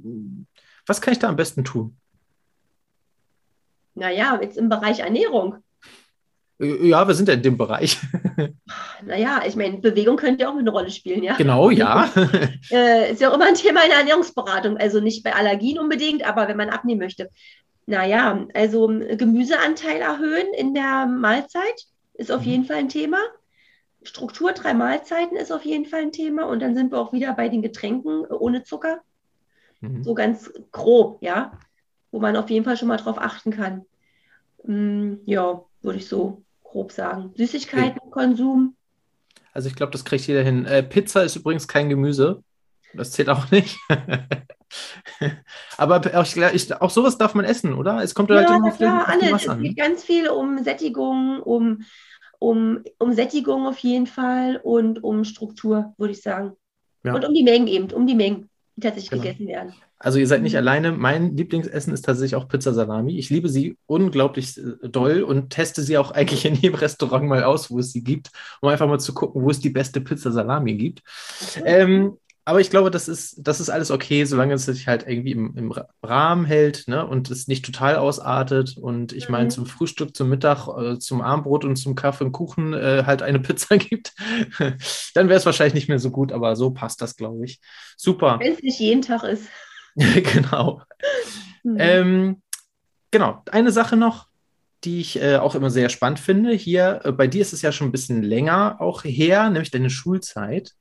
Was 0.86 1.02
kann 1.02 1.14
ich 1.14 1.20
da 1.20 1.30
am 1.30 1.36
besten 1.36 1.64
tun? 1.64 1.98
Naja, 3.94 4.40
jetzt 4.42 4.58
im 4.58 4.70
Bereich 4.70 5.00
Ernährung. 5.00 5.58
Äh, 6.62 6.88
Ja, 6.88 7.08
wir 7.08 7.16
sind 7.16 7.28
ja 7.28 7.34
in 7.36 7.42
dem 7.44 7.58
Bereich. 7.58 7.98
Naja, 9.04 9.42
ich 9.48 9.56
meine, 9.56 9.80
Bewegung 9.80 10.16
könnte 10.16 10.44
ja 10.44 10.50
auch 10.50 10.56
eine 10.58 10.70
Rolle 10.70 10.92
spielen, 10.92 11.24
ja. 11.24 11.36
genau, 11.36 11.70
ja. 11.72 12.10
Äh, 12.72 13.12
ist 13.12 13.22
ja 13.22 13.30
auch 13.30 13.36
immer 13.36 13.48
ein 13.48 13.56
Thema 13.56 13.84
in 13.84 13.90
der 13.90 14.00
Ernährungsberatung. 14.00 14.78
Also 14.78 15.00
nicht 15.00 15.24
bei 15.24 15.34
Allergien 15.34 15.80
unbedingt, 15.80 16.24
aber 16.24 16.48
wenn 16.48 16.58
man 16.58 16.70
abnehmen 16.70 17.00
möchte. 17.02 17.30
Naja, 17.88 18.46
also 18.54 18.90
ähm, 18.90 19.18
Gemüseanteil 19.18 20.00
erhöhen 20.02 20.54
in 20.56 20.74
der 20.74 21.08
Mahlzeit 21.08 21.86
ist 22.14 22.32
auf 22.32 22.42
Mhm. 22.42 22.48
jeden 22.48 22.66
Fall 22.66 22.78
ein 22.78 22.90
Thema. 22.90 23.18
Struktur 24.04 24.54
drei 24.54 24.74
Mahlzeiten 24.74 25.38
ist 25.38 25.52
auf 25.52 25.66
jeden 25.66 25.86
Fall 25.86 26.02
ein 26.02 26.12
Thema. 26.12 26.44
Und 26.46 26.60
dann 26.62 26.76
sind 26.76 26.92
wir 26.92 27.00
auch 27.00 27.12
wieder 27.14 27.34
bei 27.34 27.50
den 27.50 27.62
Getränken 27.62 28.26
ohne 28.26 28.64
Zucker. 28.64 29.02
Mhm. 29.82 30.04
So 30.04 30.14
ganz 30.14 30.52
grob, 30.72 31.18
ja. 31.22 31.52
Wo 32.12 32.20
man 32.20 32.36
auf 32.36 32.50
jeden 32.50 32.66
Fall 32.66 32.78
schon 32.78 32.88
mal 32.88 32.98
drauf 32.98 33.18
achten 33.18 33.52
kann. 33.52 33.86
Mm, 34.64 35.16
ja, 35.26 35.64
würde 35.82 35.98
ich 35.98 36.08
so 36.08 36.44
grob 36.72 36.92
sagen. 36.92 37.32
Süßigkeitenkonsum. 37.36 38.76
Also 39.54 39.68
ich 39.68 39.76
glaube, 39.76 39.92
das 39.92 40.06
kriegt 40.06 40.26
jeder 40.28 40.44
hin. 40.44 40.66
Äh, 40.66 40.84
Pizza 40.84 41.24
ist 41.24 41.36
übrigens 41.36 41.68
kein 41.68 41.90
Gemüse. 41.90 42.44
Das 42.94 43.12
zählt 43.12 43.30
auch 43.30 43.52
nicht. 43.52 43.78
Aber 45.78 46.02
auch, 46.16 46.54
ich, 46.54 46.74
auch 46.82 46.90
sowas 46.90 47.18
darf 47.18 47.34
man 47.36 47.46
essen, 47.46 47.74
oder? 47.74 48.02
Es 48.02 48.14
kommt 48.14 48.30
halt 48.30 48.50
Ja, 48.50 48.56
immer 48.56 48.66
na 48.66 48.72
auf 48.72 48.78
den, 48.78 48.88
klar, 48.88 49.36
auf 49.36 49.42
den 49.46 49.52
Es 49.54 49.62
geht 49.62 49.78
ganz 49.78 50.04
viel 50.04 50.30
um 50.30 50.64
Sättigung, 50.64 51.42
um, 51.42 51.84
um, 52.40 52.84
um 52.98 53.14
Sättigung 53.14 53.68
auf 53.68 53.78
jeden 53.80 54.08
Fall 54.08 54.60
und 54.64 55.04
um 55.04 55.24
Struktur, 55.26 55.94
würde 55.98 56.14
ich 56.14 56.22
sagen. 56.22 56.54
Ja. 57.04 57.14
Und 57.14 57.26
um 57.26 57.34
die 57.34 57.44
Mengen 57.44 57.68
eben, 57.68 57.92
um 57.92 58.08
die 58.08 58.16
Mengen, 58.16 58.50
die 58.76 58.82
tatsächlich 58.82 59.10
Genau. 59.10 59.24
gegessen 59.24 59.48
werden. 59.48 59.74
Also 60.04 60.18
ihr 60.20 60.28
seid 60.28 60.42
nicht 60.42 60.56
Mhm. 60.56 60.58
alleine. 60.58 60.92
Mein 60.92 61.38
Lieblingsessen 61.38 61.94
ist 61.94 62.04
tatsächlich 62.06 62.36
auch 62.36 62.48
Pizza 62.48 62.74
Salami. 62.74 63.18
Ich 63.20 63.30
liebe 63.30 63.50
sie 63.50 63.78
unglaublich 63.86 64.58
äh, 64.58 64.90
doll 64.90 65.22
und 65.24 65.50
teste 65.52 65.84
sie 65.84 65.98
auch 65.98 66.12
eigentlich 66.14 66.46
in 66.46 66.56
jedem 66.56 66.76
Restaurant 66.76 67.26
mal 67.28 67.44
aus, 67.44 67.70
wo 67.70 67.80
es 67.80 67.92
sie 67.92 68.04
gibt, 68.04 68.32
um 68.62 68.70
einfach 68.70 68.88
mal 68.88 69.00
zu 69.00 69.14
gucken, 69.14 69.42
wo 69.44 69.50
es 69.50 69.60
die 69.60 69.70
beste 69.70 70.02
Pizza 70.02 70.32
Salami 70.32 70.76
gibt. 70.76 71.04
Ähm, 71.66 72.18
aber 72.44 72.60
ich 72.60 72.72
glaube, 72.72 72.90
das 72.90 73.08
ist, 73.08 73.36
das 73.38 73.60
ist 73.60 73.70
alles 73.70 73.92
okay, 73.92 74.26
solange 74.26 74.56
es 74.56 74.66
sich 74.66 74.88
halt 74.88 75.06
irgendwie 75.08 75.32
im, 75.32 75.56
im 75.56 75.72
Ra- 75.72 75.88
Rahmen 76.02 76.46
hält 76.46 76.86
ne? 76.88 77.06
und 77.06 77.30
es 77.30 77.48
nicht 77.48 77.64
total 77.64 77.98
ausartet. 77.98 78.78
Und 78.78 79.14
ich 79.14 79.30
meine, 79.30 79.46
Mhm. 79.46 79.50
zum 79.52 79.66
Frühstück, 79.68 80.16
zum 80.16 80.30
Mittag, 80.30 80.68
äh, 80.68 80.98
zum 80.98 81.22
Abendbrot 81.22 81.66
und 81.66 81.76
zum 81.76 81.94
Kaffee 81.94 82.24
und 82.26 82.32
Kuchen 82.32 82.74
äh, 82.74 83.04
halt 83.06 83.22
eine 83.22 83.40
Pizza 83.40 83.78
gibt, 83.78 84.14
dann 85.14 85.30
wäre 85.30 85.38
es 85.38 85.46
wahrscheinlich 85.46 85.76
nicht 85.76 85.88
mehr 85.90 86.00
so 86.00 86.10
gut, 86.10 86.32
aber 86.32 86.56
so 86.56 86.72
passt 86.72 87.02
das, 87.02 87.16
glaube 87.16 87.46
ich. 87.46 87.60
Super. 87.96 88.40
Wenn 88.40 88.54
es 88.54 88.62
nicht 88.64 88.80
jeden 88.80 89.04
Tag 89.04 89.24
ist. 89.24 89.44
genau. 89.96 90.82
Mhm. 91.64 91.76
Ähm, 91.80 92.42
genau, 93.12 93.44
eine 93.52 93.72
Sache 93.72 93.98
noch, 93.98 94.28
die 94.84 95.00
ich 95.02 95.22
äh, 95.22 95.38
auch 95.38 95.54
immer 95.56 95.70
sehr 95.70 95.90
spannend 95.90 96.20
finde. 96.20 96.54
Hier, 96.54 97.02
äh, 97.04 97.12
bei 97.12 97.28
dir 97.28 97.42
ist 97.42 97.54
es 97.54 97.62
ja 97.62 97.72
schon 97.72 97.88
ein 97.88 97.92
bisschen 97.92 98.24
länger 98.24 98.78
auch 98.80 99.04
her, 99.04 99.50
nämlich 99.50 99.72
deine 99.72 99.90
Schulzeit. 99.90 100.72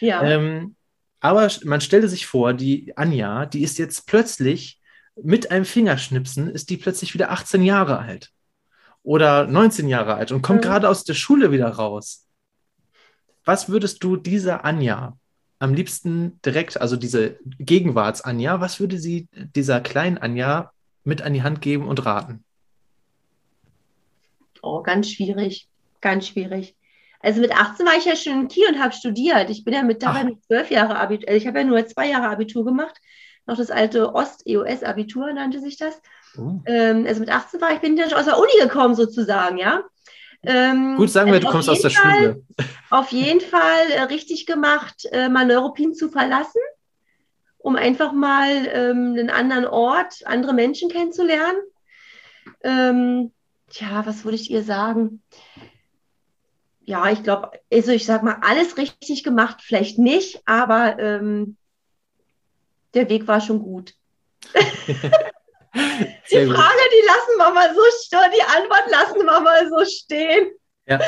Ja. 0.00 0.22
Ähm, 0.22 0.76
aber 1.20 1.48
man 1.64 1.80
stelle 1.80 2.08
sich 2.08 2.26
vor, 2.26 2.52
die 2.52 2.96
Anja, 2.96 3.46
die 3.46 3.62
ist 3.62 3.78
jetzt 3.78 4.06
plötzlich 4.06 4.80
mit 5.22 5.50
einem 5.50 5.64
Fingerschnipsen, 5.64 6.50
ist 6.50 6.68
die 6.70 6.76
plötzlich 6.76 7.14
wieder 7.14 7.30
18 7.30 7.62
Jahre 7.62 7.98
alt 7.98 8.30
oder 9.02 9.46
19 9.46 9.88
Jahre 9.88 10.14
alt 10.14 10.32
und 10.32 10.42
kommt 10.42 10.60
Mhm. 10.60 10.64
gerade 10.68 10.88
aus 10.88 11.04
der 11.04 11.14
Schule 11.14 11.52
wieder 11.52 11.68
raus. 11.68 12.26
Was 13.44 13.68
würdest 13.68 14.02
du 14.02 14.16
dieser 14.16 14.64
Anja 14.64 15.16
am 15.64 15.72
liebsten 15.72 16.38
direkt, 16.44 16.78
also 16.78 16.96
diese 16.96 17.38
Gegenwarts-Anja, 17.58 18.60
was 18.60 18.80
würde 18.80 18.98
sie 18.98 19.28
dieser 19.32 19.80
kleinen 19.80 20.18
Anja 20.18 20.72
mit 21.04 21.22
an 21.22 21.32
die 21.32 21.42
Hand 21.42 21.62
geben 21.62 21.88
und 21.88 22.04
raten? 22.04 22.44
Oh, 24.60 24.82
ganz 24.82 25.10
schwierig. 25.10 25.66
Ganz 26.02 26.28
schwierig. 26.28 26.76
Also 27.20 27.40
mit 27.40 27.52
18 27.52 27.86
war 27.86 27.96
ich 27.96 28.04
ja 28.04 28.14
schon 28.14 28.42
in 28.42 28.48
Kiel 28.48 28.68
und 28.68 28.78
habe 28.78 28.92
studiert. 28.92 29.48
Ich 29.48 29.64
bin 29.64 29.72
ja 29.72 29.82
mit 29.82 30.02
dabei 30.02 30.20
Ach. 30.20 30.24
mit 30.24 30.44
zwölf 30.44 30.70
Jahre 30.70 30.98
Abitur. 30.98 31.28
Also 31.28 31.38
ich 31.38 31.46
habe 31.46 31.60
ja 31.60 31.64
nur 31.64 31.86
zwei 31.86 32.10
Jahre 32.10 32.28
Abitur 32.28 32.66
gemacht. 32.66 33.00
Noch 33.46 33.56
das 33.56 33.70
alte 33.70 34.14
Ost-EOS-Abitur 34.14 35.32
nannte 35.32 35.60
sich 35.60 35.78
das. 35.78 36.02
Oh. 36.36 36.60
Ähm, 36.66 37.06
also 37.06 37.20
mit 37.20 37.30
18 37.30 37.62
war 37.62 37.72
ich, 37.72 37.80
bin 37.80 37.94
ich 37.94 38.00
ja 38.00 38.10
schon 38.10 38.18
aus 38.18 38.26
der 38.26 38.38
Uni 38.38 38.52
gekommen 38.60 38.94
sozusagen, 38.94 39.56
ja. 39.56 39.82
Ähm, 40.46 40.96
Gut, 40.96 41.10
sagen 41.10 41.32
wir, 41.32 41.40
du 41.40 41.46
auf 41.46 41.52
kommst 41.52 41.68
aus 41.70 41.80
der 41.82 41.90
Fall- 41.90 42.14
Schule. 42.14 42.42
Auf 42.90 43.10
jeden 43.10 43.40
Fall 43.40 43.90
äh, 43.90 44.02
richtig 44.02 44.46
gemacht, 44.46 45.06
äh, 45.10 45.28
mal 45.28 45.46
Neuruppin 45.46 45.94
zu 45.94 46.08
verlassen, 46.10 46.60
um 47.58 47.76
einfach 47.76 48.12
mal 48.12 48.66
ähm, 48.72 49.14
einen 49.18 49.30
anderen 49.30 49.66
Ort, 49.66 50.26
andere 50.26 50.52
Menschen 50.52 50.88
kennenzulernen. 50.90 51.58
Ähm, 52.62 53.32
tja, 53.70 54.06
was 54.06 54.24
würde 54.24 54.36
ich 54.36 54.50
ihr 54.50 54.62
sagen? 54.62 55.22
Ja, 56.84 57.10
ich 57.10 57.22
glaube, 57.22 57.52
also 57.72 57.92
ich 57.92 58.04
sag 58.04 58.22
mal, 58.22 58.38
alles 58.42 58.76
richtig 58.76 59.24
gemacht, 59.24 59.62
vielleicht 59.62 59.98
nicht, 59.98 60.42
aber 60.44 60.98
ähm, 60.98 61.56
der 62.92 63.08
Weg 63.08 63.26
war 63.26 63.40
schon 63.40 63.60
gut. 63.60 63.94
Die. 66.30 66.46
Frage, 66.46 66.80
die 66.92 67.06
lassen 67.06 67.36
wir 67.36 67.52
mal 67.52 67.74
so 67.74 67.82
stehen, 68.02 68.32
die 68.34 68.42
Antwort 68.42 68.90
lassen 68.90 69.26
wir 69.26 69.40
mal 69.40 69.68
so 69.68 69.84
stehen. 69.84 70.52
Ja. 70.86 71.00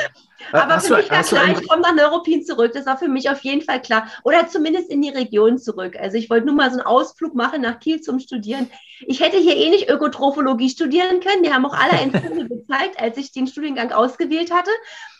Aber 0.51 0.75
hast 0.75 0.87
für 0.87 0.95
du, 0.95 1.01
mich 1.01 1.11
war 1.11 1.23
klar, 1.23 1.49
ich 1.49 1.67
komme 1.67 1.81
nach 1.81 1.93
Neuruppin 1.93 2.43
zurück. 2.43 2.71
Das 2.73 2.85
war 2.85 2.97
für 2.97 3.07
mich 3.07 3.29
auf 3.29 3.41
jeden 3.41 3.61
Fall 3.61 3.81
klar. 3.81 4.07
Oder 4.23 4.47
zumindest 4.47 4.89
in 4.89 5.01
die 5.01 5.09
Region 5.09 5.57
zurück. 5.57 5.95
Also 5.99 6.17
ich 6.17 6.29
wollte 6.29 6.47
nur 6.47 6.55
mal 6.55 6.69
so 6.71 6.77
einen 6.77 6.87
Ausflug 6.87 7.35
machen 7.35 7.61
nach 7.61 7.79
Kiel 7.79 8.01
zum 8.01 8.19
Studieren. 8.19 8.71
Ich 9.01 9.19
hätte 9.19 9.37
hier 9.37 9.55
eh 9.55 9.69
nicht 9.69 9.89
Ökotrophologie 9.89 10.69
studieren 10.69 11.19
können. 11.19 11.43
Die 11.43 11.51
haben 11.51 11.65
auch 11.65 11.73
alle 11.73 12.11
Foto 12.11 12.47
gezeigt, 12.47 12.99
als 12.99 13.17
ich 13.17 13.31
den 13.31 13.47
Studiengang 13.47 13.91
ausgewählt 13.91 14.51
hatte. 14.51 14.71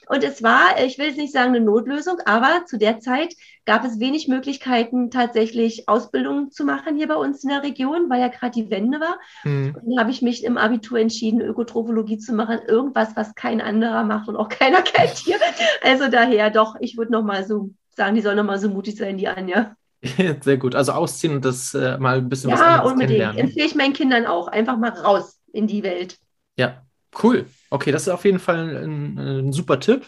Und 0.10 0.24
es 0.24 0.42
war, 0.42 0.82
ich 0.84 0.98
will 0.98 1.08
jetzt 1.08 1.18
nicht 1.18 1.34
sagen 1.34 1.56
eine 1.56 1.64
Notlösung, 1.64 2.18
aber 2.26 2.66
zu 2.66 2.78
der 2.78 3.00
Zeit 3.00 3.34
gab 3.66 3.84
es 3.84 4.00
wenig 4.00 4.28
Möglichkeiten, 4.28 5.12
tatsächlich 5.12 5.90
Ausbildung 5.90 6.52
zu 6.52 6.64
machen 6.64 6.96
hier 6.96 7.08
bei 7.08 7.16
uns 7.16 7.44
in 7.44 7.50
der 7.50 7.64
Region, 7.64 8.10
weil 8.10 8.22
ja 8.22 8.30
gerade 8.30 8.52
die 8.52 8.70
Wende 8.70 9.00
war. 9.00 9.18
Hm. 9.42 9.76
Dann 9.76 10.00
habe 10.00 10.12
ich 10.12 10.22
mich 10.22 10.44
im 10.44 10.58
Abitur 10.58 11.00
entschieden, 11.00 11.42
Ökotrophologie 11.42 12.18
zu 12.18 12.34
machen. 12.34 12.60
Irgendwas, 12.68 13.16
was 13.16 13.36
kein 13.36 13.60
anderer 13.60 14.04
macht 14.04 14.30
und 14.30 14.38
auch 14.38 14.50
keiner 14.50 14.82
kennt 14.82 15.18
hier. 15.18 15.38
Also 15.84 16.08
daher 16.10 16.50
doch, 16.50 16.76
ich 16.80 16.98
würde 16.98 17.12
nochmal 17.12 17.46
so 17.46 17.72
sagen, 17.96 18.16
die 18.16 18.22
soll 18.22 18.36
nochmal 18.36 18.60
so 18.60 18.70
mutig 18.70 18.96
sein, 18.96 19.18
die 19.18 19.28
Anja. 19.28 19.76
Sehr 20.42 20.58
gut. 20.58 20.76
Also 20.76 20.94
ausziehen 20.94 21.36
und 21.36 21.44
das 21.46 21.74
äh, 21.74 21.98
mal 21.98 22.20
ein 22.20 22.30
bisschen 22.30 22.52
was 22.52 22.60
Ja, 22.60 22.76
anderes 22.76 22.92
unbedingt. 22.94 23.20
kennenlernen. 23.20 23.50
Empfehle 23.50 23.66
ich 23.66 23.76
meinen 23.76 23.94
Kindern 23.94 24.26
auch. 24.26 24.48
Einfach 24.48 24.78
mal 24.78 24.90
raus 24.92 25.40
in 25.52 25.68
die 25.68 25.84
Welt. 25.84 26.18
Ja, 26.56 26.87
cool. 27.24 27.46
Okay, 27.70 27.92
das 27.92 28.04
ist 28.04 28.10
auf 28.10 28.26
jeden 28.26 28.40
Fall 28.40 28.84
ein, 28.84 29.18
ein 29.18 29.54
super 29.54 29.80
Tipp. 29.80 30.08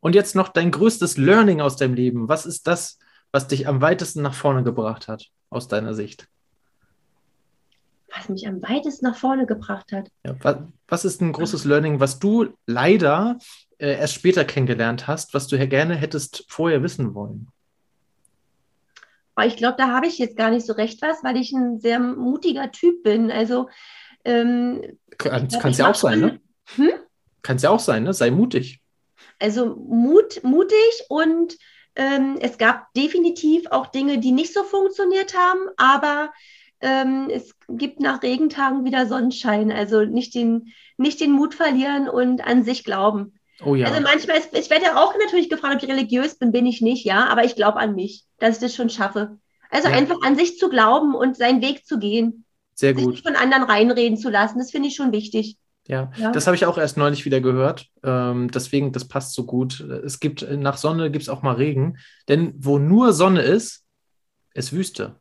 Und 0.00 0.14
jetzt 0.14 0.34
noch 0.34 0.48
dein 0.48 0.70
größtes 0.70 1.16
Learning 1.16 1.60
aus 1.60 1.76
deinem 1.76 1.94
Leben. 1.94 2.28
Was 2.28 2.46
ist 2.46 2.66
das, 2.66 2.98
was 3.32 3.48
dich 3.48 3.66
am 3.66 3.80
weitesten 3.80 4.22
nach 4.22 4.34
vorne 4.34 4.62
gebracht 4.62 5.08
hat, 5.08 5.26
aus 5.50 5.68
deiner 5.68 5.94
Sicht? 5.94 6.28
Was 8.14 8.28
mich 8.28 8.46
am 8.46 8.62
weitesten 8.62 9.06
nach 9.06 9.16
vorne 9.16 9.46
gebracht 9.46 9.92
hat. 9.92 10.10
Ja, 10.24 10.36
was, 10.40 10.58
was 10.88 11.04
ist 11.04 11.20
ein 11.20 11.32
großes 11.32 11.64
Learning, 11.64 12.00
was 12.00 12.18
du 12.18 12.54
leider 12.66 13.38
äh, 13.78 13.98
erst 13.98 14.14
später 14.14 14.44
kennengelernt 14.44 15.06
hast, 15.06 15.34
was 15.34 15.48
du 15.48 15.56
ja 15.56 15.66
gerne 15.66 15.96
hättest 15.96 16.44
vorher 16.48 16.82
wissen 16.82 17.14
wollen? 17.14 17.48
Ich 19.44 19.56
glaube, 19.56 19.76
da 19.76 19.88
habe 19.88 20.06
ich 20.06 20.16
jetzt 20.16 20.36
gar 20.36 20.50
nicht 20.50 20.64
so 20.64 20.72
recht 20.72 21.02
was, 21.02 21.22
weil 21.22 21.36
ich 21.36 21.52
ein 21.52 21.78
sehr 21.78 22.00
mutiger 22.00 22.72
Typ 22.72 23.02
bin. 23.02 23.30
Also 23.30 23.68
ähm, 24.26 24.98
Kann 25.18 25.48
glaub, 25.48 25.64
es 25.64 25.78
ja 25.78 25.90
auch 25.90 25.94
sein, 25.94 26.20
ne? 26.20 26.40
Hm? 26.74 26.90
Kann 27.42 27.56
es 27.56 27.62
ja 27.62 27.70
auch 27.70 27.80
sein, 27.80 28.02
ne? 28.02 28.12
Sei 28.12 28.30
mutig. 28.30 28.80
Also 29.38 29.76
Mut, 29.76 30.42
mutig 30.42 31.04
und 31.08 31.56
ähm, 31.94 32.38
es 32.40 32.58
gab 32.58 32.92
definitiv 32.94 33.66
auch 33.70 33.86
Dinge, 33.86 34.18
die 34.18 34.32
nicht 34.32 34.52
so 34.52 34.64
funktioniert 34.64 35.36
haben, 35.36 35.60
aber 35.76 36.32
ähm, 36.80 37.28
es 37.30 37.54
gibt 37.68 38.00
nach 38.00 38.22
Regentagen 38.22 38.84
wieder 38.84 39.06
Sonnenschein. 39.06 39.72
Also 39.72 40.04
nicht 40.04 40.34
den, 40.34 40.72
nicht 40.96 41.20
den 41.20 41.32
Mut 41.32 41.54
verlieren 41.54 42.08
und 42.08 42.46
an 42.46 42.64
sich 42.64 42.84
glauben. 42.84 43.38
Oh 43.64 43.74
ja. 43.74 43.86
Also 43.86 44.00
manchmal, 44.02 44.38
ist, 44.38 44.56
ich 44.56 44.68
werde 44.68 44.86
ja 44.86 45.02
auch 45.02 45.14
natürlich 45.18 45.48
gefragt, 45.48 45.76
ob 45.76 45.82
ich 45.82 45.88
religiös 45.88 46.36
bin, 46.36 46.52
bin 46.52 46.66
ich 46.66 46.82
nicht, 46.82 47.04
ja, 47.04 47.26
aber 47.28 47.44
ich 47.44 47.56
glaube 47.56 47.78
an 47.78 47.94
mich, 47.94 48.24
dass 48.38 48.56
ich 48.56 48.60
das 48.60 48.74
schon 48.74 48.90
schaffe. 48.90 49.38
Also 49.70 49.88
Ja. 49.88 49.94
einfach 49.94 50.16
an 50.22 50.36
sich 50.36 50.58
zu 50.58 50.68
glauben 50.68 51.14
und 51.14 51.36
seinen 51.36 51.62
Weg 51.62 51.86
zu 51.86 51.98
gehen, 51.98 52.44
Sehr 52.76 52.94
sich 52.94 53.02
gut. 53.04 53.14
nicht 53.14 53.26
von 53.26 53.34
anderen 53.36 53.64
reinreden 53.64 54.16
zu 54.16 54.30
lassen, 54.30 54.58
das 54.58 54.70
finde 54.70 54.88
ich 54.88 54.94
schon 54.94 55.10
wichtig. 55.12 55.56
Ja, 55.88 56.10
Ja. 56.16 56.30
das 56.32 56.46
habe 56.46 56.56
ich 56.56 56.66
auch 56.66 56.78
erst 56.78 56.96
neulich 56.96 57.24
wieder 57.24 57.40
gehört. 57.40 57.86
Ähm, 58.04 58.50
deswegen, 58.50 58.92
das 58.92 59.06
passt 59.08 59.34
so 59.34 59.44
gut. 59.44 59.80
Es 59.80 60.20
gibt 60.20 60.46
nach 60.50 60.76
Sonne 60.76 61.10
gibt 61.10 61.22
es 61.22 61.28
auch 61.28 61.42
mal 61.42 61.54
Regen. 61.54 61.98
Denn 62.28 62.54
wo 62.58 62.78
nur 62.78 63.12
Sonne 63.12 63.40
ist, 63.42 63.84
ist 64.54 64.72
Wüste. 64.72 65.16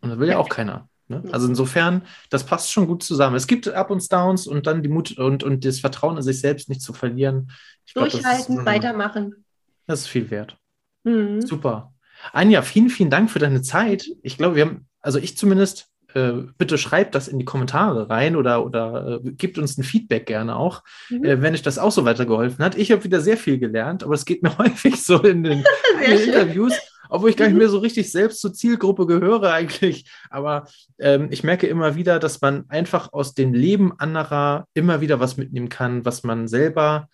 Und 0.00 0.10
das 0.10 0.18
will 0.18 0.28
ja 0.28 0.34
Ja. 0.34 0.38
auch 0.38 0.48
keiner. 0.48 0.88
Ne? 1.08 1.22
Also 1.32 1.48
insofern, 1.48 2.02
das 2.30 2.44
passt 2.46 2.70
schon 2.72 2.86
gut 2.86 3.02
zusammen. 3.02 3.34
Es 3.36 3.46
gibt 3.48 3.68
Up 3.68 3.90
und 3.90 4.10
Downs 4.12 4.46
und 4.46 4.66
dann 4.66 4.82
die 4.82 4.88
Mut 4.88 5.18
und, 5.18 5.42
und 5.42 5.64
das 5.64 5.80
Vertrauen 5.80 6.16
in 6.16 6.22
sich 6.22 6.40
selbst 6.40 6.68
nicht 6.68 6.80
zu 6.80 6.92
verlieren. 6.92 7.50
Ich 7.84 7.92
glaub, 7.94 8.04
das 8.06 8.14
ist, 8.14 8.22
Durchhalten, 8.24 8.64
weitermachen. 8.64 9.44
Das 9.86 10.00
ist 10.02 10.06
viel 10.06 10.30
wert. 10.30 10.56
Mhm. 11.02 11.42
Super. 11.42 11.92
Anja, 12.32 12.62
vielen, 12.62 12.88
vielen 12.88 13.10
Dank 13.10 13.30
für 13.32 13.40
deine 13.40 13.62
Zeit. 13.62 14.06
Ich 14.22 14.38
glaube, 14.38 14.54
wir 14.54 14.64
haben, 14.64 14.86
also 15.00 15.18
ich 15.18 15.36
zumindest, 15.36 15.88
äh, 16.14 16.32
bitte 16.58 16.78
schreibt 16.78 17.14
das 17.14 17.28
in 17.28 17.38
die 17.38 17.44
Kommentare 17.44 18.08
rein 18.10 18.36
oder, 18.36 18.64
oder 18.64 19.20
äh, 19.24 19.30
gebt 19.32 19.58
uns 19.58 19.78
ein 19.78 19.82
Feedback 19.84 20.26
gerne 20.26 20.56
auch, 20.56 20.82
Mhm. 21.10 21.24
äh, 21.24 21.42
wenn 21.42 21.54
euch 21.54 21.62
das 21.62 21.78
auch 21.78 21.92
so 21.92 22.04
weitergeholfen 22.04 22.64
hat. 22.64 22.76
Ich 22.76 22.92
habe 22.92 23.04
wieder 23.04 23.20
sehr 23.20 23.36
viel 23.36 23.58
gelernt, 23.58 24.02
aber 24.04 24.14
es 24.14 24.24
geht 24.24 24.42
mir 24.42 24.56
häufig 24.58 25.02
so 25.02 25.18
in 25.22 25.42
den, 25.44 25.64
in 26.04 26.10
den. 26.10 26.28
Interviews, 26.28 26.74
obwohl 27.08 27.30
ich 27.30 27.36
gar 27.36 27.46
nicht 27.46 27.54
Mhm. 27.54 27.58
mehr 27.60 27.68
so 27.68 27.78
richtig 27.78 28.10
selbst 28.10 28.40
zur 28.40 28.52
Zielgruppe 28.54 29.06
gehöre 29.06 29.52
eigentlich. 29.52 30.10
Aber 30.30 30.66
ähm, 30.98 31.28
ich 31.30 31.44
merke 31.44 31.66
immer 31.66 31.94
wieder, 31.94 32.18
dass 32.18 32.40
man 32.40 32.64
einfach 32.68 33.12
aus 33.12 33.34
dem 33.34 33.52
Leben 33.54 33.92
anderer 33.98 34.66
immer 34.74 35.00
wieder 35.00 35.20
was 35.20 35.36
mitnehmen 35.36 35.68
kann, 35.68 36.04
was 36.04 36.22
man 36.24 36.48
selber 36.48 37.08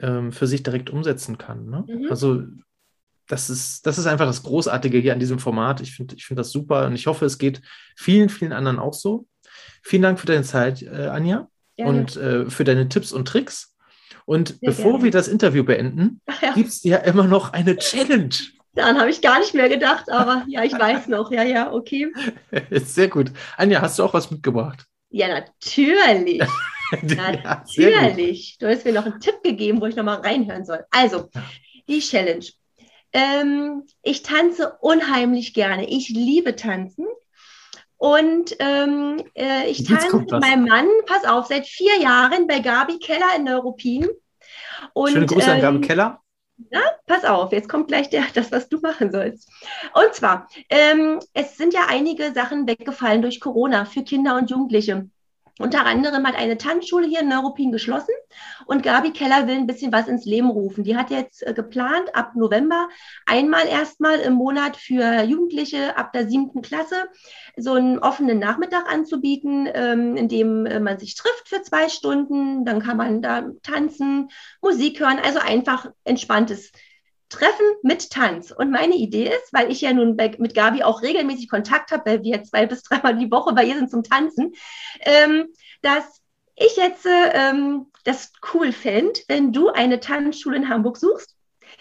ähm, 0.00 0.32
für 0.32 0.46
sich 0.46 0.62
direkt 0.62 0.90
umsetzen 0.90 1.38
kann. 1.38 1.70
Ne? 1.70 1.84
Mhm. 1.88 2.06
Also 2.10 2.42
das 3.28 3.50
ist, 3.50 3.86
das 3.86 3.98
ist 3.98 4.06
einfach 4.06 4.26
das 4.26 4.42
Großartige 4.42 4.98
hier 4.98 5.12
an 5.12 5.18
diesem 5.20 5.38
Format. 5.38 5.80
Ich 5.80 5.94
finde 5.94 6.14
ich 6.16 6.26
find 6.26 6.38
das 6.38 6.50
super 6.52 6.86
und 6.86 6.94
ich 6.94 7.06
hoffe, 7.06 7.24
es 7.24 7.38
geht 7.38 7.60
vielen, 7.96 8.28
vielen 8.28 8.52
anderen 8.52 8.78
auch 8.78 8.94
so. 8.94 9.26
Vielen 9.82 10.02
Dank 10.02 10.18
für 10.20 10.26
deine 10.26 10.42
Zeit, 10.44 10.82
äh, 10.82 11.06
Anja, 11.06 11.48
Gerne. 11.76 11.90
und 11.90 12.16
äh, 12.16 12.50
für 12.50 12.64
deine 12.64 12.88
Tipps 12.88 13.12
und 13.12 13.26
Tricks. 13.28 13.74
Und 14.24 14.48
Sehr 14.48 14.58
bevor 14.62 14.92
gerne. 14.92 15.04
wir 15.04 15.10
das 15.12 15.28
Interview 15.28 15.64
beenden, 15.64 16.20
ja, 16.42 16.52
gibt 16.54 16.68
es 16.68 16.82
ja 16.82 16.98
immer 16.98 17.24
noch 17.24 17.52
eine 17.52 17.76
Challenge. 17.76 18.34
daran 18.74 18.98
habe 18.98 19.10
ich 19.10 19.20
gar 19.22 19.38
nicht 19.38 19.54
mehr 19.54 19.68
gedacht, 19.68 20.10
aber 20.10 20.44
ja, 20.48 20.64
ich 20.64 20.72
weiß 20.72 21.06
noch. 21.08 21.30
Ja, 21.30 21.42
ja, 21.44 21.72
okay. 21.72 22.08
Sehr 22.70 23.08
gut. 23.08 23.32
Anja, 23.56 23.80
hast 23.80 23.98
du 23.98 24.04
auch 24.04 24.14
was 24.14 24.30
mitgebracht? 24.30 24.84
Ja, 25.10 25.28
natürlich. 25.28 26.42
Ja. 27.02 27.32
Natürlich. 27.42 28.58
Du 28.60 28.68
hast 28.68 28.84
mir 28.84 28.92
noch 28.92 29.04
einen 29.06 29.18
Tipp 29.18 29.42
gegeben, 29.42 29.80
wo 29.80 29.86
ich 29.86 29.96
nochmal 29.96 30.20
reinhören 30.20 30.64
soll. 30.64 30.84
Also, 30.90 31.28
Ja. 31.34 31.42
die 31.88 31.98
Challenge. 31.98 32.44
Ähm, 33.16 33.84
ich 34.02 34.22
tanze 34.22 34.76
unheimlich 34.80 35.54
gerne. 35.54 35.88
Ich 35.88 36.10
liebe 36.10 36.54
tanzen. 36.54 37.06
Und 37.96 38.54
ähm, 38.58 39.24
äh, 39.34 39.70
ich 39.70 39.78
Jetzt 39.78 39.88
tanze 39.88 40.18
mit 40.18 40.30
meinem 40.30 40.66
Mann, 40.66 40.86
pass 41.06 41.24
auf, 41.24 41.46
seit 41.46 41.66
vier 41.66 41.98
Jahren 41.98 42.46
bei 42.46 42.58
Gabi 42.58 42.98
Keller 42.98 43.34
in 43.34 43.44
Neuruppin. 43.44 44.06
Und, 44.92 45.12
Schöne 45.12 45.24
Grüße 45.24 45.50
an 45.50 45.62
Gabi 45.62 45.76
ähm, 45.76 45.82
Keller. 45.82 46.20
Pass 47.06 47.24
auf, 47.24 47.52
jetzt 47.52 47.70
kommt 47.70 47.88
gleich 47.88 48.10
der, 48.10 48.24
das, 48.34 48.52
was 48.52 48.68
du 48.68 48.80
machen 48.80 49.10
sollst. 49.10 49.50
Und 49.94 50.12
zwar, 50.12 50.48
ähm, 50.68 51.18
es 51.32 51.56
sind 51.56 51.72
ja 51.72 51.86
einige 51.88 52.32
Sachen 52.34 52.66
weggefallen 52.66 53.22
durch 53.22 53.40
Corona 53.40 53.86
für 53.86 54.02
Kinder 54.02 54.36
und 54.36 54.50
Jugendliche. 54.50 55.08
Unter 55.58 55.86
anderem 55.86 56.26
hat 56.26 56.36
eine 56.36 56.58
Tanzschule 56.58 57.06
hier 57.06 57.20
in 57.20 57.28
Neuruppin 57.28 57.72
geschlossen 57.72 58.12
und 58.66 58.82
Gabi 58.82 59.12
Keller 59.12 59.46
will 59.46 59.54
ein 59.54 59.66
bisschen 59.66 59.90
was 59.90 60.06
ins 60.06 60.26
Leben 60.26 60.50
rufen. 60.50 60.84
Die 60.84 60.96
hat 60.96 61.08
jetzt 61.08 61.46
äh, 61.46 61.54
geplant, 61.54 62.14
ab 62.14 62.32
November 62.34 62.90
einmal 63.24 63.66
erstmal 63.66 64.18
im 64.20 64.34
Monat 64.34 64.76
für 64.76 65.22
Jugendliche 65.22 65.96
ab 65.96 66.12
der 66.12 66.28
siebten 66.28 66.60
Klasse 66.60 67.08
so 67.56 67.72
einen 67.72 67.98
offenen 67.98 68.38
Nachmittag 68.38 68.92
anzubieten, 68.92 69.66
ähm, 69.72 70.16
in 70.16 70.28
dem 70.28 70.66
äh, 70.66 70.78
man 70.78 70.98
sich 70.98 71.14
trifft 71.14 71.48
für 71.48 71.62
zwei 71.62 71.88
Stunden. 71.88 72.66
Dann 72.66 72.82
kann 72.82 72.98
man 72.98 73.22
da 73.22 73.46
tanzen, 73.62 74.28
Musik 74.60 75.00
hören, 75.00 75.18
also 75.24 75.38
einfach 75.38 75.90
entspanntes 76.04 76.70
Treffen 77.28 77.66
mit 77.82 78.10
Tanz. 78.10 78.50
Und 78.52 78.70
meine 78.70 78.94
Idee 78.94 79.28
ist, 79.28 79.52
weil 79.52 79.70
ich 79.70 79.80
ja 79.80 79.92
nun 79.92 80.16
bei, 80.16 80.34
mit 80.38 80.54
Gabi 80.54 80.82
auch 80.82 81.02
regelmäßig 81.02 81.48
Kontakt 81.48 81.90
habe, 81.90 82.10
weil 82.10 82.22
wir 82.22 82.44
zwei 82.44 82.66
bis 82.66 82.82
dreimal 82.82 83.16
die 83.16 83.30
Woche 83.30 83.52
bei 83.52 83.64
ihr 83.64 83.76
sind 83.76 83.90
zum 83.90 84.02
Tanzen, 84.02 84.54
ähm, 85.00 85.48
dass 85.82 86.22
ich 86.54 86.76
jetzt 86.76 87.06
ähm, 87.06 87.86
das 88.04 88.32
cool 88.54 88.72
fände, 88.72 89.20
wenn 89.28 89.52
du 89.52 89.68
eine 89.68 90.00
Tanzschule 90.00 90.56
in 90.56 90.68
Hamburg 90.68 90.96
suchst, 90.96 91.36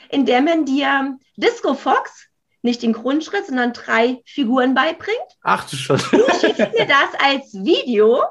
in 0.09 0.25
der 0.25 0.41
man 0.41 0.65
dir 0.65 1.17
Disco 1.37 1.75
Fox, 1.75 2.27
nicht 2.61 2.81
den 2.81 2.93
Grundschritt, 2.93 3.45
sondern 3.45 3.73
drei 3.73 4.21
Figuren 4.25 4.73
beibringt. 4.73 5.17
Ach 5.43 5.69
du 5.69 5.75
schon. 5.75 5.97
Du 6.11 6.25
schickst 6.39 6.73
mir 6.73 6.87
das 6.87 7.13
als 7.19 7.53
Video. 7.53 8.23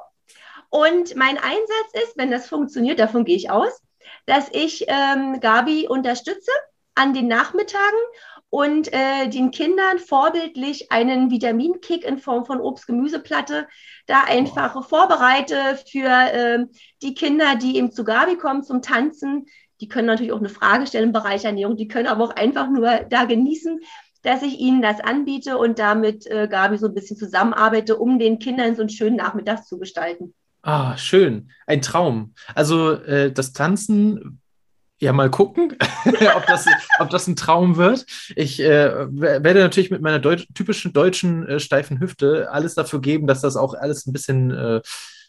Und 0.71 1.15
mein 1.15 1.39
Einsatz 1.39 2.03
ist, 2.03 2.17
wenn 2.17 2.33
das 2.33 2.49
funktioniert, 2.49 2.99
davon 2.99 3.25
gehe 3.25 3.37
ich 3.37 3.51
aus, 3.51 3.81
dass 4.27 4.49
ich 4.51 4.87
ähm, 4.89 5.39
Gabi 5.39 5.87
unterstütze 5.87 6.51
an 6.95 7.15
den 7.15 7.29
Nachmittagen 7.29 7.99
und 8.51 8.93
äh, 8.93 9.29
den 9.29 9.51
Kindern 9.51 9.99
vorbildlich 9.99 10.93
einen 10.93 11.31
Vitaminkick 11.31 12.05
in 12.05 12.19
Form 12.19 12.45
von 12.45 12.61
Obst-Gemüseplatte 12.61 13.67
da 14.07 14.23
einfach 14.29 14.77
wow. 14.77 14.89
vorbereite 14.89 15.57
für 15.91 16.09
äh, 16.09 16.65
die 17.03 17.15
Kinder, 17.15 17.57
die 17.57 17.77
eben 17.77 17.91
zu 17.91 18.05
Gabi 18.05 18.37
kommen 18.37 18.63
zum 18.63 18.81
Tanzen. 18.81 19.47
Die 19.81 19.89
können 19.89 20.07
natürlich 20.07 20.33
auch 20.33 20.39
eine 20.39 20.49
Frage 20.49 20.87
stellen 20.87 21.07
im 21.07 21.13
Bereich 21.13 21.45
Ernährung, 21.45 21.77
die 21.77 21.89
können 21.89 22.07
aber 22.07 22.25
auch 22.25 22.37
einfach 22.37 22.71
nur 22.71 23.01
da 23.11 23.25
genießen, 23.25 23.81
dass 24.23 24.43
ich 24.43 24.59
ihnen 24.59 24.83
das 24.83 25.01
anbiete 25.01 25.59
und 25.59 25.81
damit 25.81 26.27
äh, 26.27 26.47
Gabi 26.49 26.79
so 26.79 26.87
ein 26.87 26.95
bisschen 26.95 27.17
zusammenarbeite, 27.17 27.97
um 27.97 28.21
den 28.21 28.39
Kindern 28.39 28.77
so 28.77 28.83
einen 28.83 28.89
schönen 28.89 29.17
Nachmittag 29.17 29.67
zu 29.67 29.79
gestalten. 29.79 30.33
Ah, 30.63 30.97
schön. 30.97 31.51
Ein 31.67 31.83
Traum. 31.83 32.35
Also 32.55 32.93
äh, 32.93 33.33
das 33.33 33.53
Tanzen 33.53 34.41
ja, 35.05 35.13
mal 35.13 35.31
gucken, 35.31 35.77
ob, 36.37 36.47
das, 36.47 36.67
ob 36.99 37.11
das 37.11 37.27
ein 37.27 37.37
Traum 37.37 37.77
wird. 37.77 38.07
Ich 38.37 38.61
äh, 38.61 39.07
werde 39.11 39.61
natürlich 39.61 39.91
mit 39.91 40.01
meiner 40.01 40.19
Deut 40.19 40.47
typischen 40.55 40.93
deutschen 40.93 41.47
äh, 41.47 41.61
steifen 41.61 42.01
Hüfte 42.01 42.49
alles 42.51 42.75
dafür 42.75 43.01
geben, 43.01 43.27
dass 43.27 43.43
das 43.43 43.57
auch 43.57 43.75
alles 43.75 44.07
ein 44.07 44.13
bisschen 44.13 44.51
äh, 44.51 44.81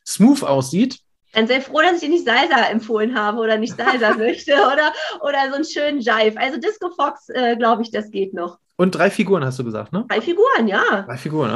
smooth 0.08 0.44
aussieht. 0.44 1.00
Dann 1.34 1.48
sei 1.48 1.60
froh, 1.60 1.82
dass 1.82 1.96
ich 1.96 2.00
dir 2.00 2.10
nicht 2.10 2.26
Salsa 2.26 2.70
empfohlen 2.72 3.20
habe 3.20 3.40
oder 3.40 3.58
nicht 3.58 3.76
Salsa 3.76 4.14
möchte 4.18 4.54
oder, 4.54 4.94
oder 5.22 5.50
so 5.50 5.56
einen 5.56 5.66
schönen 5.66 6.00
Jive. 6.00 6.40
Also 6.40 6.58
Disco 6.58 6.90
Fox, 6.92 7.28
äh, 7.28 7.58
glaube 7.58 7.82
ich, 7.82 7.92
das 7.92 8.10
geht 8.10 8.34
noch. 8.34 8.58
Und 8.78 8.96
drei 8.96 9.10
Figuren 9.10 9.44
hast 9.44 9.60
du 9.60 9.66
gesagt, 9.66 9.92
ne? 9.92 10.06
Drei 10.08 10.22
Figuren, 10.22 10.68
ja. 10.68 11.04
Drei 11.06 11.18
Figuren, 11.18 11.52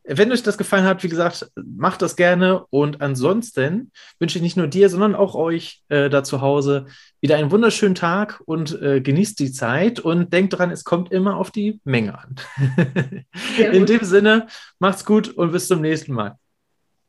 wenn 0.04 0.30
euch 0.32 0.42
das 0.42 0.58
gefallen 0.58 0.84
hat, 0.84 1.02
wie 1.02 1.08
gesagt, 1.08 1.50
macht 1.56 2.02
das 2.02 2.16
gerne. 2.16 2.66
Und 2.70 3.00
ansonsten 3.00 3.90
wünsche 4.18 4.38
ich 4.38 4.42
nicht 4.42 4.56
nur 4.56 4.66
dir, 4.66 4.88
sondern 4.90 5.14
auch 5.14 5.34
euch 5.34 5.82
äh, 5.88 6.10
da 6.10 6.22
zu 6.22 6.40
Hause 6.40 6.86
wieder 7.20 7.36
einen 7.36 7.50
wunderschönen 7.50 7.94
Tag 7.94 8.42
und 8.44 8.80
äh, 8.82 9.00
genießt 9.00 9.38
die 9.38 9.50
Zeit 9.50 10.00
und 10.00 10.32
denkt 10.32 10.58
dran, 10.58 10.70
es 10.70 10.84
kommt 10.84 11.10
immer 11.10 11.36
auf 11.36 11.50
die 11.50 11.80
Menge 11.84 12.18
an. 12.18 12.36
In 13.72 13.86
dem 13.86 14.04
Sinne, 14.04 14.46
macht's 14.78 15.04
gut 15.04 15.28
und 15.28 15.52
bis 15.52 15.68
zum 15.68 15.80
nächsten 15.80 16.12
Mal. 16.12 16.38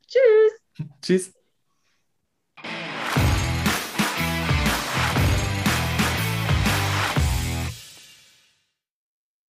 Tschüss. 0.07 0.87
Tschüss. 1.01 1.44